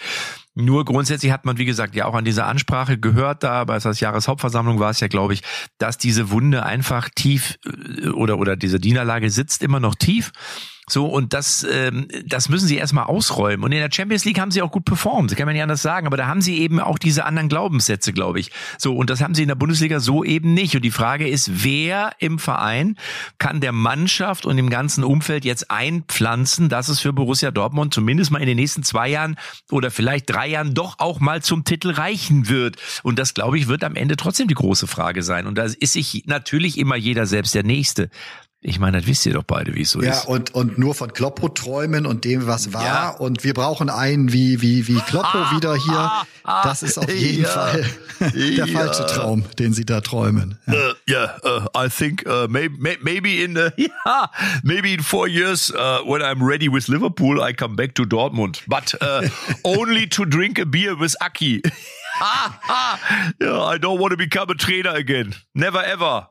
Nur 0.54 0.86
grundsätzlich 0.86 1.30
hat 1.30 1.44
man, 1.44 1.58
wie 1.58 1.66
gesagt, 1.66 1.94
ja 1.94 2.06
auch 2.06 2.14
an 2.14 2.24
dieser 2.24 2.46
Ansprache 2.46 2.98
gehört, 2.98 3.42
da 3.42 3.64
bei 3.64 3.78
der 3.78 3.92
Jahreshauptversammlung 3.92 4.80
war 4.80 4.90
es 4.90 5.00
ja, 5.00 5.08
glaube 5.08 5.34
ich, 5.34 5.42
dass 5.76 5.98
diese 5.98 6.30
Wunde 6.30 6.64
einfach 6.64 7.10
tief 7.14 7.58
äh, 7.66 8.08
oder, 8.08 8.38
oder 8.38 8.56
diese 8.56 8.78
Niederlage 8.78 9.30
sitzt 9.30 9.62
immer 9.62 9.80
noch 9.80 9.94
tief. 9.94 10.32
So, 10.88 11.06
und 11.06 11.32
das, 11.34 11.66
ähm, 11.70 12.08
das 12.24 12.48
müssen 12.48 12.66
sie 12.66 12.76
erstmal 12.76 13.04
ausräumen. 13.04 13.64
Und 13.64 13.72
in 13.72 13.78
der 13.78 13.90
Champions 13.92 14.24
League 14.24 14.40
haben 14.40 14.50
sie 14.50 14.62
auch 14.62 14.70
gut 14.70 14.84
performt, 14.84 15.36
kann 15.36 15.46
man 15.46 15.56
ja 15.56 15.62
anders 15.62 15.82
sagen. 15.82 16.06
Aber 16.06 16.16
da 16.16 16.26
haben 16.26 16.40
sie 16.40 16.58
eben 16.58 16.80
auch 16.80 16.98
diese 16.98 17.24
anderen 17.24 17.48
Glaubenssätze, 17.48 18.12
glaube 18.12 18.40
ich. 18.40 18.50
So, 18.78 18.96
und 18.96 19.10
das 19.10 19.20
haben 19.20 19.34
sie 19.34 19.42
in 19.42 19.48
der 19.48 19.54
Bundesliga 19.54 20.00
so 20.00 20.24
eben 20.24 20.54
nicht. 20.54 20.74
Und 20.74 20.82
die 20.82 20.90
Frage 20.90 21.28
ist, 21.28 21.64
wer 21.64 22.12
im 22.18 22.38
Verein 22.38 22.96
kann 23.38 23.60
der 23.60 23.72
Mannschaft 23.72 24.46
und 24.46 24.58
im 24.58 24.70
ganzen 24.70 25.04
Umfeld 25.04 25.44
jetzt 25.44 25.70
einpflanzen, 25.70 26.68
dass 26.68 26.88
es 26.88 27.00
für 27.00 27.12
Borussia 27.12 27.50
Dortmund 27.50 27.94
zumindest 27.94 28.30
mal 28.30 28.40
in 28.40 28.46
den 28.46 28.56
nächsten 28.56 28.82
zwei 28.82 29.08
Jahren 29.08 29.36
oder 29.70 29.90
vielleicht 29.90 30.30
drei 30.30 30.48
Jahren 30.48 30.74
doch 30.74 30.98
auch 30.98 31.20
mal 31.20 31.42
zum 31.42 31.64
Titel 31.64 31.90
reichen 31.90 32.48
wird. 32.48 32.76
Und 33.02 33.18
das, 33.18 33.34
glaube 33.34 33.58
ich, 33.58 33.68
wird 33.68 33.84
am 33.84 33.94
Ende 33.94 34.16
trotzdem 34.16 34.48
die 34.48 34.54
große 34.54 34.86
Frage 34.86 35.22
sein. 35.22 35.46
Und 35.46 35.56
da 35.56 35.64
ist 35.64 35.92
sich 35.92 36.24
natürlich 36.26 36.78
immer 36.78 36.96
jeder 36.96 37.26
selbst 37.26 37.54
der 37.54 37.64
Nächste. 37.64 38.10
Ich 38.60 38.80
meine, 38.80 38.98
das 38.98 39.06
wisst 39.06 39.24
ihr 39.24 39.34
doch 39.34 39.44
beide, 39.44 39.76
wie 39.76 39.82
es 39.82 39.90
so 39.92 40.02
ja, 40.02 40.10
ist. 40.10 40.24
Ja, 40.24 40.30
und, 40.30 40.52
und 40.52 40.78
nur 40.78 40.92
von 40.92 41.12
Kloppo 41.12 41.48
träumen 41.48 42.06
und 42.06 42.24
dem, 42.24 42.48
was 42.48 42.72
war. 42.72 42.84
Ja. 42.84 43.10
Und 43.10 43.44
wir 43.44 43.54
brauchen 43.54 43.88
einen 43.88 44.32
wie, 44.32 44.60
wie, 44.60 44.88
wie 44.88 44.98
Kloppo 44.98 45.38
ah, 45.38 45.54
wieder 45.54 45.76
hier. 45.76 46.26
Ah, 46.42 46.62
das 46.64 46.82
ist 46.82 46.98
auf 46.98 47.08
jeden 47.08 47.44
ja, 47.44 47.48
Fall 47.48 47.84
der 48.34 48.66
falsche 48.66 49.06
Traum, 49.06 49.44
den 49.60 49.72
sie 49.72 49.86
da 49.86 50.00
träumen. 50.00 50.58
Ja, 50.66 50.74
uh, 50.74 50.94
yeah, 51.08 51.38
uh, 51.44 51.86
I 51.86 51.88
think 51.88 52.26
uh, 52.26 52.48
maybe, 52.48 52.98
maybe 53.00 53.44
in 53.44 53.56
uh, 53.56 53.70
yeah, 53.76 54.26
maybe 54.64 54.92
in 54.92 55.04
four 55.04 55.28
years 55.28 55.70
uh, 55.70 56.00
when 56.04 56.20
I'm 56.20 56.42
ready 56.42 56.68
with 56.68 56.88
Liverpool, 56.88 57.40
I 57.40 57.52
come 57.52 57.76
back 57.76 57.94
to 57.94 58.02
Dortmund. 58.02 58.62
But 58.66 58.92
uh, 59.00 59.28
only 59.64 60.08
to 60.08 60.24
drink 60.24 60.58
a 60.58 60.66
beer 60.66 60.96
with 60.96 61.14
Aki. 61.20 61.62
yeah, 63.40 63.62
I 63.62 63.78
don't 63.80 64.00
want 64.00 64.10
to 64.10 64.16
become 64.16 64.50
a 64.50 64.56
trainer 64.56 64.96
again. 64.96 65.34
Never 65.54 65.78
ever 65.78 66.26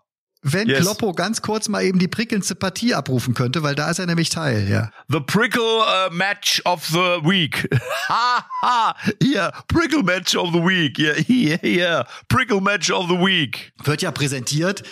wenn 0.54 0.68
yes. 0.68 0.82
Kloppo 0.82 1.14
ganz 1.14 1.42
kurz 1.42 1.70
mal 1.70 1.84
eben 1.84 2.00
die 2.00 2.08
prickelndste 2.08 2.56
Partie 2.56 2.94
abrufen 2.94 3.34
könnte, 3.34 3.64
weil 3.64 3.76
da 3.76 3.90
ist 3.90 4.00
er 4.00 4.06
nämlich 4.06 4.30
Teil, 4.30 4.68
ja. 4.70 4.92
The 5.10 5.20
Prickle 5.20 5.62
uh, 5.62 6.14
Match 6.14 6.62
of 6.66 6.86
the 6.86 7.20
Week. 7.24 7.68
ha, 8.10 8.46
ha, 8.62 8.96
yeah, 9.24 9.52
Prickle 9.68 10.04
Match 10.04 10.36
of 10.36 10.54
the 10.54 10.60
Week. 10.60 10.98
Yeah, 10.98 11.18
yeah, 11.28 11.66
yeah, 11.66 12.08
Prickle 12.28 12.62
Match 12.62 12.90
of 12.92 13.08
the 13.10 13.16
Week. 13.16 13.74
Wird 13.84 14.02
ja 14.02 14.12
präsentiert 14.12 14.84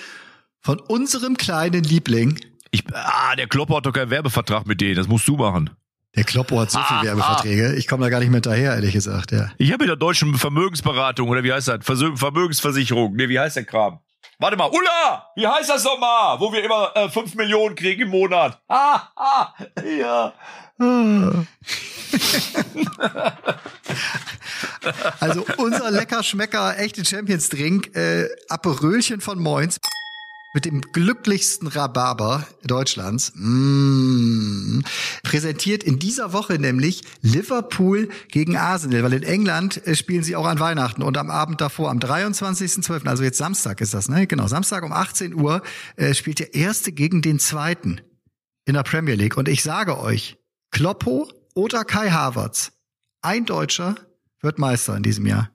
von 0.62 0.80
unserem 0.80 1.38
kleinen 1.38 1.84
Liebling. 1.84 2.40
Ich, 2.72 2.84
ah, 2.94 3.36
der 3.36 3.48
Kloppo 3.48 3.78
hat 3.78 3.86
doch 3.86 3.94
keinen 3.94 4.10
Werbevertrag 4.10 4.66
mit 4.66 4.82
denen, 4.82 4.96
das 4.96 5.08
musst 5.08 5.28
du 5.28 5.38
machen. 5.38 5.70
Der 6.16 6.24
Kloppo 6.24 6.60
hat 6.60 6.72
so 6.72 6.80
viele 6.80 7.00
ah, 7.00 7.04
Werbeverträge. 7.04 7.70
Ah. 7.72 7.78
Ich 7.78 7.88
komme 7.88 8.04
da 8.04 8.10
gar 8.10 8.20
nicht 8.20 8.32
mit 8.32 8.46
daher, 8.46 8.76
ehrlich 8.76 8.94
gesagt, 8.94 9.32
ja. 9.32 9.52
Ich 9.58 9.74
habe 9.74 9.84
in 9.84 9.88
der 9.88 9.98
deutschen 9.98 10.36
Vermögensberatung, 10.36 11.30
oder 11.30 11.44
wie 11.44 11.52
heißt 11.52 11.68
das? 11.68 11.80
Vermögensversicherung. 11.84 13.16
Nee, 13.16 13.30
wie 13.30 13.40
heißt 13.40 13.58
der 13.58 13.66
Kram? 13.66 14.00
Warte 14.40 14.58
mal, 14.58 14.70
Ulla, 14.70 15.32
wie 15.36 15.48
heißt 15.48 15.70
das 15.70 15.84
nochmal? 15.84 16.40
Wo 16.40 16.52
wir 16.52 16.64
immer 16.64 16.92
äh, 16.96 17.10
5 17.10 17.36
Millionen 17.36 17.76
kriegen 17.76 18.02
im 18.02 18.10
Monat. 18.10 18.60
Ah, 18.68 19.04
ah, 19.16 19.54
ja. 19.84 20.34
also 25.22 25.46
unser 25.58 25.90
lecker 25.90 26.22
Schmecker, 26.22 26.78
echte 26.78 27.06
Champions 27.06 27.48
Drink, 27.48 27.96
äh, 27.96 28.28
Aperölchen 28.50 29.22
von 29.22 29.40
Moins 29.40 29.80
mit 30.56 30.64
dem 30.64 30.82
glücklichsten 30.82 31.68
Rhabarber 31.68 32.48
Deutschlands. 32.64 33.34
Mmh. 33.36 34.84
Präsentiert 35.22 35.84
in 35.84 36.00
dieser 36.00 36.32
Woche 36.32 36.54
nämlich 36.54 37.04
Liverpool 37.22 38.08
gegen 38.30 38.56
Arsenal, 38.56 39.04
weil 39.04 39.14
in 39.14 39.24
England 39.24 39.86
äh, 39.86 39.96
spielen 39.96 40.24
sie 40.24 40.36
auch 40.38 40.46
an 40.46 40.60
Weihnachten 40.60 41.04
und 41.04 41.18
am 41.18 41.30
Abend 41.30 41.60
davor, 41.60 41.92
am 41.92 42.00
23.12., 42.00 43.06
also 43.06 43.24
jetzt 43.24 43.38
Samstag 43.38 43.82
ist 43.82 43.94
das, 43.94 44.08
ne? 44.08 44.28
Genau, 44.28 44.48
Samstag 44.48 44.84
um 44.84 44.94
18 44.94 45.36
Uhr 45.36 45.62
äh, 45.98 46.14
spielt 46.14 46.40
der 46.40 46.56
Erste 46.56 46.94
gegen 46.94 47.22
den 47.22 47.38
Zweiten 47.38 48.00
in 48.64 48.76
der 48.76 48.84
Premier 48.84 49.16
League. 49.16 49.36
Und 49.36 49.50
ich 49.50 49.62
sage 49.62 50.00
euch, 50.00 50.38
Kloppo 50.72 51.30
oder 51.54 51.84
Kai 51.84 52.12
Havertz, 52.12 52.72
ein 53.22 53.46
Deutscher 53.46 53.96
wird 54.42 54.58
Meister 54.58 54.96
in 54.96 55.04
diesem 55.04 55.26
Jahr. 55.26 55.50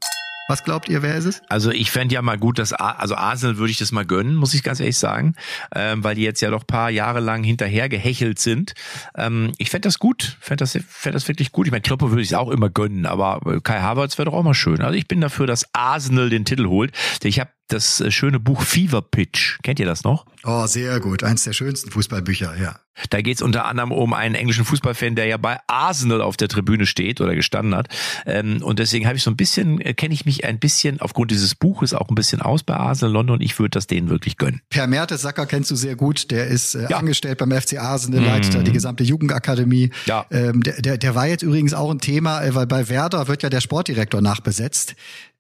Was 0.50 0.64
glaubt 0.64 0.88
ihr, 0.88 1.00
wer 1.00 1.14
ist 1.14 1.26
es? 1.26 1.42
Also 1.48 1.70
ich 1.70 1.92
fände 1.92 2.12
ja 2.12 2.22
mal 2.22 2.36
gut, 2.36 2.58
dass 2.58 2.72
also 2.72 3.14
Arsenal 3.14 3.58
würde 3.58 3.70
ich 3.70 3.78
das 3.78 3.92
mal 3.92 4.04
gönnen, 4.04 4.34
muss 4.34 4.52
ich 4.52 4.64
ganz 4.64 4.80
ehrlich 4.80 4.98
sagen, 4.98 5.36
ähm, 5.72 6.02
weil 6.02 6.16
die 6.16 6.22
jetzt 6.22 6.40
ja 6.40 6.50
doch 6.50 6.66
paar 6.66 6.90
Jahre 6.90 7.20
lang 7.20 7.44
hinterher 7.44 7.88
gehechelt 7.88 8.40
sind. 8.40 8.72
Ähm, 9.16 9.52
ich 9.58 9.70
fände 9.70 9.86
das 9.86 10.00
gut, 10.00 10.36
fände 10.40 10.64
das, 10.64 10.76
fänd 10.88 11.14
das 11.14 11.28
wirklich 11.28 11.52
gut. 11.52 11.68
Ich 11.68 11.70
meine, 11.70 11.82
Kloppe 11.82 12.10
würde 12.10 12.22
ich 12.22 12.30
es 12.30 12.34
auch 12.34 12.50
immer 12.50 12.68
gönnen, 12.68 13.06
aber 13.06 13.60
Kai 13.62 13.78
Havertz 13.80 14.18
wäre 14.18 14.28
doch 14.28 14.36
auch 14.36 14.42
mal 14.42 14.54
schön. 14.54 14.80
Also 14.80 14.98
ich 14.98 15.06
bin 15.06 15.20
dafür, 15.20 15.46
dass 15.46 15.72
Arsenal 15.72 16.30
den 16.30 16.44
Titel 16.44 16.66
holt. 16.66 16.90
Ich 17.22 17.38
habe 17.38 17.50
das 17.72 18.00
äh, 18.00 18.10
schöne 18.10 18.40
Buch 18.40 18.62
Fever 18.62 19.02
Pitch. 19.02 19.58
Kennt 19.62 19.80
ihr 19.80 19.86
das 19.86 20.04
noch? 20.04 20.26
Oh, 20.44 20.66
sehr 20.66 21.00
gut. 21.00 21.22
Eins 21.22 21.44
der 21.44 21.52
schönsten 21.52 21.90
Fußballbücher, 21.90 22.56
ja. 22.60 22.76
Da 23.08 23.22
geht's 23.22 23.40
unter 23.40 23.64
anderem 23.64 23.92
um 23.92 24.12
einen 24.12 24.34
englischen 24.34 24.64
Fußballfan, 24.64 25.14
der 25.14 25.26
ja 25.26 25.36
bei 25.38 25.58
Arsenal 25.68 26.20
auf 26.20 26.36
der 26.36 26.48
Tribüne 26.48 26.84
steht 26.84 27.20
oder 27.20 27.34
gestanden 27.34 27.74
hat. 27.74 27.88
Ähm, 28.26 28.62
und 28.62 28.78
deswegen 28.78 29.06
habe 29.06 29.16
ich 29.16 29.22
so 29.22 29.30
ein 29.30 29.36
bisschen, 29.36 29.80
äh, 29.80 29.94
kenne 29.94 30.12
ich 30.12 30.26
mich 30.26 30.44
ein 30.44 30.58
bisschen 30.58 31.00
aufgrund 31.00 31.30
dieses 31.30 31.54
Buches 31.54 31.94
auch 31.94 32.08
ein 32.10 32.14
bisschen 32.14 32.42
aus 32.42 32.62
bei 32.62 32.74
Arsenal 32.74 33.12
London. 33.12 33.40
Ich 33.40 33.58
würde 33.58 33.70
das 33.70 33.86
denen 33.86 34.10
wirklich 34.10 34.36
gönnen. 34.36 34.60
Per 34.68 34.86
Mertesacker 34.86 35.46
kennst 35.46 35.70
du 35.70 35.76
sehr 35.76 35.96
gut. 35.96 36.30
Der 36.30 36.48
ist 36.48 36.74
äh, 36.74 36.88
ja. 36.90 36.98
angestellt 36.98 37.38
beim 37.38 37.52
FC 37.52 37.78
Arsenal, 37.78 38.22
leitet 38.22 38.54
mhm. 38.54 38.64
die 38.64 38.72
gesamte 38.72 39.04
Jugendakademie. 39.04 39.90
Ja. 40.06 40.26
Ähm, 40.30 40.62
der, 40.62 40.82
der, 40.82 40.98
der 40.98 41.14
war 41.14 41.26
jetzt 41.26 41.42
übrigens 41.42 41.72
auch 41.72 41.90
ein 41.90 42.00
Thema, 42.00 42.42
weil 42.54 42.66
bei 42.66 42.88
Werder 42.88 43.28
wird 43.28 43.42
ja 43.42 43.48
der 43.48 43.60
Sportdirektor 43.60 44.20
nachbesetzt 44.20 44.94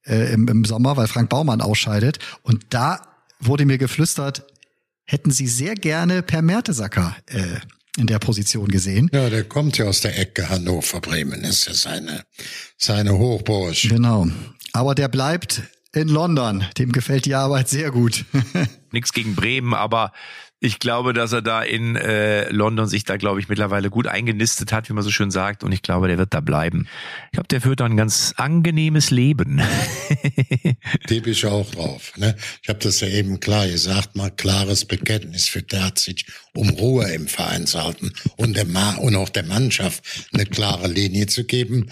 äh, 0.06 0.32
im, 0.32 0.48
im 0.48 0.64
Sommer, 0.64 0.96
weil 0.96 1.06
Frank 1.06 1.28
Baumann 1.28 1.60
ausscheidet. 1.60 2.18
Und 2.42 2.64
da 2.70 3.00
wurde 3.40 3.66
mir 3.66 3.78
geflüstert, 3.78 4.44
hätten 5.04 5.30
sie 5.30 5.46
sehr 5.46 5.74
gerne 5.74 6.22
Per 6.22 6.42
Mertesacker 6.42 7.16
äh, 7.26 7.56
in 7.98 8.06
der 8.06 8.18
Position 8.18 8.68
gesehen. 8.68 9.10
Ja, 9.12 9.28
der 9.28 9.44
kommt 9.44 9.78
ja 9.78 9.86
aus 9.86 10.00
der 10.00 10.18
Ecke 10.18 10.48
Hannover, 10.48 11.00
Bremen, 11.00 11.42
ist 11.42 11.66
ja 11.66 11.74
seine, 11.74 12.24
seine 12.78 13.18
Hochburg. 13.18 13.76
Genau. 13.82 14.28
Aber 14.72 14.94
der 14.94 15.08
bleibt 15.08 15.62
in 15.92 16.08
London. 16.08 16.64
Dem 16.78 16.92
gefällt 16.92 17.26
die 17.26 17.34
Arbeit 17.34 17.68
sehr 17.68 17.90
gut. 17.90 18.24
Nichts 18.92 19.12
gegen 19.12 19.34
Bremen, 19.34 19.74
aber 19.74 20.12
ich 20.62 20.78
glaube, 20.78 21.14
dass 21.14 21.32
er 21.32 21.40
da 21.40 21.62
in 21.62 21.96
äh, 21.96 22.50
London 22.50 22.86
sich 22.86 23.04
da, 23.04 23.16
glaube 23.16 23.40
ich, 23.40 23.48
mittlerweile 23.48 23.88
gut 23.88 24.06
eingenistet 24.06 24.72
hat, 24.72 24.90
wie 24.90 24.92
man 24.92 25.02
so 25.02 25.10
schön 25.10 25.30
sagt. 25.30 25.64
Und 25.64 25.72
ich 25.72 25.80
glaube, 25.80 26.06
der 26.08 26.18
wird 26.18 26.34
da 26.34 26.40
bleiben. 26.40 26.86
Ich 27.26 27.32
glaube, 27.32 27.48
der 27.48 27.62
führt 27.62 27.80
da 27.80 27.86
ein 27.86 27.96
ganz 27.96 28.34
angenehmes 28.36 29.10
Leben. 29.10 29.62
Tipp 31.06 31.26
ich 31.26 31.46
auch 31.46 31.68
drauf. 31.70 32.12
Ne? 32.18 32.36
Ich 32.62 32.68
habe 32.68 32.78
das 32.78 33.00
ja 33.00 33.08
eben 33.08 33.40
klar 33.40 33.66
gesagt, 33.68 34.16
mal 34.16 34.30
klares 34.30 34.84
Bekenntnis 34.84 35.48
für 35.48 35.66
Terzic, 35.66 36.26
um 36.54 36.68
Ruhe 36.68 37.10
im 37.10 37.26
Verein 37.26 37.66
zu 37.66 37.82
halten 37.82 38.12
und, 38.36 38.54
der 38.54 38.66
Ma 38.66 38.96
und 38.96 39.16
auch 39.16 39.30
der 39.30 39.44
Mannschaft 39.44 40.28
eine 40.34 40.44
klare 40.44 40.88
Linie 40.88 41.26
zu 41.26 41.44
geben. 41.44 41.90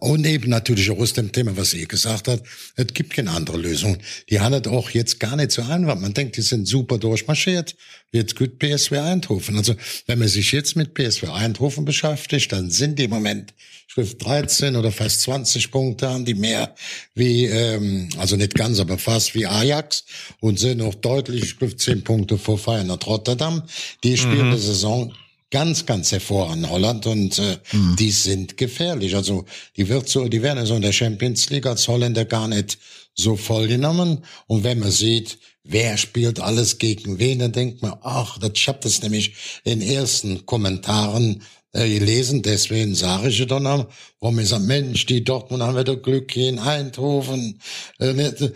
Und 0.00 0.26
eben 0.26 0.50
natürlich 0.50 0.90
auch 0.90 0.98
aus 0.98 1.12
dem 1.12 1.32
Thema, 1.32 1.56
was 1.56 1.72
ihr 1.72 1.86
gesagt 1.86 2.28
habt, 2.28 2.46
es 2.76 2.86
gibt 2.88 3.14
keine 3.14 3.30
andere 3.30 3.56
Lösung. 3.56 3.96
Die 4.28 4.38
es 4.38 4.66
auch 4.66 4.90
jetzt 4.90 5.20
gar 5.20 5.36
nicht 5.36 5.52
so 5.52 5.62
einfach. 5.62 5.89
Man 5.98 6.14
denkt, 6.14 6.36
die 6.36 6.42
sind 6.42 6.66
super 6.66 6.98
durchmarschiert. 6.98 7.76
Jetzt 8.12 8.36
gut 8.36 8.58
PSW 8.58 8.98
Eindhoven. 8.98 9.56
Also 9.56 9.74
wenn 10.06 10.18
man 10.18 10.28
sich 10.28 10.52
jetzt 10.52 10.76
mit 10.76 10.94
PSW 10.94 11.28
Eindhoven 11.28 11.84
beschäftigt, 11.84 12.52
dann 12.52 12.70
sind 12.70 12.98
die 12.98 13.04
im 13.04 13.10
Moment 13.10 13.54
Schrift 13.86 14.24
13 14.24 14.76
oder 14.76 14.92
fast 14.92 15.22
20 15.22 15.72
Punkte 15.72 16.08
haben 16.08 16.24
die 16.24 16.34
mehr 16.34 16.76
wie, 17.14 17.46
ähm, 17.46 18.08
also 18.18 18.36
nicht 18.36 18.54
ganz, 18.54 18.78
aber 18.78 18.98
fast 18.98 19.34
wie 19.34 19.46
Ajax 19.46 20.04
und 20.38 20.60
sind 20.60 20.78
noch 20.78 20.94
deutlich 20.94 21.48
Schrift 21.50 21.80
10 21.80 22.04
Punkte 22.04 22.38
vor 22.38 22.56
Feyenoord 22.56 23.06
Rotterdam. 23.08 23.64
Die 24.04 24.16
spielen 24.16 24.48
mhm. 24.48 24.52
die 24.52 24.60
Saison 24.60 25.12
ganz, 25.50 25.86
ganz 25.86 26.12
hervorragend 26.12 26.70
Holland 26.70 27.06
und 27.06 27.38
äh, 27.38 27.58
mhm. 27.72 27.96
die 27.96 28.12
sind 28.12 28.56
gefährlich. 28.56 29.16
Also 29.16 29.44
die 29.76 29.88
wird 29.88 30.08
so, 30.08 30.28
die 30.28 30.42
werden 30.42 30.64
so 30.66 30.76
in 30.76 30.82
der 30.82 30.92
Champions 30.92 31.50
League 31.50 31.66
als 31.66 31.88
Holländer 31.88 32.24
gar 32.24 32.46
nicht 32.46 32.78
so 33.14 33.36
voll 33.36 33.66
genommen. 33.66 34.24
Und 34.46 34.64
wenn 34.64 34.78
man 34.78 34.92
sieht, 34.92 35.38
wer 35.64 35.96
spielt 35.96 36.40
alles 36.40 36.78
gegen 36.78 37.18
wen, 37.18 37.38
dann 37.38 37.52
denkt 37.52 37.82
man, 37.82 37.94
ach, 38.02 38.38
das, 38.38 38.52
ich 38.54 38.68
habe 38.68 38.80
das 38.82 39.02
nämlich 39.02 39.34
in 39.64 39.82
ersten 39.82 40.46
Kommentaren 40.46 41.42
äh, 41.72 41.88
gelesen, 41.88 42.42
deswegen 42.42 42.94
sage 42.94 43.28
ich 43.28 43.46
dann 43.46 43.66
auch, 43.66 43.86
warum 44.18 44.38
ich 44.40 44.48
sage, 44.48 44.64
Mensch, 44.64 45.06
die 45.06 45.22
Dortmund 45.22 45.62
haben 45.62 45.78
wieder 45.78 45.96
Glück 45.96 46.32
hier 46.32 46.48
in 46.48 46.58
Eindhoven. 46.58 47.60
Äh, 48.00 48.12
ne, 48.12 48.52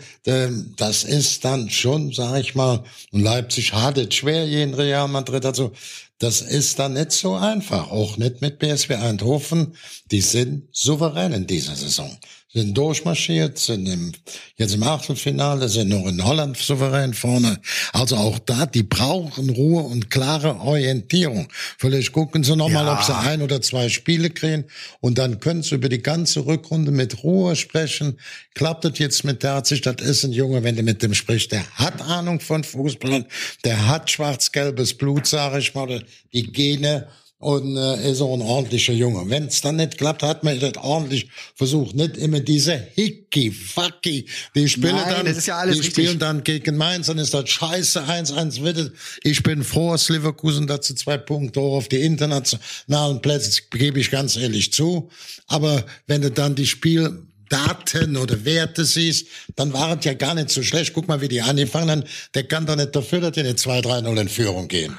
das 0.75 1.03
ist 1.05 1.45
dann 1.45 1.69
schon, 1.69 2.11
sage 2.11 2.41
ich 2.41 2.55
mal, 2.55 2.83
und 3.11 3.21
Leipzig 3.21 3.71
hat 3.73 3.97
es 3.97 4.13
schwer 4.13 4.45
hier 4.45 4.63
in 4.63 4.73
Real 4.73 5.07
Madrid. 5.07 5.45
Also 5.45 5.71
Das 6.19 6.41
ist 6.41 6.79
dann 6.79 6.93
nicht 6.93 7.11
so 7.11 7.35
einfach. 7.35 7.91
Auch 7.91 8.17
nicht 8.17 8.41
mit 8.41 8.59
BSW 8.59 8.95
Eindhoven. 8.95 9.75
Die 10.11 10.21
sind 10.21 10.67
souverän 10.71 11.33
in 11.33 11.47
dieser 11.47 11.75
Saison 11.75 12.17
sind 12.55 12.77
durchmarschiert, 12.77 13.57
sind 13.57 13.85
im, 13.85 14.13
jetzt 14.55 14.73
im 14.73 14.83
Achtelfinale, 14.83 15.67
sind 15.67 15.89
noch 15.89 16.07
in 16.07 16.23
Holland 16.23 16.55
souverän 16.55 17.13
vorne. 17.13 17.59
Also 17.91 18.15
auch 18.15 18.39
da, 18.39 18.65
die 18.65 18.83
brauchen 18.83 19.49
Ruhe 19.49 19.83
und 19.83 20.09
klare 20.09 20.61
Orientierung. 20.61 21.49
Vielleicht 21.77 22.13
gucken 22.13 22.45
sie 22.45 22.55
nochmal, 22.55 22.85
ja. 22.85 22.93
ob 22.93 23.03
sie 23.03 23.13
ein 23.13 23.41
oder 23.41 23.61
zwei 23.61 23.89
Spiele 23.89 24.29
kriegen 24.29 24.63
und 25.01 25.17
dann 25.17 25.41
können 25.41 25.63
sie 25.63 25.75
über 25.75 25.89
die 25.89 26.01
ganze 26.01 26.45
Rückrunde 26.45 26.91
mit 26.91 27.23
Ruhe 27.23 27.57
sprechen. 27.57 28.17
Klappt 28.53 28.85
das 28.85 28.99
jetzt 28.99 29.25
mit 29.25 29.43
der 29.43 29.55
Herzig? 29.55 29.81
Das 29.81 29.95
ist 29.99 30.23
ein 30.23 30.31
Junge, 30.31 30.63
wenn 30.63 30.77
du 30.77 30.83
mit 30.83 31.03
dem 31.03 31.13
sprichst, 31.13 31.51
der 31.51 31.69
hat 31.71 32.01
Ahnung 32.01 32.39
von 32.39 32.63
Fußball, 32.63 33.25
der 33.65 33.87
hat 33.87 34.09
schwarz-gelbes 34.09 34.93
Blut, 34.93 35.27
sage 35.27 35.59
ich 35.59 35.75
mal, 35.75 36.05
die 36.31 36.43
Gene 36.53 37.09
und 37.39 37.75
äh, 37.75 38.11
ist 38.11 38.21
auch 38.21 38.33
ein 38.33 38.41
ordentlicher 38.41 38.93
Junge. 38.93 39.29
Wenn 39.29 39.47
es 39.47 39.61
dann 39.61 39.75
nicht 39.75 39.97
klappt, 39.97 40.23
hat 40.23 40.43
man 40.43 40.59
das 40.59 40.77
ordentlich 40.77 41.29
versucht. 41.53 41.95
Nicht 41.95 42.17
immer 42.17 42.39
diese 42.39 42.75
Hickey, 42.75 43.51
Fucky, 43.51 44.27
die 44.55 44.69
spielen 44.69 44.95
Nein, 44.95 45.13
dann, 45.13 45.25
das 45.25 45.37
ist 45.37 45.47
ja 45.47 45.57
alles 45.57 45.75
die 45.75 45.81
richtig. 45.81 46.05
spielen 46.05 46.19
dann 46.19 46.43
gegen 46.43 46.77
Mainz, 46.77 47.07
dann 47.07 47.17
ist 47.17 47.33
das 47.33 47.49
scheiße 47.49 48.03
1-1 48.03 48.61
wird 48.63 48.93
Ich 49.23 49.43
bin 49.43 49.63
froh, 49.63 49.91
dass 49.91 50.09
Leverkusen 50.09 50.65
dazu 50.65 50.93
zwei 50.95 51.17
Punkte 51.17 51.59
hoch 51.59 51.77
auf 51.77 51.87
die 51.89 52.01
internationalen 52.01 53.21
Plätze, 53.21 53.61
gebe 53.69 53.99
ich 53.99 54.11
ganz 54.11 54.37
ehrlich 54.37 54.71
zu. 54.71 55.09
Aber 55.47 55.85
wenn 56.07 56.21
du 56.21 56.31
dann 56.31 56.55
die 56.55 56.67
Spiel 56.67 57.25
Daten 57.49 58.17
oder 58.17 58.43
Werte 58.43 58.85
siehst, 58.85 59.27
dann 59.55 59.71
war 59.73 59.97
es 59.97 60.05
ja 60.05 60.13
gar 60.13 60.33
nicht 60.33 60.49
so 60.49 60.63
schlecht. 60.63 60.93
Guck 60.93 61.07
mal, 61.07 61.21
wie 61.21 61.27
die 61.27 61.41
angefangen 61.41 61.91
haben. 61.91 62.03
Der 62.33 62.43
kann 62.43 62.65
doch 62.65 62.75
nicht 62.75 62.95
dafür, 62.95 63.19
dass 63.19 63.33
die 63.33 63.41
eine 63.41 63.53
2-3-0 63.53 64.21
in 64.21 64.29
Führung 64.29 64.67
gehen. 64.67 64.97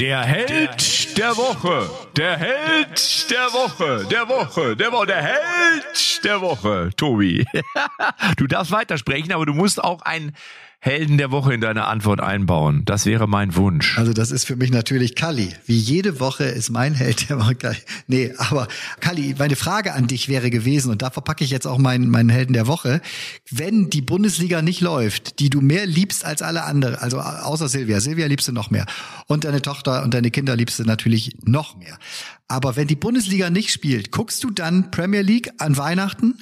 Der 0.00 0.22
Held 0.22 1.18
der 1.18 1.36
Woche, 1.36 1.90
der 2.16 2.38
Held 2.38 3.30
der 3.30 3.52
Woche, 3.52 4.06
der 4.10 4.26
Woche, 4.30 4.74
der 4.74 4.92
Woche, 4.92 5.06
der 5.06 5.22
Held 5.22 6.24
der 6.24 6.40
Woche, 6.40 6.88
Tobi. 6.96 7.44
Du 8.38 8.46
darfst 8.46 8.72
weitersprechen, 8.72 9.30
aber 9.30 9.44
du 9.44 9.52
musst 9.52 9.84
auch 9.84 10.00
ein 10.00 10.32
Helden 10.82 11.18
der 11.18 11.30
Woche 11.30 11.52
in 11.52 11.60
deine 11.60 11.84
Antwort 11.84 12.22
einbauen. 12.22 12.86
Das 12.86 13.04
wäre 13.04 13.28
mein 13.28 13.54
Wunsch. 13.54 13.98
Also 13.98 14.14
das 14.14 14.30
ist 14.30 14.46
für 14.46 14.56
mich 14.56 14.70
natürlich 14.70 15.14
Kali. 15.14 15.50
Wie 15.66 15.76
jede 15.76 16.20
Woche 16.20 16.44
ist 16.44 16.70
mein 16.70 16.94
Held 16.94 17.28
der 17.28 17.38
Woche. 17.38 17.76
Nee, 18.06 18.32
aber 18.38 18.66
Kali, 19.00 19.34
meine 19.38 19.56
Frage 19.56 19.92
an 19.92 20.06
dich 20.06 20.30
wäre 20.30 20.48
gewesen, 20.48 20.90
und 20.90 21.02
da 21.02 21.10
verpacke 21.10 21.44
ich 21.44 21.50
jetzt 21.50 21.66
auch 21.66 21.76
meinen, 21.76 22.08
meinen 22.08 22.30
Helden 22.30 22.54
der 22.54 22.66
Woche. 22.66 23.02
Wenn 23.50 23.90
die 23.90 24.00
Bundesliga 24.00 24.62
nicht 24.62 24.80
läuft, 24.80 25.38
die 25.38 25.50
du 25.50 25.60
mehr 25.60 25.84
liebst 25.84 26.24
als 26.24 26.40
alle 26.40 26.64
anderen, 26.64 26.94
also 26.94 27.20
außer 27.20 27.68
Silvia, 27.68 28.00
Silvia 28.00 28.26
liebst 28.26 28.48
du 28.48 28.52
noch 28.52 28.70
mehr. 28.70 28.86
Und 29.26 29.44
deine 29.44 29.60
Tochter 29.60 30.02
und 30.02 30.14
deine 30.14 30.30
Kinder 30.30 30.56
liebst 30.56 30.78
du 30.78 30.84
natürlich 30.84 31.36
noch 31.44 31.76
mehr. 31.76 31.98
Aber 32.48 32.76
wenn 32.76 32.88
die 32.88 32.96
Bundesliga 32.96 33.50
nicht 33.50 33.70
spielt, 33.70 34.12
guckst 34.12 34.42
du 34.42 34.50
dann 34.50 34.90
Premier 34.90 35.20
League 35.20 35.50
an 35.58 35.76
Weihnachten? 35.76 36.38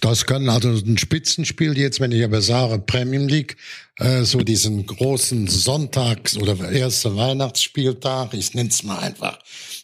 Das 0.00 0.26
kann 0.26 0.48
also 0.48 0.68
ein 0.68 0.98
Spitzenspiel 0.98 1.76
jetzt, 1.76 2.00
wenn 2.00 2.12
ich 2.12 2.24
aber 2.24 2.42
sage 2.42 2.78
Premium 2.78 3.28
League, 3.28 3.56
äh, 3.98 4.22
so 4.22 4.38
diesen 4.38 4.86
großen 4.86 5.48
Sonntags- 5.48 6.36
oder 6.36 6.70
erster 6.70 7.16
Weihnachtsspieltag, 7.16 8.34
ich 8.34 8.54
nenne 8.54 8.68
es 8.68 8.82
mal 8.82 8.98
einfach 8.98 9.38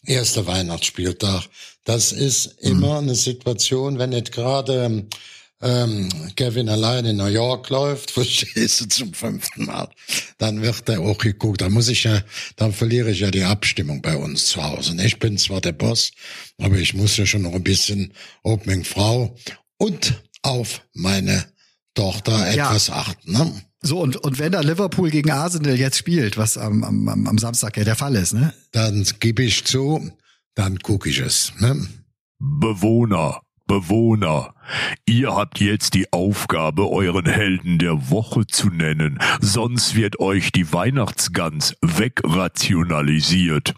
erster 0.04 0.46
Weihnachtsspieltag, 0.46 1.44
das 1.84 2.12
ist 2.12 2.58
immer 2.60 3.00
mhm. 3.00 3.08
eine 3.08 3.14
Situation, 3.14 3.98
wenn 3.98 4.10
nicht 4.10 4.32
gerade 4.32 5.06
ähm, 5.62 6.08
Kevin 6.36 6.68
allein 6.68 7.04
in 7.04 7.16
New 7.16 7.26
York 7.26 7.68
läuft, 7.68 8.10
verstehst 8.12 8.80
du 8.80 8.88
zum 8.88 9.14
fünften 9.14 9.66
Mal, 9.66 9.88
dann 10.38 10.62
wird 10.62 10.88
er 10.88 11.00
auch 11.00 11.18
geguckt. 11.18 11.60
Dann 11.60 11.72
muss 11.72 11.88
ich 11.88 12.04
ja, 12.04 12.22
dann 12.56 12.72
verliere 12.72 13.10
ich 13.10 13.20
ja 13.20 13.30
die 13.30 13.44
Abstimmung 13.44 14.02
bei 14.02 14.16
uns 14.16 14.46
zu 14.46 14.62
Hause. 14.62 14.96
Ich 15.04 15.18
bin 15.18 15.38
zwar 15.38 15.60
der 15.60 15.72
Boss, 15.72 16.12
aber 16.58 16.76
ich 16.76 16.94
muss 16.94 17.16
ja 17.16 17.26
schon 17.26 17.42
noch 17.42 17.54
ein 17.54 17.64
bisschen 17.64 18.12
Opening 18.42 18.84
Frau 18.84 19.36
und 19.80 20.22
auf 20.42 20.82
meine 20.92 21.44
Tochter 21.94 22.46
etwas 22.48 22.88
ja. 22.88 22.94
achten. 22.94 23.32
Ne? 23.32 23.62
So, 23.82 24.00
und, 24.00 24.16
und 24.16 24.38
wenn 24.38 24.52
da 24.52 24.60
Liverpool 24.60 25.10
gegen 25.10 25.30
Arsenal 25.30 25.78
jetzt 25.78 25.96
spielt, 25.96 26.36
was 26.36 26.58
am, 26.58 26.84
am, 26.84 27.26
am 27.26 27.38
Samstag 27.38 27.76
ja 27.78 27.84
der 27.84 27.96
Fall 27.96 28.14
ist, 28.14 28.34
ne? 28.34 28.52
Dann 28.72 29.06
gebe 29.20 29.42
ich 29.42 29.64
zu, 29.64 30.10
dann 30.54 30.78
gucke 30.80 31.08
ich 31.08 31.18
es. 31.18 31.52
Ne? 31.58 31.88
Bewohner 32.38 33.40
Bewohner, 33.70 34.52
ihr 35.06 35.36
habt 35.36 35.60
jetzt 35.60 35.94
die 35.94 36.12
Aufgabe, 36.12 36.90
euren 36.90 37.26
Helden 37.26 37.78
der 37.78 38.10
Woche 38.10 38.44
zu 38.44 38.66
nennen, 38.66 39.20
sonst 39.40 39.94
wird 39.94 40.18
euch 40.18 40.50
die 40.50 40.72
Weihnachtsgans 40.72 41.76
wegrationalisiert. 41.80 43.74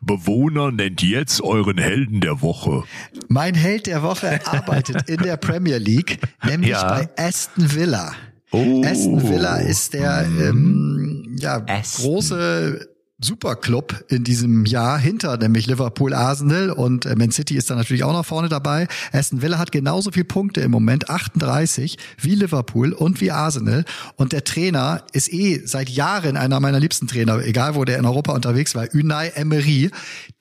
Bewohner 0.00 0.72
nennt 0.72 1.00
jetzt 1.00 1.40
euren 1.42 1.78
Helden 1.78 2.20
der 2.20 2.42
Woche. 2.42 2.82
Mein 3.28 3.54
Held 3.54 3.86
der 3.86 4.02
Woche 4.02 4.44
arbeitet 4.48 5.08
in 5.08 5.18
der 5.18 5.36
Premier 5.36 5.78
League, 5.78 6.18
nämlich 6.44 6.70
ja. 6.70 6.88
bei 6.88 7.08
Aston 7.16 7.72
Villa. 7.72 8.14
Oh. 8.50 8.82
Aston 8.84 9.28
Villa 9.28 9.58
ist 9.58 9.94
der 9.94 10.26
ähm, 10.26 11.36
ja, 11.38 11.60
große 11.60 12.95
Superclub 13.18 14.04
in 14.08 14.24
diesem 14.24 14.66
Jahr 14.66 14.98
hinter 14.98 15.38
nämlich 15.38 15.66
Liverpool, 15.66 16.12
Arsenal 16.12 16.70
und 16.70 17.06
äh, 17.06 17.16
Man 17.16 17.30
City 17.30 17.56
ist 17.56 17.70
da 17.70 17.74
natürlich 17.74 18.04
auch 18.04 18.12
noch 18.12 18.26
vorne 18.26 18.50
dabei. 18.50 18.88
Aston 19.10 19.40
Villa 19.40 19.58
hat 19.58 19.72
genauso 19.72 20.10
viele 20.10 20.26
Punkte 20.26 20.60
im 20.60 20.70
Moment, 20.70 21.08
38, 21.08 21.96
wie 22.20 22.34
Liverpool 22.34 22.92
und 22.92 23.22
wie 23.22 23.30
Arsenal. 23.30 23.86
Und 24.16 24.32
der 24.32 24.44
Trainer 24.44 25.02
ist 25.12 25.32
eh 25.32 25.62
seit 25.64 25.88
Jahren 25.88 26.36
einer 26.36 26.60
meiner 26.60 26.78
liebsten 26.78 27.06
Trainer, 27.06 27.42
egal 27.42 27.74
wo 27.74 27.86
der 27.86 27.98
in 27.98 28.04
Europa 28.04 28.32
unterwegs 28.32 28.74
war, 28.74 28.86
Unai 28.92 29.28
Emery. 29.28 29.90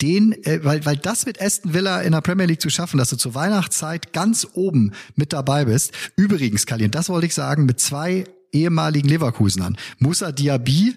Den, 0.01 0.34
äh, 0.43 0.59
weil, 0.63 0.86
weil 0.86 0.97
das 0.97 1.26
mit 1.26 1.41
Aston 1.41 1.73
Villa 1.73 2.01
in 2.01 2.11
der 2.11 2.21
Premier 2.21 2.45
League 2.45 2.61
zu 2.61 2.69
schaffen, 2.69 2.97
dass 2.97 3.09
du 3.09 3.15
zur 3.15 3.36
Weihnachtszeit 3.36 4.11
ganz 4.11 4.45
oben 4.53 4.91
mit 5.15 5.32
dabei 5.32 5.63
bist. 5.63 5.93
Übrigens, 6.17 6.65
Kalin, 6.65 6.91
das 6.91 7.07
wollte 7.07 7.28
ich 7.28 7.36
sagen, 7.36 7.65
mit 7.65 7.80
zwei 7.80 8.26
ehemaligen 8.51 9.07
Leverkusenern. 9.07 9.78
Musa 9.99 10.34
Diaby 10.34 10.95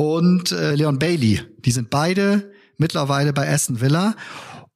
und 0.00 0.50
äh, 0.50 0.74
Leon 0.76 0.98
Bailey. 0.98 1.42
Die 1.58 1.72
sind 1.72 1.90
beide 1.90 2.50
mittlerweile 2.78 3.34
bei 3.34 3.52
Aston 3.52 3.82
Villa 3.82 4.16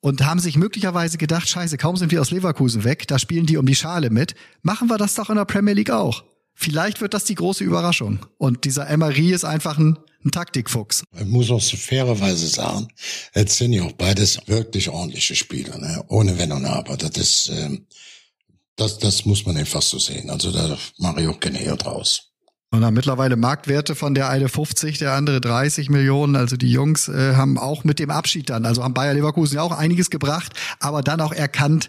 und 0.01 0.27
haben 0.27 0.39
sich 0.39 0.59
möglicherweise 0.59 1.17
gedacht, 1.17 1.49
scheiße, 1.49 1.79
kaum 1.79 1.97
sind 1.97 2.13
wir 2.13 2.21
aus 2.21 2.31
Leverkusen 2.31 2.85
weg, 2.85 3.09
da 3.09 3.19
spielen 3.19 3.47
die 3.47 3.57
um 3.57 3.65
die 3.65 3.75
Schale 3.75 4.11
mit. 4.11 4.35
Machen 4.61 4.91
wir 4.91 4.99
das 4.99 5.15
doch 5.15 5.31
in 5.31 5.37
der 5.37 5.47
Premier 5.47 5.73
League 5.73 5.91
auch. 5.91 6.25
Vielleicht 6.55 7.01
wird 7.01 7.15
das 7.15 7.25
die 7.25 7.37
große 7.37 7.65
Überraschung. 7.65 8.27
Und 8.37 8.67
dieser 8.67 8.87
Emery 8.91 9.33
ist 9.33 9.47
einfach 9.47 9.79
ein, 9.79 9.99
ein 10.27 10.31
Taktikfuchs. 10.31 11.05
Ich 11.19 11.25
muss 11.25 11.51
auch 11.51 11.63
so 11.63 11.79
fairerweise 11.79 12.47
sagen, 12.47 12.89
jetzt 13.35 13.57
sind 13.57 13.73
ja 13.73 13.83
auch 13.83 13.93
beides 13.93 14.39
wirklich 14.47 14.91
ordentliche 14.91 15.35
Spieler, 15.35 15.79
ne? 15.79 16.05
ohne 16.09 16.37
Wenn 16.37 16.53
und 16.53 16.67
Aber. 16.67 16.99
Das 16.99 17.17
ist, 17.17 17.49
äh, 17.49 17.79
das, 18.77 18.99
das 18.99 19.25
muss 19.25 19.47
man 19.47 19.57
einfach 19.57 19.83
so 19.83 19.99
sehen. 19.99 20.29
Also 20.29 20.53
da 20.53 20.77
mache 20.99 21.23
ich 21.23 21.29
auch 21.29 21.41
keine 21.41 21.63
Ehe 21.63 21.77
draus. 21.77 22.34
Und 22.71 22.85
haben 22.85 22.95
mittlerweile 22.95 23.37
Marktwerte 23.37 23.95
von 23.95 24.15
der 24.15 24.29
eine 24.31 24.49
50, 24.49 24.99
der 24.99 25.13
andere 25.13 25.41
30 25.41 25.91
Millionen. 25.91 26.35
Also 26.35 26.57
die 26.57 26.71
Jungs 26.71 27.09
äh, 27.09 27.35
haben 27.37 27.57
auch 27.57 27.85
mit 27.85 28.01
dem 28.01 28.11
Abschied 28.11 28.51
dann, 28.51 28.67
also 28.67 28.83
haben 28.83 28.95
Bayer 28.95 29.15
Leverkusen 29.15 29.57
ja 29.57 29.63
auch 29.63 29.71
einiges 29.71 30.11
gebracht, 30.11 30.53
aber 30.81 31.03
dann 31.03 31.21
auch 31.21 31.33
erkannt, 31.33 31.89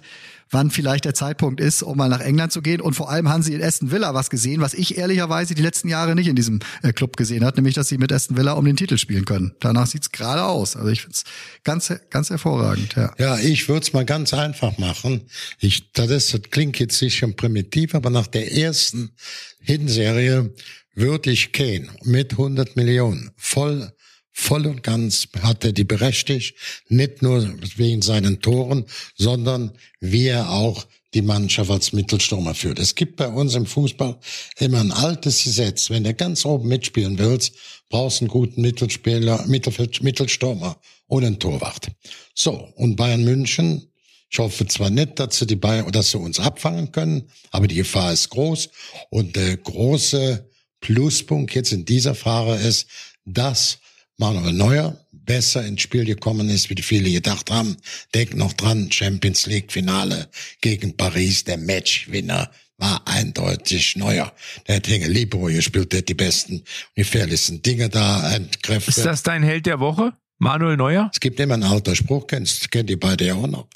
wann 0.49 0.71
vielleicht 0.71 1.05
der 1.05 1.13
Zeitpunkt 1.13 1.59
ist, 1.59 1.83
um 1.83 1.97
mal 1.97 2.09
nach 2.09 2.19
England 2.19 2.51
zu 2.51 2.61
gehen. 2.61 2.81
Und 2.81 2.93
vor 2.93 3.09
allem 3.09 3.29
haben 3.29 3.43
sie 3.43 3.53
in 3.53 3.63
Aston 3.63 3.91
Villa 3.91 4.13
was 4.13 4.29
gesehen, 4.29 4.61
was 4.61 4.73
ich 4.73 4.97
ehrlicherweise 4.97 5.55
die 5.55 5.61
letzten 5.61 5.89
Jahre 5.89 6.15
nicht 6.15 6.27
in 6.27 6.35
diesem 6.35 6.59
äh, 6.83 6.93
Club 6.93 7.17
gesehen 7.17 7.43
hat, 7.43 7.55
nämlich 7.55 7.75
dass 7.75 7.87
sie 7.89 7.97
mit 7.97 8.11
Aston 8.11 8.37
Villa 8.37 8.53
um 8.53 8.65
den 8.65 8.77
Titel 8.77 8.97
spielen 8.97 9.25
können. 9.25 9.55
Danach 9.59 9.87
sieht's 9.87 10.11
gerade 10.11 10.43
aus. 10.43 10.75
Also 10.75 10.89
ich 10.89 11.01
finde 11.01 11.15
es 11.15 11.23
ganz, 11.63 11.93
ganz 12.09 12.29
hervorragend. 12.29 12.95
Ja, 12.95 13.13
ja 13.17 13.39
ich 13.39 13.67
würde 13.67 13.81
es 13.81 13.93
mal 13.93 14.05
ganz 14.05 14.33
einfach 14.33 14.77
machen. 14.77 15.27
Ich, 15.59 15.91
das, 15.91 16.09
ist, 16.11 16.33
das 16.33 16.41
klingt 16.51 16.79
jetzt 16.79 16.97
sicher 16.97 17.27
primitiv, 17.27 17.95
aber 17.95 18.09
nach 18.09 18.27
der 18.27 18.53
ersten 18.53 19.11
Hinserie 19.59 20.53
würde 20.93 21.31
ich 21.31 21.51
Kane 21.51 21.87
mit 22.03 22.31
100 22.31 22.75
Millionen 22.75 23.31
voll 23.35 23.91
voll 24.37 24.67
und 24.67 24.83
ganz 24.83 25.27
hat 25.41 25.63
er 25.63 25.71
die 25.71 25.85
berechtigt, 25.85 26.55
nicht 26.89 27.21
nur 27.21 27.47
wegen 27.77 28.01
seinen 28.01 28.41
Toren, 28.41 28.85
sondern 29.15 29.71
wie 29.99 30.27
er 30.27 30.51
auch 30.51 30.85
die 31.13 31.21
Mannschaft 31.21 31.71
als 31.71 31.93
Mittelstürmer 31.93 32.53
führt. 32.53 32.77
Es 32.77 32.93
gibt 32.93 33.15
bei 33.15 33.29
uns 33.29 33.55
im 33.55 33.65
Fußball 33.65 34.19
immer 34.57 34.81
ein 34.81 34.91
altes 34.91 35.45
Gesetz. 35.45 35.89
Wenn 35.89 36.03
du 36.03 36.13
ganz 36.13 36.45
oben 36.45 36.67
mitspielen 36.67 37.17
willst, 37.17 37.53
brauchst 37.89 38.19
du 38.19 38.25
einen 38.25 38.29
guten 38.29 38.61
Mittelspieler, 38.61 39.45
Mittelstürmer 39.47 40.77
und 41.07 41.23
einen 41.23 41.39
Torwart. 41.39 41.87
So. 42.33 42.51
Und 42.75 42.97
Bayern 42.97 43.23
München 43.23 43.87
ich 44.29 44.39
hoffe 44.39 44.67
zwar 44.67 44.89
nicht, 44.89 45.17
dass 45.17 45.37
sie 45.37 45.47
die 45.47 45.55
Bayern, 45.55 45.89
dass 45.93 46.11
sie 46.11 46.17
uns 46.17 46.41
abfangen 46.41 46.91
können, 46.91 47.29
aber 47.51 47.67
die 47.67 47.75
Gefahr 47.75 48.11
ist 48.11 48.31
groß. 48.31 48.69
Und 49.09 49.37
der 49.37 49.55
große 49.55 50.49
Pluspunkt 50.81 51.55
jetzt 51.55 51.71
in 51.71 51.85
dieser 51.85 52.15
Frage 52.15 52.55
ist, 52.55 52.87
dass 53.23 53.77
Manuel 54.17 54.53
Neuer 54.53 54.97
besser 55.11 55.65
ins 55.65 55.81
Spiel 55.81 56.05
gekommen 56.05 56.49
ist, 56.49 56.69
wie 56.69 56.75
die 56.75 56.83
viele 56.83 57.11
gedacht 57.11 57.51
haben. 57.51 57.77
Denk 58.13 58.35
noch 58.35 58.53
dran, 58.53 58.91
Champions 58.91 59.45
League 59.47 59.71
Finale 59.71 60.29
gegen 60.61 60.95
Paris, 60.95 61.43
der 61.43 61.57
Matchwinner 61.57 62.51
war 62.77 63.01
eindeutig 63.07 63.95
Neuer. 63.95 64.33
Der 64.67 64.77
hat 64.77 64.87
Henge 64.87 65.07
Libro 65.07 65.45
gespielt, 65.45 65.91
der 65.91 65.99
hat 65.99 66.09
die 66.09 66.13
besten, 66.13 66.63
gefährlichsten 66.95 67.61
Dinge 67.61 67.89
da 67.89 68.33
entkräftet. 68.33 68.97
Ist 68.97 69.05
das 69.05 69.23
dein 69.23 69.43
Held 69.43 69.65
der 69.65 69.79
Woche? 69.79 70.13
Manuel 70.37 70.75
Neuer? 70.75 71.09
Es 71.13 71.19
gibt 71.21 71.39
immer 71.39 71.53
einen 71.53 71.63
alter 71.63 71.95
Spruch, 71.95 72.27
kennst, 72.27 72.69
kennt 72.69 72.89
ihr 72.89 72.99
beide 72.99 73.25
ja 73.25 73.35
auch 73.35 73.47
noch. 73.47 73.67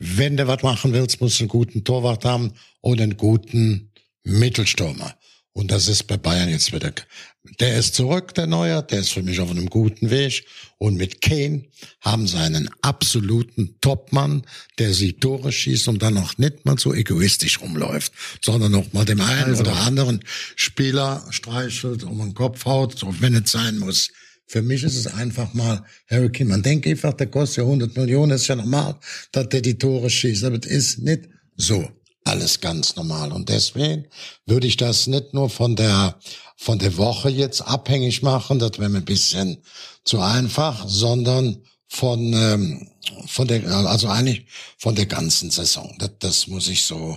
Wenn 0.00 0.36
du 0.36 0.46
was 0.48 0.62
machen 0.62 0.92
willst, 0.92 1.20
musst 1.20 1.38
du 1.38 1.44
einen 1.44 1.48
guten 1.48 1.84
Torwart 1.84 2.24
haben 2.24 2.52
und 2.80 3.00
einen 3.00 3.16
guten 3.16 3.92
Mittelstürmer. 4.24 5.14
Und 5.52 5.70
das 5.70 5.88
ist 5.88 6.04
bei 6.04 6.16
Bayern 6.16 6.48
jetzt 6.48 6.72
wieder. 6.72 6.92
Der 7.60 7.78
ist 7.78 7.94
zurück, 7.94 8.34
der 8.34 8.46
Neuer, 8.46 8.82
der 8.82 9.00
ist 9.00 9.12
für 9.12 9.22
mich 9.22 9.40
auf 9.40 9.50
einem 9.50 9.66
guten 9.66 10.10
Weg. 10.10 10.44
Und 10.78 10.96
mit 10.96 11.20
Kane 11.20 11.64
haben 12.00 12.26
sie 12.26 12.38
einen 12.38 12.70
absoluten 12.82 13.76
Topmann, 13.80 14.42
der 14.78 14.94
sie 14.94 15.14
Tore 15.14 15.50
schießt 15.50 15.88
und 15.88 16.02
dann 16.02 16.14
noch 16.14 16.38
nicht 16.38 16.64
mal 16.64 16.78
so 16.78 16.94
egoistisch 16.94 17.60
rumläuft, 17.60 18.12
sondern 18.40 18.72
noch 18.72 18.92
mal 18.92 19.04
dem 19.04 19.20
einen 19.20 19.50
also. 19.50 19.62
oder 19.62 19.76
anderen 19.80 20.20
Spieler 20.56 21.26
streichelt 21.30 22.04
um 22.04 22.18
den 22.18 22.34
Kopf 22.34 22.64
haut, 22.64 22.98
so 22.98 23.14
wenn 23.20 23.34
es 23.34 23.50
sein 23.50 23.78
muss. 23.78 24.10
Für 24.46 24.62
mich 24.62 24.82
ist 24.82 24.96
es 24.96 25.06
einfach 25.06 25.52
mal 25.52 25.84
Harry 26.08 26.30
Kane. 26.30 26.50
Man 26.50 26.62
denkt 26.62 26.86
einfach, 26.86 27.12
der 27.12 27.26
kostet 27.26 27.58
ja 27.58 27.64
100 27.64 27.96
Millionen, 27.96 28.32
ist 28.32 28.46
ja 28.46 28.56
normal, 28.56 28.96
dass 29.32 29.48
der 29.50 29.60
die 29.60 29.76
Tore 29.76 30.08
schießt. 30.08 30.44
Aber 30.44 30.56
es 30.56 30.66
ist 30.66 30.98
nicht 31.00 31.28
so 31.56 31.90
alles 32.28 32.60
ganz 32.60 32.96
normal. 32.96 33.32
Und 33.32 33.48
deswegen 33.48 34.06
würde 34.46 34.66
ich 34.66 34.76
das 34.76 35.06
nicht 35.06 35.34
nur 35.34 35.50
von 35.50 35.76
der, 35.76 36.18
von 36.56 36.78
der 36.78 36.96
Woche 36.96 37.30
jetzt 37.30 37.62
abhängig 37.62 38.22
machen, 38.22 38.58
das 38.58 38.78
wäre 38.78 38.88
mir 38.88 38.98
ein 38.98 39.04
bisschen 39.04 39.62
zu 40.04 40.20
einfach, 40.20 40.84
sondern 40.86 41.62
von, 41.88 42.32
ähm, 42.34 42.88
von 43.26 43.48
der, 43.48 43.66
also 43.66 44.08
eigentlich 44.08 44.46
von 44.76 44.94
der 44.94 45.06
ganzen 45.06 45.50
Saison. 45.50 45.94
Das, 45.98 46.10
das 46.18 46.46
muss 46.46 46.68
ich 46.68 46.84
so 46.84 47.16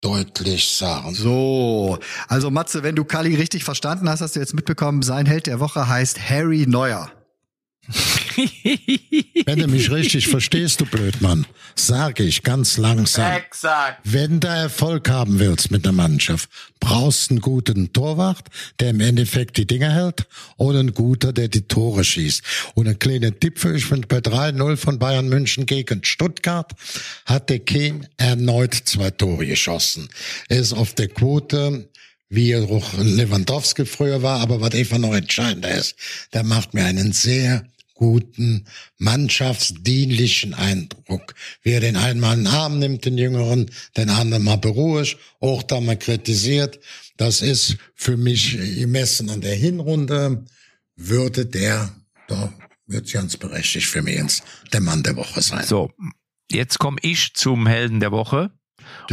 deutlich 0.00 0.68
sagen. 0.68 1.14
So, 1.14 1.98
also 2.28 2.50
Matze, 2.50 2.82
wenn 2.82 2.94
du 2.94 3.04
Kali 3.04 3.34
richtig 3.34 3.64
verstanden 3.64 4.08
hast, 4.08 4.20
hast 4.20 4.36
du 4.36 4.40
jetzt 4.40 4.54
mitbekommen, 4.54 5.02
sein 5.02 5.26
Held 5.26 5.46
der 5.46 5.60
Woche 5.60 5.88
heißt 5.88 6.28
Harry 6.28 6.66
Neuer. 6.66 7.10
Wenn 9.46 9.58
du 9.58 9.68
mich 9.68 9.90
richtig 9.90 10.28
verstehst, 10.28 10.80
du 10.80 10.86
Blödmann, 10.86 11.46
sage 11.74 12.24
ich 12.24 12.42
ganz 12.42 12.76
langsam. 12.76 13.32
Exakt. 13.32 14.00
Wenn 14.04 14.40
du 14.40 14.48
Erfolg 14.48 15.08
haben 15.08 15.38
willst 15.38 15.70
mit 15.70 15.84
der 15.84 15.92
Mannschaft, 15.92 16.48
brauchst 16.80 17.30
du 17.30 17.34
einen 17.34 17.40
guten 17.40 17.92
Torwart, 17.92 18.48
der 18.80 18.90
im 18.90 19.00
Endeffekt 19.00 19.56
die 19.56 19.66
Dinger 19.66 19.92
hält, 19.92 20.26
oder 20.56 20.80
einen 20.80 20.94
guter, 20.94 21.32
der 21.32 21.48
die 21.48 21.62
Tore 21.62 22.04
schießt. 22.04 22.42
Und 22.74 22.88
ein 22.88 22.98
kleiner 22.98 23.38
Tipp 23.38 23.58
für 23.58 23.78
finde, 23.78 24.06
bei 24.06 24.18
3-0 24.18 24.76
von 24.76 24.98
Bayern 24.98 25.28
München 25.28 25.66
gegen 25.66 26.02
Stuttgart 26.04 26.72
hat 27.26 27.50
der 27.50 27.60
Kane 27.60 28.08
erneut 28.16 28.74
zwei 28.74 29.10
Tore 29.10 29.46
geschossen. 29.46 30.08
Er 30.48 30.60
ist 30.60 30.72
auf 30.72 30.94
der 30.94 31.08
Quote 31.08 31.88
wie 32.30 32.56
auch 32.56 32.94
Lewandowski 32.98 33.84
früher 33.84 34.22
war, 34.22 34.40
aber 34.40 34.60
was 34.60 34.74
einfach 34.74 34.98
noch 34.98 35.14
entscheidender 35.14 35.70
ist, 35.70 35.94
der 36.32 36.42
macht 36.42 36.74
mir 36.74 36.84
einen 36.84 37.12
sehr 37.12 37.64
guten, 37.94 38.66
mannschaftsdienlichen 38.98 40.54
Eindruck. 40.54 41.34
Wie 41.62 41.70
er 41.70 41.80
den 41.80 41.96
einen 41.96 42.20
mal 42.20 42.32
einen 42.32 42.46
Arm 42.46 42.78
nimmt, 42.78 43.04
den 43.04 43.16
Jüngeren, 43.16 43.70
den 43.96 44.10
anderen 44.10 44.44
mal 44.44 44.56
beruhigt, 44.56 45.16
auch 45.40 45.62
da 45.62 45.80
mal 45.80 45.98
kritisiert. 45.98 46.80
Das 47.16 47.40
ist 47.40 47.76
für 47.94 48.16
mich 48.16 48.52
gemessen 48.52 49.30
an 49.30 49.40
der 49.40 49.54
Hinrunde, 49.54 50.44
würde 50.96 51.46
der, 51.46 51.94
da 52.28 52.52
wird 52.86 53.10
ganz 53.12 53.36
berechtigt 53.36 53.86
für 53.86 54.02
mich 54.02 54.16
ins 54.16 54.42
der 54.72 54.80
Mann 54.80 55.02
der 55.02 55.16
Woche 55.16 55.40
sein. 55.40 55.64
So, 55.64 55.90
jetzt 56.50 56.78
komme 56.78 56.98
ich 57.02 57.34
zum 57.34 57.66
Helden 57.66 58.00
der 58.00 58.12
Woche. 58.12 58.50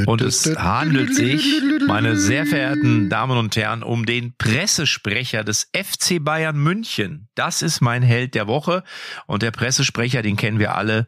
Und 0.05 0.21
es 0.21 0.55
handelt 0.57 1.15
sich, 1.15 1.61
meine 1.87 2.15
sehr 2.17 2.45
verehrten 2.45 3.09
Damen 3.09 3.37
und 3.37 3.55
Herren, 3.55 3.83
um 3.83 4.05
den 4.05 4.35
Pressesprecher 4.37 5.43
des 5.43 5.69
FC 5.75 6.23
Bayern 6.23 6.57
München. 6.57 7.27
Das 7.35 7.61
ist 7.61 7.81
mein 7.81 8.03
Held 8.03 8.35
der 8.35 8.47
Woche. 8.47 8.83
Und 9.27 9.43
der 9.43 9.51
Pressesprecher, 9.51 10.21
den 10.21 10.37
kennen 10.37 10.59
wir 10.59 10.75
alle, 10.75 11.07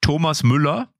Thomas 0.00 0.42
Müller 0.42 0.92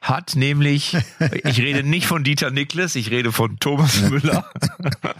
hat 0.00 0.36
nämlich, 0.36 0.96
ich 1.44 1.58
rede 1.58 1.82
nicht 1.82 2.06
von 2.06 2.24
Dieter 2.24 2.50
Niklas, 2.50 2.94
ich 2.94 3.10
rede 3.10 3.32
von 3.32 3.58
Thomas 3.58 4.00
Müller, 4.02 4.50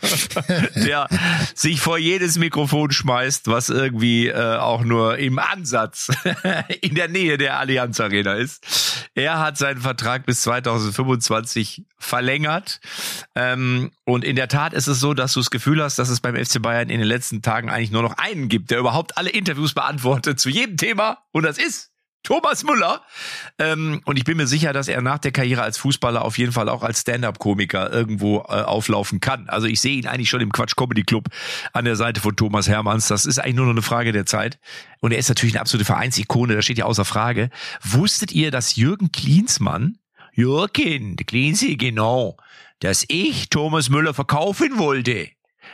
der 0.74 1.08
sich 1.54 1.80
vor 1.80 1.98
jedes 1.98 2.38
Mikrofon 2.38 2.90
schmeißt, 2.90 3.48
was 3.48 3.68
irgendwie 3.68 4.28
äh, 4.28 4.56
auch 4.56 4.84
nur 4.84 5.18
im 5.18 5.38
Ansatz 5.38 6.10
in 6.80 6.94
der 6.94 7.08
Nähe 7.08 7.38
der 7.38 7.58
Allianz 7.58 8.00
Arena 8.00 8.34
ist. 8.34 9.08
Er 9.14 9.40
hat 9.40 9.58
seinen 9.58 9.80
Vertrag 9.80 10.26
bis 10.26 10.42
2025 10.42 11.84
verlängert. 11.98 12.80
Ähm, 13.34 13.90
und 14.04 14.24
in 14.24 14.36
der 14.36 14.48
Tat 14.48 14.74
ist 14.74 14.86
es 14.86 15.00
so, 15.00 15.14
dass 15.14 15.32
du 15.32 15.40
das 15.40 15.50
Gefühl 15.50 15.82
hast, 15.82 15.98
dass 15.98 16.08
es 16.08 16.20
beim 16.20 16.36
FC 16.36 16.62
Bayern 16.62 16.88
in 16.88 17.00
den 17.00 17.08
letzten 17.08 17.42
Tagen 17.42 17.68
eigentlich 17.68 17.90
nur 17.90 18.02
noch 18.02 18.16
einen 18.16 18.48
gibt, 18.48 18.70
der 18.70 18.78
überhaupt 18.78 19.18
alle 19.18 19.30
Interviews 19.30 19.74
beantwortet 19.74 20.38
zu 20.38 20.50
jedem 20.50 20.76
Thema. 20.76 21.18
Und 21.32 21.42
das 21.42 21.58
ist 21.58 21.90
Thomas 22.22 22.64
Müller. 22.64 23.02
Ähm, 23.58 24.00
und 24.04 24.16
ich 24.16 24.24
bin 24.24 24.36
mir 24.36 24.46
sicher, 24.46 24.72
dass 24.72 24.88
er 24.88 25.00
nach 25.00 25.18
der 25.18 25.32
Karriere 25.32 25.62
als 25.62 25.78
Fußballer 25.78 26.24
auf 26.24 26.38
jeden 26.38 26.52
Fall 26.52 26.68
auch 26.68 26.82
als 26.82 27.00
Stand-up-Komiker 27.00 27.92
irgendwo 27.92 28.38
äh, 28.40 28.62
auflaufen 28.62 29.20
kann. 29.20 29.48
Also 29.48 29.66
ich 29.66 29.80
sehe 29.80 29.96
ihn 29.96 30.06
eigentlich 30.06 30.28
schon 30.28 30.40
im 30.40 30.52
Quatsch 30.52 30.76
Comedy 30.76 31.02
Club 31.02 31.28
an 31.72 31.84
der 31.84 31.96
Seite 31.96 32.20
von 32.20 32.36
Thomas 32.36 32.68
Hermanns. 32.68 33.08
Das 33.08 33.24
ist 33.24 33.38
eigentlich 33.38 33.56
nur 33.56 33.66
noch 33.66 33.72
eine 33.72 33.82
Frage 33.82 34.12
der 34.12 34.26
Zeit. 34.26 34.58
Und 35.00 35.12
er 35.12 35.18
ist 35.18 35.28
natürlich 35.28 35.54
eine 35.54 35.60
absolute 35.60 35.86
Vereinsikone, 35.86 36.54
das 36.54 36.64
steht 36.64 36.78
ja 36.78 36.84
außer 36.84 37.04
Frage. 37.04 37.50
Wusstet 37.82 38.32
ihr, 38.32 38.50
dass 38.50 38.76
Jürgen 38.76 39.12
Klinsmann, 39.12 39.98
Jürgen, 40.32 41.16
Klinsmann, 41.16 41.78
genau, 41.78 42.36
dass 42.80 43.04
ich 43.08 43.48
Thomas 43.48 43.88
Müller 43.88 44.14
verkaufen 44.14 44.78
wollte? 44.78 45.28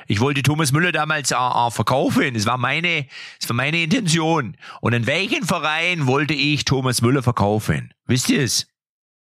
Ich 0.07 0.20
wollte 0.20 0.42
Thomas 0.42 0.72
Müller 0.72 0.92
damals 0.92 1.30
äh, 1.30 1.36
äh, 1.36 1.70
verkaufen. 1.70 2.34
Das 2.34 2.46
war 2.46 2.59
meine, 2.59 3.07
das 3.40 3.48
war 3.48 3.57
meine 3.57 3.82
Intention. 3.82 4.57
Und 4.80 4.92
in 4.92 5.07
welchen 5.07 5.44
Verein 5.44 6.07
wollte 6.07 6.34
ich 6.34 6.64
Thomas 6.64 7.02
Müller 7.02 7.22
verkaufen? 7.22 7.92
Wisst 8.07 8.28
ihr 8.30 8.42
es? 8.42 8.66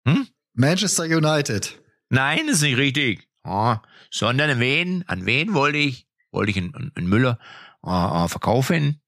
Hm? 0.06 0.26
Manchester 0.54 1.04
United. 1.04 1.80
Nein, 2.10 2.46
das 2.46 2.56
ist 2.56 2.62
nicht 2.62 2.76
richtig. 2.76 3.28
Ah, 3.44 3.80
sondern 4.10 4.50
an 4.50 4.60
wen? 4.60 5.04
An 5.06 5.26
wen 5.26 5.54
wollte 5.54 5.78
ich? 5.78 6.06
Wollte 6.30 6.50
ich 6.50 6.56
einen, 6.58 6.92
einen 6.94 7.08
Müller 7.08 7.38
äh, 7.84 8.24
äh 8.24 8.28
verkaufen? 8.28 9.00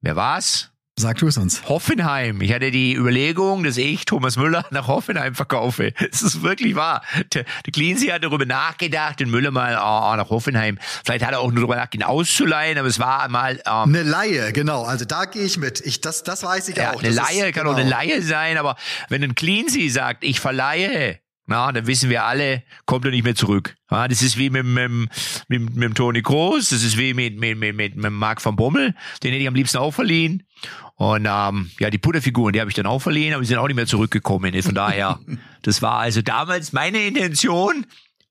Wer 0.00 0.16
war's? 0.16 0.72
Sag 0.98 1.18
du 1.18 1.26
es 1.26 1.36
uns. 1.36 1.68
Hoffenheim. 1.68 2.40
Ich 2.40 2.54
hatte 2.54 2.70
die 2.70 2.94
Überlegung, 2.94 3.64
dass 3.64 3.76
ich 3.76 4.06
Thomas 4.06 4.38
Müller 4.38 4.64
nach 4.70 4.88
Hoffenheim 4.88 5.34
verkaufe. 5.34 5.92
Es 6.10 6.22
ist 6.22 6.42
wirklich 6.42 6.74
wahr. 6.74 7.02
Der, 7.34 7.44
der 7.44 7.72
Cleansey 7.74 8.08
hat 8.08 8.24
darüber 8.24 8.46
nachgedacht, 8.46 9.20
den 9.20 9.28
Müller 9.28 9.50
mal 9.50 9.74
oh, 9.74 10.16
nach 10.16 10.30
Hoffenheim. 10.30 10.78
Vielleicht 11.04 11.22
hat 11.22 11.32
er 11.32 11.40
auch 11.40 11.50
nur 11.50 11.56
darüber 11.56 11.76
nachgedacht, 11.76 11.96
ihn 11.96 12.02
auszuleihen, 12.02 12.78
aber 12.78 12.88
es 12.88 12.98
war 12.98 13.28
mal... 13.28 13.60
Ähm, 13.66 13.94
eine 13.94 14.04
Laie, 14.04 14.54
genau. 14.54 14.84
Also 14.84 15.04
da 15.04 15.26
gehe 15.26 15.44
ich 15.44 15.58
mit. 15.58 15.80
Ich, 15.80 16.00
das, 16.00 16.22
das 16.22 16.42
weiß 16.42 16.70
ich 16.70 16.78
ja, 16.78 16.94
auch. 16.94 17.00
Eine 17.02 17.14
das 17.14 17.16
Laie 17.16 17.48
ist, 17.48 17.54
kann 17.54 17.64
genau. 17.64 17.74
auch 17.74 17.78
eine 17.78 17.90
Laie 17.90 18.22
sein, 18.22 18.56
aber 18.56 18.76
wenn 19.10 19.22
ein 19.22 19.34
Cleansey 19.34 19.90
sagt, 19.90 20.24
ich 20.24 20.40
verleihe 20.40 21.18
na, 21.48 21.70
dann 21.70 21.86
wissen 21.86 22.10
wir 22.10 22.24
alle, 22.24 22.64
kommt 22.86 23.04
er 23.04 23.12
nicht 23.12 23.22
mehr 23.22 23.36
zurück. 23.36 23.76
Ja, 23.88 24.08
das 24.08 24.20
ist 24.20 24.36
wie 24.36 24.50
mit, 24.50 24.64
mit, 24.64 24.90
mit, 24.90 25.10
mit, 25.48 25.76
mit 25.76 25.94
Toni 25.94 26.20
Groß, 26.20 26.70
das 26.70 26.82
ist 26.82 26.98
wie 26.98 27.14
mit, 27.14 27.38
mit, 27.38 27.56
mit, 27.56 27.76
mit, 27.76 27.94
mit 27.94 28.12
Marc 28.12 28.44
van 28.44 28.56
Bommel, 28.56 28.96
den 29.22 29.30
hätte 29.30 29.42
ich 29.42 29.48
am 29.48 29.54
liebsten 29.54 29.78
auch 29.78 29.92
verliehen. 29.92 30.42
Und 30.96 31.28
ähm, 31.30 31.70
ja, 31.78 31.90
die 31.90 31.98
Putterfiguren, 31.98 32.54
die 32.54 32.60
habe 32.60 32.70
ich 32.70 32.76
dann 32.76 32.86
auch 32.86 33.00
verliehen, 33.00 33.34
aber 33.34 33.42
die 33.42 33.48
sind 33.48 33.58
auch 33.58 33.66
nicht 33.66 33.76
mehr 33.76 33.86
zurückgekommen. 33.86 34.62
Von 34.62 34.74
daher, 34.74 35.20
das 35.62 35.82
war 35.82 35.98
also 35.98 36.22
damals 36.22 36.72
meine 36.72 37.06
Intention. 37.06 37.86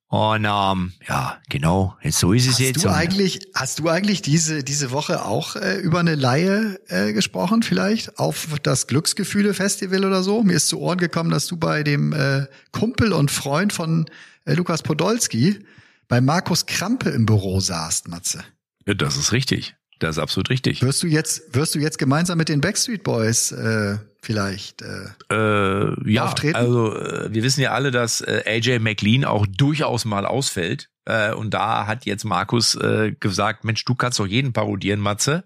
Und 0.08 0.46
ähm, 0.46 0.94
ja, 1.08 1.38
genau, 1.50 1.98
jetzt 2.02 2.20
so 2.20 2.32
ist 2.32 2.46
es 2.46 2.54
hast 2.54 2.60
jetzt. 2.60 2.86
Du 2.86 2.90
eigentlich, 2.90 3.40
hast 3.54 3.80
du 3.80 3.90
eigentlich 3.90 4.22
diese, 4.22 4.64
diese 4.64 4.92
Woche 4.92 5.26
auch 5.26 5.56
äh, 5.56 5.78
über 5.78 6.00
eine 6.00 6.16
Laie 6.16 6.80
äh, 6.88 7.12
gesprochen, 7.12 7.64
vielleicht? 7.64 8.18
Auf 8.18 8.48
das 8.64 8.88
Glücksgefühle-Festival 8.88 10.06
oder 10.06 10.24
so? 10.24 10.42
Mir 10.44 10.54
ist 10.54 10.68
zu 10.68 10.80
Ohren 10.80 11.00
gekommen, 11.00 11.32
dass 11.32 11.48
du 11.48 11.58
bei 11.58 11.84
dem 11.84 12.14
äh, 12.14 12.46
Kumpel 12.72 13.14
und 13.14 13.30
Freund 13.30 13.74
von 13.74 14.06
äh, 14.46 14.54
Lukas 14.54 14.84
Podolski 14.84 15.60
bei 16.08 16.22
Markus 16.22 16.66
Krampe 16.66 17.10
im 17.10 17.26
Büro 17.26 17.60
saßt, 17.60 18.08
Matze. 18.08 18.44
Ja, 18.88 18.94
das 18.94 19.18
ist 19.18 19.32
richtig. 19.32 19.76
Das 20.00 20.18
ist 20.18 20.22
absolut 20.22 20.50
richtig. 20.50 20.82
Wirst 20.82 21.04
du 21.04 21.08
jetzt, 21.08 21.56
wirst 21.56 21.76
du 21.76 21.80
jetzt 21.80 21.98
gemeinsam 21.98 22.38
mit 22.38 22.50
den 22.50 22.62
Backstreet 22.62 23.04
Boys 23.04 23.52
äh, 23.52 23.98
vielleicht 24.22 24.82
äh, 24.82 25.08
äh, 25.32 26.12
ja, 26.12 26.26
auftreten? 26.26 26.56
Also 26.56 26.96
äh, 26.96 27.34
wir 27.34 27.44
wissen 27.44 27.62
ja 27.62 27.72
alle, 27.72 27.92
dass 27.92 28.22
äh, 28.22 28.44
AJ 28.46 28.80
McLean 28.80 29.24
auch 29.24 29.46
durchaus 29.48 30.06
mal 30.06 30.26
ausfällt. 30.26 30.90
Äh, 31.06 31.34
und 31.34 31.54
da 31.54 31.88
hat 31.88 32.06
jetzt 32.06 32.26
Markus 32.26 32.76
äh, 32.76 33.14
gesagt, 33.20 33.64
Mensch, 33.64 33.86
du 33.86 33.96
kannst 33.96 34.20
doch 34.20 34.26
jeden 34.28 34.54
parodieren, 34.54 35.00
Matze. 35.00 35.46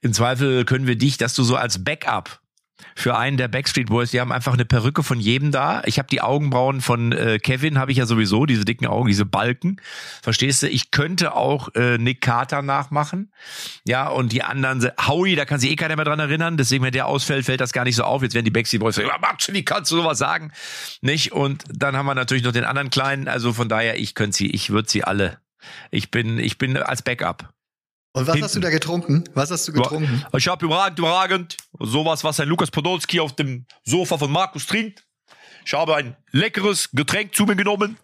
Im 0.00 0.12
Zweifel 0.12 0.64
können 0.64 0.86
wir 0.86 0.96
dich, 0.96 1.18
dass 1.18 1.34
du 1.34 1.44
so 1.44 1.56
als 1.56 1.84
Backup 1.84 2.40
für 2.96 3.16
einen 3.16 3.36
der 3.36 3.46
Backstreet 3.48 3.88
Boys. 3.88 4.10
Die 4.10 4.20
haben 4.20 4.32
einfach 4.32 4.54
eine 4.54 4.64
Perücke 4.64 5.02
von 5.02 5.20
jedem 5.20 5.52
da. 5.52 5.82
Ich 5.84 5.98
habe 5.98 6.08
die 6.08 6.22
Augenbrauen 6.22 6.80
von 6.80 7.12
äh, 7.12 7.38
Kevin, 7.38 7.78
habe 7.78 7.92
ich 7.92 7.98
ja 7.98 8.06
sowieso, 8.06 8.46
diese 8.46 8.64
dicken 8.64 8.86
Augen, 8.86 9.06
diese 9.06 9.26
Balken. 9.26 9.76
Verstehst 10.22 10.62
du? 10.62 10.68
Ich 10.68 10.90
könnte 10.90 11.34
auch 11.34 11.68
äh, 11.74 11.98
Nick 11.98 12.22
Carter 12.22 12.62
nachmachen. 12.62 13.30
Ja, 13.84 14.08
und 14.08 14.32
die 14.32 14.42
anderen, 14.42 14.90
Howie, 15.06 15.36
da 15.36 15.44
kann 15.44 15.60
sich 15.60 15.70
eh 15.70 15.76
keiner 15.76 15.94
mehr 15.96 16.06
dran 16.06 16.18
erinnern. 16.18 16.56
Deswegen, 16.56 16.82
wenn 16.82 16.92
der 16.92 17.06
ausfällt, 17.06 17.44
fällt 17.44 17.60
das 17.60 17.72
gar 17.72 17.84
nicht 17.84 17.96
so 17.96 18.04
auf. 18.04 18.22
Jetzt 18.22 18.34
werden 18.34 18.46
die 18.46 18.50
Backstreet 18.50 18.80
Boys 18.80 18.96
sagen, 18.96 19.08
Matsch, 19.20 19.50
wie 19.52 19.64
kannst 19.64 19.92
du 19.92 19.96
sowas 19.96 20.16
sagen? 20.16 20.52
Nicht? 21.02 21.32
Und 21.32 21.64
dann 21.68 21.96
haben 21.96 22.06
wir 22.06 22.14
natürlich 22.14 22.44
noch 22.44 22.52
den 22.52 22.64
anderen 22.64 22.88
Kleinen. 22.88 23.28
Also 23.28 23.52
von 23.52 23.68
daher, 23.68 23.98
ich 23.98 24.14
könnte 24.14 24.38
sie, 24.38 24.50
ich 24.50 24.70
würde 24.70 24.88
sie 24.88 25.04
alle. 25.04 25.38
Ich 25.90 26.10
bin, 26.10 26.38
ich 26.38 26.56
bin 26.56 26.78
als 26.78 27.02
Backup. 27.02 27.52
Und 28.16 28.26
was 28.26 28.32
Hinten. 28.32 28.44
hast 28.44 28.56
du 28.56 28.60
da 28.60 28.70
getrunken? 28.70 29.24
Was 29.34 29.50
hast 29.50 29.68
du 29.68 29.74
getrunken? 29.74 30.24
Ich 30.34 30.48
habe 30.48 30.64
überragend, 30.64 30.98
überragend. 30.98 31.56
Sowas, 31.78 32.24
was 32.24 32.40
ein 32.40 32.48
Lukas 32.48 32.70
Podolski 32.70 33.20
auf 33.20 33.36
dem 33.36 33.66
Sofa 33.84 34.16
von 34.16 34.32
Markus 34.32 34.66
trinkt. 34.66 35.04
Ich 35.66 35.74
habe 35.74 35.94
ein 35.94 36.16
leckeres 36.30 36.88
Getränk 36.92 37.34
zu 37.34 37.44
mir 37.44 37.56
genommen. 37.56 37.98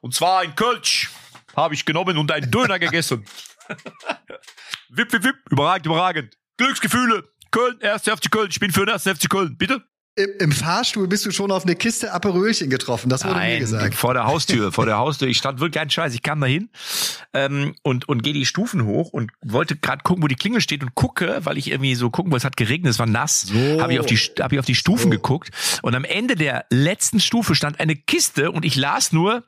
Und 0.00 0.12
zwar 0.12 0.40
ein 0.40 0.56
Kölsch 0.56 1.08
habe 1.54 1.74
ich 1.74 1.84
genommen 1.84 2.18
und 2.18 2.32
einen 2.32 2.50
Döner 2.50 2.80
gegessen. 2.80 3.24
wip, 4.88 5.12
wip, 5.12 5.22
wip. 5.22 5.36
Überragend, 5.48 5.86
überragend. 5.86 6.36
Glücksgefühle. 6.56 7.22
Köln, 7.52 7.80
1. 7.80 8.02
FC 8.02 8.32
Köln. 8.32 8.48
Ich 8.50 8.58
bin 8.58 8.72
für 8.72 8.84
den 8.84 8.94
1. 8.94 9.04
FC 9.04 9.30
Köln. 9.30 9.56
Bitte? 9.56 9.84
Im, 10.16 10.30
Im, 10.38 10.52
Fahrstuhl 10.52 11.08
bist 11.08 11.26
du 11.26 11.32
schon 11.32 11.50
auf 11.50 11.64
eine 11.64 11.74
Kiste 11.74 12.12
Aperölchen 12.12 12.70
getroffen, 12.70 13.08
das 13.08 13.24
wurde 13.24 13.34
Nein, 13.34 13.54
mir 13.54 13.58
gesagt. 13.58 13.96
vor 13.96 14.14
der 14.14 14.26
Haustür, 14.26 14.70
vor 14.70 14.86
der 14.86 14.96
Haustür. 14.96 15.26
Ich 15.26 15.38
stand 15.38 15.58
wirklich 15.58 15.80
ein 15.80 15.90
Scheiß. 15.90 16.14
Ich 16.14 16.22
kam 16.22 16.40
da 16.40 16.46
hin 16.46 16.68
ähm, 17.32 17.74
und, 17.82 18.08
und 18.08 18.22
gehe 18.22 18.32
die 18.32 18.46
Stufen 18.46 18.84
hoch 18.84 19.12
und 19.12 19.32
wollte 19.42 19.74
gerade 19.74 20.04
gucken, 20.04 20.22
wo 20.22 20.28
die 20.28 20.36
Klingel 20.36 20.60
steht 20.60 20.84
und 20.84 20.94
gucke, 20.94 21.40
weil 21.42 21.58
ich 21.58 21.68
irgendwie 21.68 21.96
so 21.96 22.10
gucken 22.10 22.30
wollte, 22.30 22.42
es 22.42 22.44
hat 22.44 22.56
geregnet, 22.56 22.92
es 22.92 23.00
war 23.00 23.06
nass, 23.06 23.40
so. 23.42 23.82
habe 23.82 23.92
ich, 23.92 23.98
auf 23.98 24.06
die, 24.06 24.16
hab 24.16 24.52
ich 24.52 24.60
auf 24.60 24.66
die 24.66 24.76
Stufen 24.76 25.04
so. 25.04 25.10
geguckt 25.10 25.50
und 25.82 25.96
am 25.96 26.04
Ende 26.04 26.36
der 26.36 26.66
letzten 26.70 27.18
Stufe 27.18 27.56
stand 27.56 27.80
eine 27.80 27.96
Kiste 27.96 28.52
und 28.52 28.64
ich 28.64 28.76
las 28.76 29.10
nur 29.10 29.42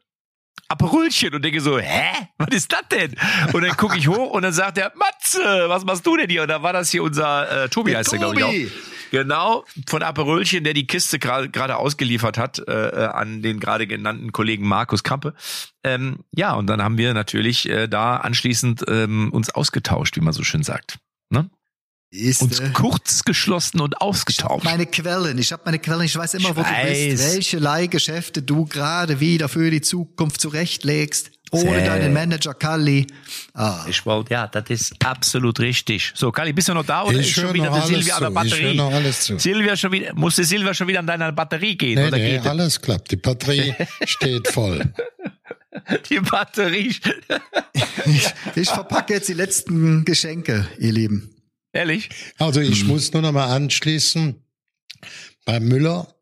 Aperölchen 0.69 1.35
und 1.35 1.45
denke 1.45 1.61
so, 1.61 1.79
hä? 1.79 2.13
Was 2.39 2.49
ist 2.51 2.73
das 2.73 2.83
denn? 2.91 3.15
Und 3.53 3.63
dann 3.63 3.77
gucke 3.77 3.97
ich 3.99 4.09
hoch 4.09 4.31
und 4.31 4.43
dann 4.43 4.53
sagt 4.53 4.79
er, 4.79 4.93
Matze, 4.97 5.69
was 5.69 5.85
machst 5.85 6.07
du 6.07 6.17
denn 6.17 6.29
hier? 6.29 6.43
Und 6.43 6.49
da 6.49 6.63
war 6.63 6.73
das 6.73 6.91
hier 6.91 7.03
unser 7.03 7.65
äh, 7.65 7.69
Tobi, 7.69 7.91
der 7.91 8.01
heißt 8.01 8.13
der, 8.13 8.19
glaube 8.19 8.37
ich 8.37 8.45
auch. 8.45 8.73
Genau, 9.11 9.65
von 9.87 10.03
Aperölchen, 10.03 10.65
der 10.65 10.75
die 10.75 10.87
Kiste 10.87 11.19
gerade 11.19 11.77
ausgeliefert 11.77 12.39
hat 12.39 12.59
äh, 12.67 12.89
äh, 12.89 13.07
an 13.07 13.41
den 13.41 13.61
gerade 13.61 13.87
genannten 13.87 14.33
Kollegen 14.33 14.67
Markus 14.67 15.05
Kampe. 15.05 15.35
Ähm, 15.85 16.25
ja, 16.33 16.55
und 16.55 16.67
dann 16.67 16.83
haben 16.83 16.99
wir 16.99 17.15
natürlich 17.15 17.69
äh, 17.69 17.87
da 17.87 18.17
anschließend 18.17 18.85
ähm, 18.89 19.33
uns 19.33 19.51
ausgetauscht, 19.51 20.17
wie 20.17 20.21
man 20.21 20.33
so 20.33 20.43
schön 20.43 20.65
sagt. 20.65 20.99
Ne? 21.31 21.49
Ist, 22.17 22.43
uns 22.43 22.61
äh, 22.61 22.71
kurz 22.73 23.25
geschlossen 23.25 23.81
und 23.81 24.01
ausgetauscht. 24.01 24.65
Meine 24.65 24.87
Quellen, 24.87 25.39
ich 25.39 25.53
habe 25.53 25.63
meine 25.67 25.79
Quellen, 25.79 26.03
ich 26.03 26.17
weiß 26.17 26.35
immer, 26.35 26.51
ich 26.51 26.57
wo 26.57 26.61
weiß. 26.63 26.83
du 26.83 27.11
bist, 27.11 27.35
welche 27.35 27.59
Leihgeschäfte 27.59 28.43
du 28.43 28.65
gerade 28.65 29.21
wieder 29.21 29.49
für 29.49 29.71
die 29.71 29.83
Zukunft 29.83 30.41
zurechtlegst. 30.41 31.31
Ohne 31.53 31.85
deinen 31.85 32.13
Manager 32.13 32.55
Kalli. 32.55 33.07
Ah. 33.55 33.85
Ich 33.89 34.05
wollte, 34.05 34.35
ja, 34.35 34.49
das 34.49 34.65
ist 34.69 34.95
absolut 35.05 35.61
richtig. 35.61 36.13
So, 36.17 36.33
Kalli, 36.33 36.53
bist 36.53 36.69
du 36.69 36.75
noch 36.75 36.85
da 36.85 37.05
oder 37.05 37.19
ich 37.19 37.29
ist 37.29 37.41
schon 37.41 37.55
wieder 37.55 37.71
die 37.71 37.87
Silvia 37.87 38.17
an 38.17 38.23
der 38.23 38.31
Batterie? 38.31 38.71
Ich 38.71 38.77
noch 38.77 38.93
alles 38.93 39.21
zu. 39.21 39.39
Silvia 39.39 39.77
schon 39.77 39.93
wieder, 39.93 40.13
musste 40.15 40.43
Silvia 40.45 40.75
schon 40.75 40.89
wieder 40.89 40.99
an 40.99 41.07
deiner 41.07 41.31
Batterie 41.31 41.77
gehen? 41.77 42.01
Nee, 42.01 42.09
oder 42.09 42.17
nee, 42.17 42.39
geht 42.39 42.47
alles 42.47 42.81
klappt. 42.81 43.13
Die 43.13 43.17
Batterie 43.17 43.75
steht 44.05 44.49
voll. 44.49 44.93
Die 46.11 46.19
Batterie. 46.19 46.97
ich, 48.07 48.35
ich 48.57 48.69
verpacke 48.69 49.15
jetzt 49.15 49.29
die 49.29 49.35
letzten 49.35 50.05
Geschenke, 50.05 50.67
ihr 50.79 50.93
Lieben. 50.93 51.36
Ehrlich? 51.77 52.09
Also 52.39 52.61
ich 52.61 52.81
hm. 52.81 52.89
muss 52.89 53.13
nur 53.13 53.23
noch 53.23 53.31
mal 53.33 53.55
anschließen. 53.55 54.35
Bei 55.45 55.61
Müller 55.61 56.13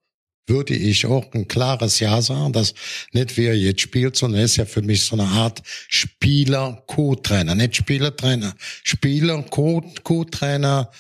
würde 0.47 0.75
ich 0.75 1.07
auch 1.07 1.33
ein 1.33 1.49
klares 1.49 2.01
Ja 2.01 2.21
sagen, 2.21 2.53
dass 2.53 2.75
nicht 3.13 3.35
wie 3.37 3.47
er 3.47 3.57
jetzt 3.57 3.81
spielt, 3.81 4.17
sondern 4.17 4.41
er 4.41 4.45
ist 4.45 4.57
ja 4.57 4.67
für 4.67 4.83
mich 4.83 5.05
so 5.05 5.17
eine 5.17 5.29
Art 5.29 5.63
Spieler-Co-Trainer, 5.89 7.55
nicht 7.55 7.77
Spielertrainer, 7.77 8.55
Spieler-Co-Trainer, 8.83 10.91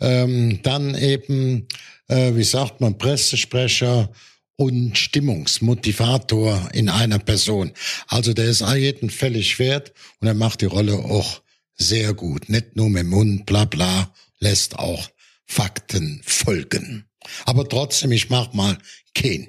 ähm, 0.00 0.60
dann 0.62 0.94
eben, 0.94 1.66
äh, 2.08 2.34
wie 2.34 2.44
sagt 2.44 2.80
man, 2.80 2.96
Pressesprecher 2.96 4.10
und 4.56 4.96
Stimmungsmotivator 4.96 6.70
in 6.72 6.88
einer 6.88 7.18
Person. 7.18 7.72
Also 8.06 8.32
der 8.32 8.46
ist 8.46 8.64
jeden 8.76 9.10
völlig 9.10 9.58
wert 9.58 9.92
und 10.20 10.28
er 10.28 10.34
macht 10.34 10.62
die 10.62 10.66
Rolle 10.66 10.94
auch 10.94 11.42
sehr 11.76 12.14
gut. 12.14 12.48
Nicht 12.48 12.76
nur 12.76 12.88
mit 12.88 13.02
dem 13.02 13.10
Mund, 13.10 13.46
bla 13.46 13.64
bla, 13.64 14.12
lässt 14.38 14.78
auch 14.78 15.10
Fakten 15.46 16.20
folgen. 16.24 17.08
Aber 17.44 17.68
trotzdem, 17.68 18.12
ich 18.12 18.30
mach 18.30 18.52
mal 18.52 18.78
Ken. 19.14 19.48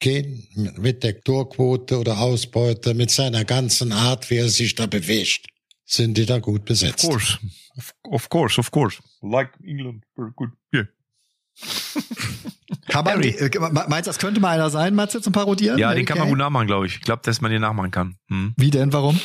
Ken 0.00 0.46
mit 0.76 1.02
der 1.02 1.20
Torquote 1.22 1.98
oder 1.98 2.18
Ausbeute, 2.18 2.94
mit 2.94 3.10
seiner 3.10 3.44
ganzen 3.44 3.92
Art, 3.92 4.28
wie 4.30 4.36
er 4.36 4.48
sich 4.48 4.74
da 4.74 4.86
bewegt, 4.86 5.46
sind 5.84 6.18
die 6.18 6.26
da 6.26 6.38
gut 6.38 6.64
besetzt. 6.64 7.04
Of 7.04 7.10
course. 7.10 7.38
Of 8.04 8.28
course, 8.28 8.60
of 8.60 8.70
course. 8.70 9.02
Like 9.22 9.50
England, 9.62 10.04
very 10.14 10.32
good. 10.34 10.50
Yeah. 10.72 10.86
Kann 12.88 13.04
man, 13.04 13.22
äh, 13.22 13.50
meinst 13.60 14.06
du, 14.06 14.10
das 14.10 14.18
könnte 14.18 14.40
mal 14.40 14.50
einer 14.50 14.70
sein, 14.70 14.94
Matze, 14.94 15.20
zum 15.20 15.32
Parodieren? 15.32 15.78
Ja, 15.78 15.94
den 15.94 16.04
kann 16.04 16.18
man 16.18 16.28
gut 16.28 16.38
nachmachen, 16.38 16.66
glaube 16.66 16.86
ich. 16.86 16.96
Ich 16.96 17.02
glaube, 17.02 17.22
dass 17.24 17.40
man 17.40 17.50
den 17.50 17.60
nachmachen 17.60 17.90
kann. 17.90 18.16
Hm. 18.28 18.54
Wie 18.56 18.70
denn? 18.70 18.92
Warum? 18.92 19.20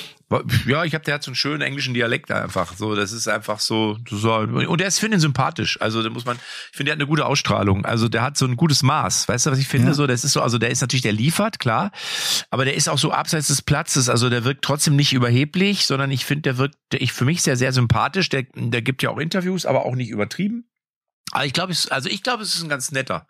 Ja, 0.65 0.85
ich 0.85 0.93
habe 0.93 1.03
der 1.03 1.15
hat 1.15 1.23
so 1.23 1.31
einen 1.31 1.35
schönen 1.35 1.61
englischen 1.61 1.93
Dialekt 1.93 2.31
einfach. 2.31 2.73
So, 2.77 2.95
das 2.95 3.11
ist 3.11 3.27
einfach 3.27 3.59
so, 3.59 3.97
so 4.09 4.33
und 4.33 4.79
der 4.79 4.87
ist 4.87 4.99
finde 4.99 5.17
ihn 5.17 5.19
sympathisch. 5.19 5.81
Also, 5.81 6.01
da 6.01 6.09
muss 6.09 6.25
man, 6.25 6.37
ich 6.37 6.77
finde, 6.77 6.89
der 6.89 6.93
hat 6.93 6.99
eine 6.99 7.07
gute 7.07 7.25
Ausstrahlung. 7.25 7.85
Also, 7.85 8.07
der 8.07 8.21
hat 8.21 8.37
so 8.37 8.45
ein 8.45 8.55
gutes 8.55 8.81
Maß. 8.81 9.27
Weißt 9.27 9.45
du, 9.45 9.51
was 9.51 9.59
ich 9.59 9.67
finde? 9.67 9.89
Ja. 9.89 9.93
So, 9.93 10.07
das 10.07 10.23
ist 10.23 10.33
so, 10.33 10.41
also 10.41 10.57
der 10.57 10.69
ist 10.69 10.81
natürlich, 10.81 11.01
der 11.01 11.11
liefert, 11.11 11.59
klar, 11.59 11.91
aber 12.49 12.63
der 12.63 12.75
ist 12.75 12.87
auch 12.87 12.97
so 12.97 13.11
abseits 13.11 13.47
des 13.47 13.61
Platzes. 13.61 14.07
Also, 14.07 14.29
der 14.29 14.45
wirkt 14.45 14.63
trotzdem 14.63 14.95
nicht 14.95 15.13
überheblich, 15.13 15.85
sondern 15.85 16.11
ich 16.11 16.25
finde, 16.25 16.43
der 16.43 16.57
wirkt, 16.57 16.75
der, 16.93 17.01
ich 17.01 17.11
für 17.11 17.25
mich 17.25 17.41
sehr, 17.41 17.57
sehr 17.57 17.73
sympathisch. 17.73 18.29
Der, 18.29 18.43
der 18.55 18.81
gibt 18.81 19.03
ja 19.03 19.09
auch 19.09 19.17
Interviews, 19.17 19.65
aber 19.65 19.85
auch 19.85 19.95
nicht 19.95 20.09
übertrieben. 20.09 20.70
Aber 21.31 21.45
ich 21.45 21.53
glaube, 21.53 21.71
es, 21.71 21.87
also 21.87 22.09
ich 22.09 22.23
glaube, 22.23 22.43
es 22.43 22.53
ist 22.53 22.61
ein 22.61 22.69
ganz 22.69 22.91
netter. 22.91 23.25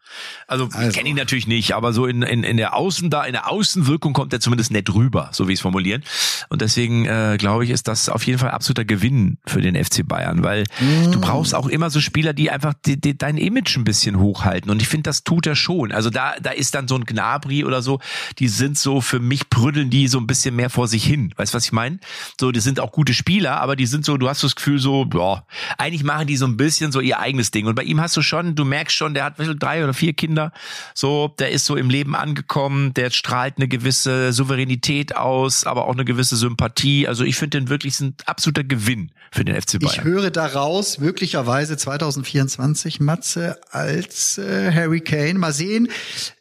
Also, 0.48 0.66
also. 0.66 0.88
ich 0.88 0.94
kenne 0.96 1.10
ihn 1.10 1.16
natürlich 1.16 1.48
nicht, 1.48 1.74
aber 1.74 1.94
so 1.94 2.08
in, 2.08 2.24
in, 2.24 2.44
in 2.44 2.58
der 2.58 2.76
Außen 2.76 3.10
da, 3.10 3.24
in 3.26 3.34
der 3.34 3.50
Außenwirkung 3.50 4.14
kommt 4.14 4.34
er 4.34 4.40
zumindest 4.40 4.72
nett 4.72 4.94
rüber, 4.94 5.30
so 5.34 5.48
wie 5.48 5.54
ich 5.54 5.60
es 5.60 5.62
formulieren. 5.62 6.04
Und 6.50 6.62
deswegen 6.62 7.06
äh, 7.06 7.38
glaube 7.38 7.64
ich, 7.64 7.70
ist 7.70 7.88
das 7.88 8.10
auf 8.10 8.26
jeden 8.26 8.40
Fall 8.40 8.52
absoluter 8.52 8.86
Gewinn 8.86 9.38
für 9.46 9.62
den 9.62 9.82
FC 9.82 10.08
Bayern, 10.08 10.44
weil 10.44 10.64
mm. 10.80 11.12
du 11.12 11.22
brauchst 11.22 11.54
auch 11.54 11.68
immer 11.68 11.90
so 11.92 12.02
Spieler, 12.02 12.34
die 12.34 12.50
einfach 12.50 12.74
die, 12.86 13.00
die, 13.00 13.18
dein 13.18 13.38
Image 13.38 13.78
ein 13.78 13.84
bisschen 13.84 14.20
hochhalten. 14.20 14.72
Und 14.72 14.82
ich 14.82 14.88
finde, 14.88 15.04
das 15.04 15.24
tut 15.24 15.46
er 15.46 15.56
schon. 15.56 15.92
Also 15.92 16.10
da, 16.10 16.34
da 16.42 16.50
ist 16.50 16.74
dann 16.74 16.88
so 16.88 16.96
ein 16.96 17.06
Gnabri 17.06 17.64
oder 17.64 17.82
so, 17.84 18.00
die 18.40 18.48
sind 18.48 18.80
so 18.80 19.02
für 19.02 19.20
mich 19.20 19.50
prüdeln 19.50 19.92
die 19.92 20.08
so 20.08 20.18
ein 20.18 20.26
bisschen 20.26 20.56
mehr 20.56 20.72
vor 20.72 20.88
sich 20.88 21.04
hin. 21.04 21.34
Weißt 21.36 21.54
du, 21.54 21.58
was 21.58 21.66
ich 21.66 21.72
meine? 21.72 22.00
So, 22.40 22.52
die 22.52 22.60
sind 22.62 22.80
auch 22.80 22.92
gute 22.92 23.14
Spieler, 23.14 23.62
aber 23.62 23.76
die 23.76 23.86
sind 23.86 24.06
so, 24.06 24.18
du 24.18 24.28
hast 24.28 24.44
das 24.44 24.56
Gefühl 24.56 24.80
so, 24.80 25.08
ja, 25.14 25.46
eigentlich 25.78 26.04
machen 26.04 26.28
die 26.28 26.38
so 26.38 26.46
ein 26.46 26.58
bisschen 26.58 26.92
so 26.92 27.00
ihr 27.00 27.20
eigenes 27.20 27.52
Ding. 27.52 27.68
Und 27.68 27.76
bei 27.76 27.84
ihm 27.92 28.02
hast 28.02 28.18
du 28.18 28.22
schon, 28.22 28.56
du 28.56 28.66
merkst 28.66 28.96
schon, 28.96 29.14
der 29.14 29.26
hat 29.26 29.36
drei 29.38 29.84
oder 29.84 29.94
vier 29.94 30.14
Kinder, 30.14 30.52
so, 30.96 31.34
der 31.40 31.52
ist 31.52 31.66
so 31.66 31.76
im 31.76 31.90
Leben 31.90 32.16
angekommen, 32.16 32.94
der 32.94 33.12
strahlt 33.12 33.56
eine 33.58 33.68
gewisse 33.68 34.34
Souveränität 34.34 35.16
aus, 35.16 35.66
aber 35.66 35.88
auch 35.88 35.94
eine 35.94 36.06
gewisse 36.06 36.36
Sympathie. 36.36 37.08
Also 37.08 37.24
ich 37.24 37.36
finde 37.36 37.60
den 37.60 37.70
wirklich 37.70 38.00
ein 38.00 38.16
absoluter 38.26 38.64
Gewinn 38.64 39.12
für 39.32 39.46
den 39.46 39.60
FC 39.60 39.80
Bayern. 39.80 39.94
Ich 39.94 40.04
höre 40.04 40.32
daraus 40.32 40.98
möglicherweise 40.98 41.78
2024 41.78 43.00
Matze 43.00 43.60
als 43.72 44.38
äh, 44.38 44.72
Harry 44.74 45.02
Kane. 45.02 45.36
Mal 45.36 45.54
sehen, 45.54 45.90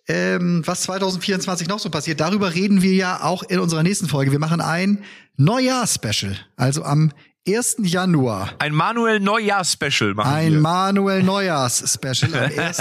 ähm, 0.08 0.62
was 0.64 0.82
2024 0.82 1.68
noch 1.68 1.78
so 1.78 1.90
passiert. 1.90 2.20
Darüber 2.20 2.54
reden 2.54 2.82
wir 2.82 2.94
ja 2.94 3.22
auch 3.22 3.42
in 3.42 3.58
unserer 3.60 3.82
nächsten 3.82 4.08
Folge. 4.08 4.32
Wir 4.32 4.38
machen 4.38 4.60
ein 4.60 5.04
Neujahr-Special. 5.36 6.36
Also 6.56 6.84
am 6.84 7.12
1. 7.48 7.76
Januar. 7.84 8.52
Ein 8.58 8.74
Manuel 8.74 9.18
Neujahrs-Special 9.18 10.14
machen 10.14 10.30
Ein 10.30 10.52
wir. 10.52 10.60
Manuel 10.60 11.22
Neujahrs-Special. 11.22 12.34
Am, 12.34 12.58
1. 12.58 12.78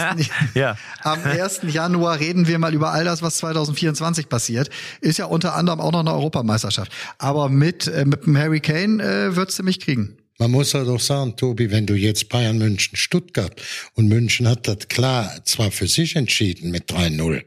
ja. 0.53 0.77
am 1.01 1.23
1. 1.23 1.61
Januar 1.69 2.19
reden 2.19 2.45
wir 2.45 2.59
mal 2.59 2.73
über 2.73 2.91
all 2.91 3.05
das, 3.05 3.21
was 3.21 3.37
2024 3.37 4.27
passiert. 4.27 4.69
Ist 4.99 5.17
ja 5.17 5.25
unter 5.25 5.55
anderem 5.55 5.79
auch 5.79 5.93
noch 5.93 6.01
eine 6.01 6.13
Europameisterschaft. 6.13 6.91
Aber 7.19 7.47
mit, 7.47 7.87
äh, 7.87 8.03
mit 8.05 8.25
dem 8.25 8.37
Harry 8.37 8.59
Kane 8.59 9.01
äh, 9.01 9.35
würdest 9.35 9.59
du 9.59 9.63
mich 9.63 9.79
kriegen. 9.79 10.17
Man 10.39 10.51
muss 10.51 10.73
ja 10.73 10.83
doch 10.83 10.99
sagen, 10.99 11.35
Tobi, 11.37 11.71
wenn 11.71 11.85
du 11.85 11.95
jetzt 11.95 12.29
Bayern 12.29 12.57
München 12.57 12.97
Stuttgart 12.97 13.61
und 13.95 14.07
München 14.07 14.47
hat 14.47 14.67
das 14.67 14.87
klar 14.89 15.31
zwar 15.45 15.71
für 15.71 15.87
sich 15.87 16.15
entschieden 16.15 16.71
mit 16.71 16.89
3-0, 16.91 17.43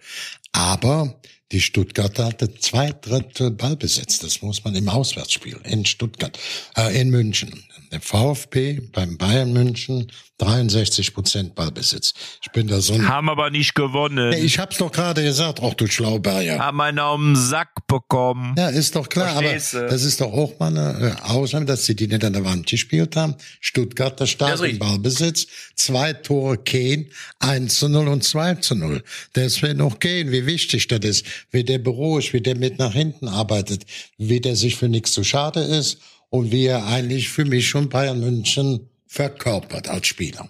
aber 0.53 1.19
die 1.53 1.61
Stuttgarter 1.61 2.27
hatte 2.27 2.55
zwei 2.55 2.93
Drittel 2.93 3.51
Ballbesitz. 3.51 4.19
Das 4.19 4.43
muss 4.43 4.65
man 4.65 4.75
im 4.75 4.89
Auswärtsspiel 4.89 5.61
in 5.65 5.85
Stuttgart, 5.85 6.39
äh, 6.77 6.99
in 6.99 7.11
München. 7.11 7.63
Der 7.93 8.01
VfB 8.01 8.81
beim 8.91 9.19
Bayern 9.19 9.53
München 9.53 10.11
63 10.39 11.13
Prozent 11.13 11.55
Ballbesitz. 11.55 12.15
Ich 12.43 12.51
bin 12.51 12.67
da 12.67 12.81
so 12.81 12.99
Haben 13.01 13.29
aber 13.29 13.51
nicht 13.51 13.75
gewonnen. 13.75 14.31
Nee, 14.31 14.41
ich 14.41 14.59
hab's 14.59 14.79
doch 14.79 14.91
gerade 14.91 15.23
gesagt, 15.23 15.61
auch 15.61 15.75
du 15.75 15.87
Schlauberger. 15.87 16.59
Haben 16.59 16.81
einen 16.81 16.99
auf 16.99 17.21
den 17.21 17.37
Sack 17.37 17.87
bekommen. 17.87 18.55
Ja, 18.57 18.71
ist 18.71 18.97
doch 18.97 19.11
klar, 19.11 19.37
Verstehst 19.37 19.75
aber 19.75 19.89
das 19.89 20.05
ist 20.05 20.23
doch 20.23 20.33
auch 20.33 20.59
mal 20.59 20.69
eine 20.69 21.17
äh, 21.19 21.23
Ausnahme, 21.23 21.67
dass 21.67 21.85
sie 21.85 21.95
die 21.95 22.09
nicht 22.09 22.25
an 22.25 22.33
der 22.33 22.47
Wand 22.47 22.67
gespielt 22.67 23.15
haben. 23.15 23.35
Stuttgarter 23.61 24.27
stark 24.27 24.59
im 24.63 24.79
Ballbesitz, 24.79 25.47
zwei 25.77 26.15
Tore 26.15 26.57
Kane, 26.57 27.09
1 27.41 27.79
zu 27.79 27.91
0 27.91 28.09
und 28.09 28.25
2 28.25 28.55
zu 28.55 28.75
0. 28.75 29.05
Deswegen 29.37 29.83
auch 29.83 29.99
Kane, 29.99 30.33
wie 30.33 30.47
wichtig 30.47 30.89
das 30.89 31.01
ist, 31.01 31.27
wie 31.51 31.63
der 31.63 31.79
beruhigt, 31.79 32.33
wie 32.33 32.41
der 32.41 32.57
mit 32.57 32.79
nach 32.79 32.95
hinten 32.95 33.29
arbeitet, 33.29 33.85
wie 34.17 34.41
der 34.41 34.57
sich 34.57 34.77
für 34.77 34.89
nichts 34.89 35.13
zu 35.13 35.25
schade 35.25 35.61
ist 35.61 35.99
und 36.33 36.51
wie 36.51 36.65
er 36.65 36.87
eigentlich 36.87 37.29
für 37.29 37.45
mich 37.45 37.69
schon 37.69 37.91
Bayern 37.91 38.19
München 38.19 38.89
verkörpert 39.07 39.89
als 39.89 40.07
Spieler. 40.07 40.49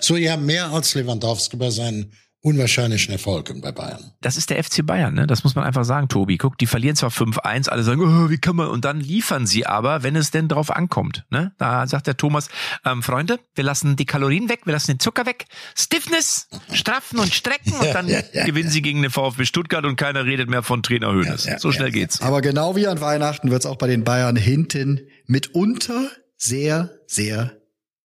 So 0.00 0.16
ja 0.16 0.36
mehr 0.36 0.70
als 0.70 0.94
Lewandowski 0.94 1.56
bei 1.56 1.70
seinen 1.70 2.12
unwahrscheinlichen 2.40 3.10
Erfolgen 3.10 3.60
bei 3.60 3.72
Bayern. 3.72 4.12
Das 4.20 4.36
ist 4.36 4.50
der 4.50 4.62
FC 4.62 4.86
Bayern, 4.86 5.14
ne? 5.14 5.26
Das 5.26 5.42
muss 5.42 5.54
man 5.54 5.64
einfach 5.64 5.84
sagen, 5.84 6.08
Tobi. 6.08 6.36
Guck, 6.36 6.58
die 6.58 6.66
verlieren 6.66 6.94
zwar 6.94 7.10
5-1, 7.10 7.68
alle 7.70 7.82
sagen, 7.82 8.02
oh, 8.02 8.30
wie 8.30 8.36
kann 8.36 8.54
man, 8.54 8.68
und 8.68 8.84
dann 8.84 9.00
liefern 9.00 9.46
sie 9.46 9.66
aber, 9.66 10.02
wenn 10.02 10.14
es 10.14 10.30
denn 10.30 10.46
drauf 10.46 10.70
ankommt, 10.70 11.24
ne? 11.30 11.52
Da 11.58 11.86
sagt 11.86 12.06
der 12.06 12.16
Thomas, 12.16 12.48
ähm, 12.84 13.02
Freunde, 13.02 13.40
wir 13.54 13.64
lassen 13.64 13.96
die 13.96 14.04
Kalorien 14.04 14.50
weg, 14.50 14.60
wir 14.66 14.74
lassen 14.74 14.92
den 14.92 15.00
Zucker 15.00 15.26
weg, 15.26 15.46
Stiffness, 15.74 16.48
straffen 16.70 17.18
und 17.18 17.34
strecken 17.34 17.72
und 17.72 17.86
dann 17.94 18.08
ja, 18.08 18.18
ja, 18.18 18.24
ja, 18.34 18.44
gewinnen 18.44 18.68
sie 18.68 18.82
gegen 18.82 19.00
den 19.00 19.10
VfB 19.10 19.46
Stuttgart 19.46 19.84
und 19.86 19.96
keiner 19.96 20.26
redet 20.26 20.48
mehr 20.50 20.62
von 20.62 20.82
Trainer 20.82 21.12
Hönes. 21.12 21.48
so 21.58 21.72
schnell 21.72 21.90
geht's. 21.90 22.20
Aber 22.20 22.42
genau 22.42 22.76
wie 22.76 22.86
an 22.86 23.00
Weihnachten 23.00 23.50
wird's 23.50 23.66
auch 23.66 23.76
bei 23.76 23.88
den 23.88 24.04
Bayern 24.04 24.36
hinten 24.36 25.00
mitunter 25.26 26.10
sehr, 26.36 26.90
sehr 27.06 27.56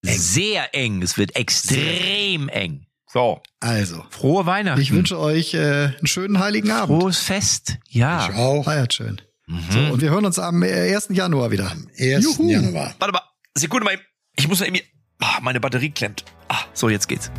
eng. 0.05 0.17
Sehr 0.17 0.76
eng. 0.76 1.01
Es 1.01 1.17
wird 1.17 1.36
extrem 1.36 2.49
eng. 2.49 2.86
So. 3.11 3.41
Also. 3.59 4.03
Frohe 4.09 4.45
Weihnachten. 4.45 4.82
Ich 4.82 4.91
wünsche 4.91 5.20
euch 5.20 5.53
äh, 5.53 5.91
einen 5.97 6.07
schönen 6.07 6.39
heiligen 6.39 6.72
Abend. 6.72 7.01
Frohes 7.01 7.20
Fest. 7.20 7.78
Ja. 7.89 8.30
Ich 8.30 8.36
auch. 8.36 8.63
Feiert 8.63 8.93
schön. 8.93 9.22
Mhm. 9.47 9.59
So, 9.70 9.80
und 9.80 10.01
wir 10.01 10.11
hören 10.11 10.26
uns 10.26 10.38
am 10.38 10.61
1. 10.61 11.09
Äh, 11.09 11.13
Januar 11.13 11.51
wieder. 11.51 11.72
Am 11.72 11.88
1. 11.97 12.24
Juhu. 12.24 12.49
Januar. 12.49 12.93
Warte 12.99 13.13
mal. 13.13 13.24
Sekunde 13.55 13.86
mal. 13.86 13.99
Ich 14.38 14.47
muss 14.47 14.59
mal 14.59 14.67
eben. 14.67 14.80
Ah, 15.22 15.39
meine 15.41 15.59
Batterie 15.59 15.89
klemmt. 15.89 16.24
Ah, 16.47 16.63
so, 16.74 16.88
jetzt 16.88 17.07
geht's. 17.07 17.32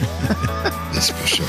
das 0.94 1.10
ist 1.10 1.22
bescheuert. 1.22 1.48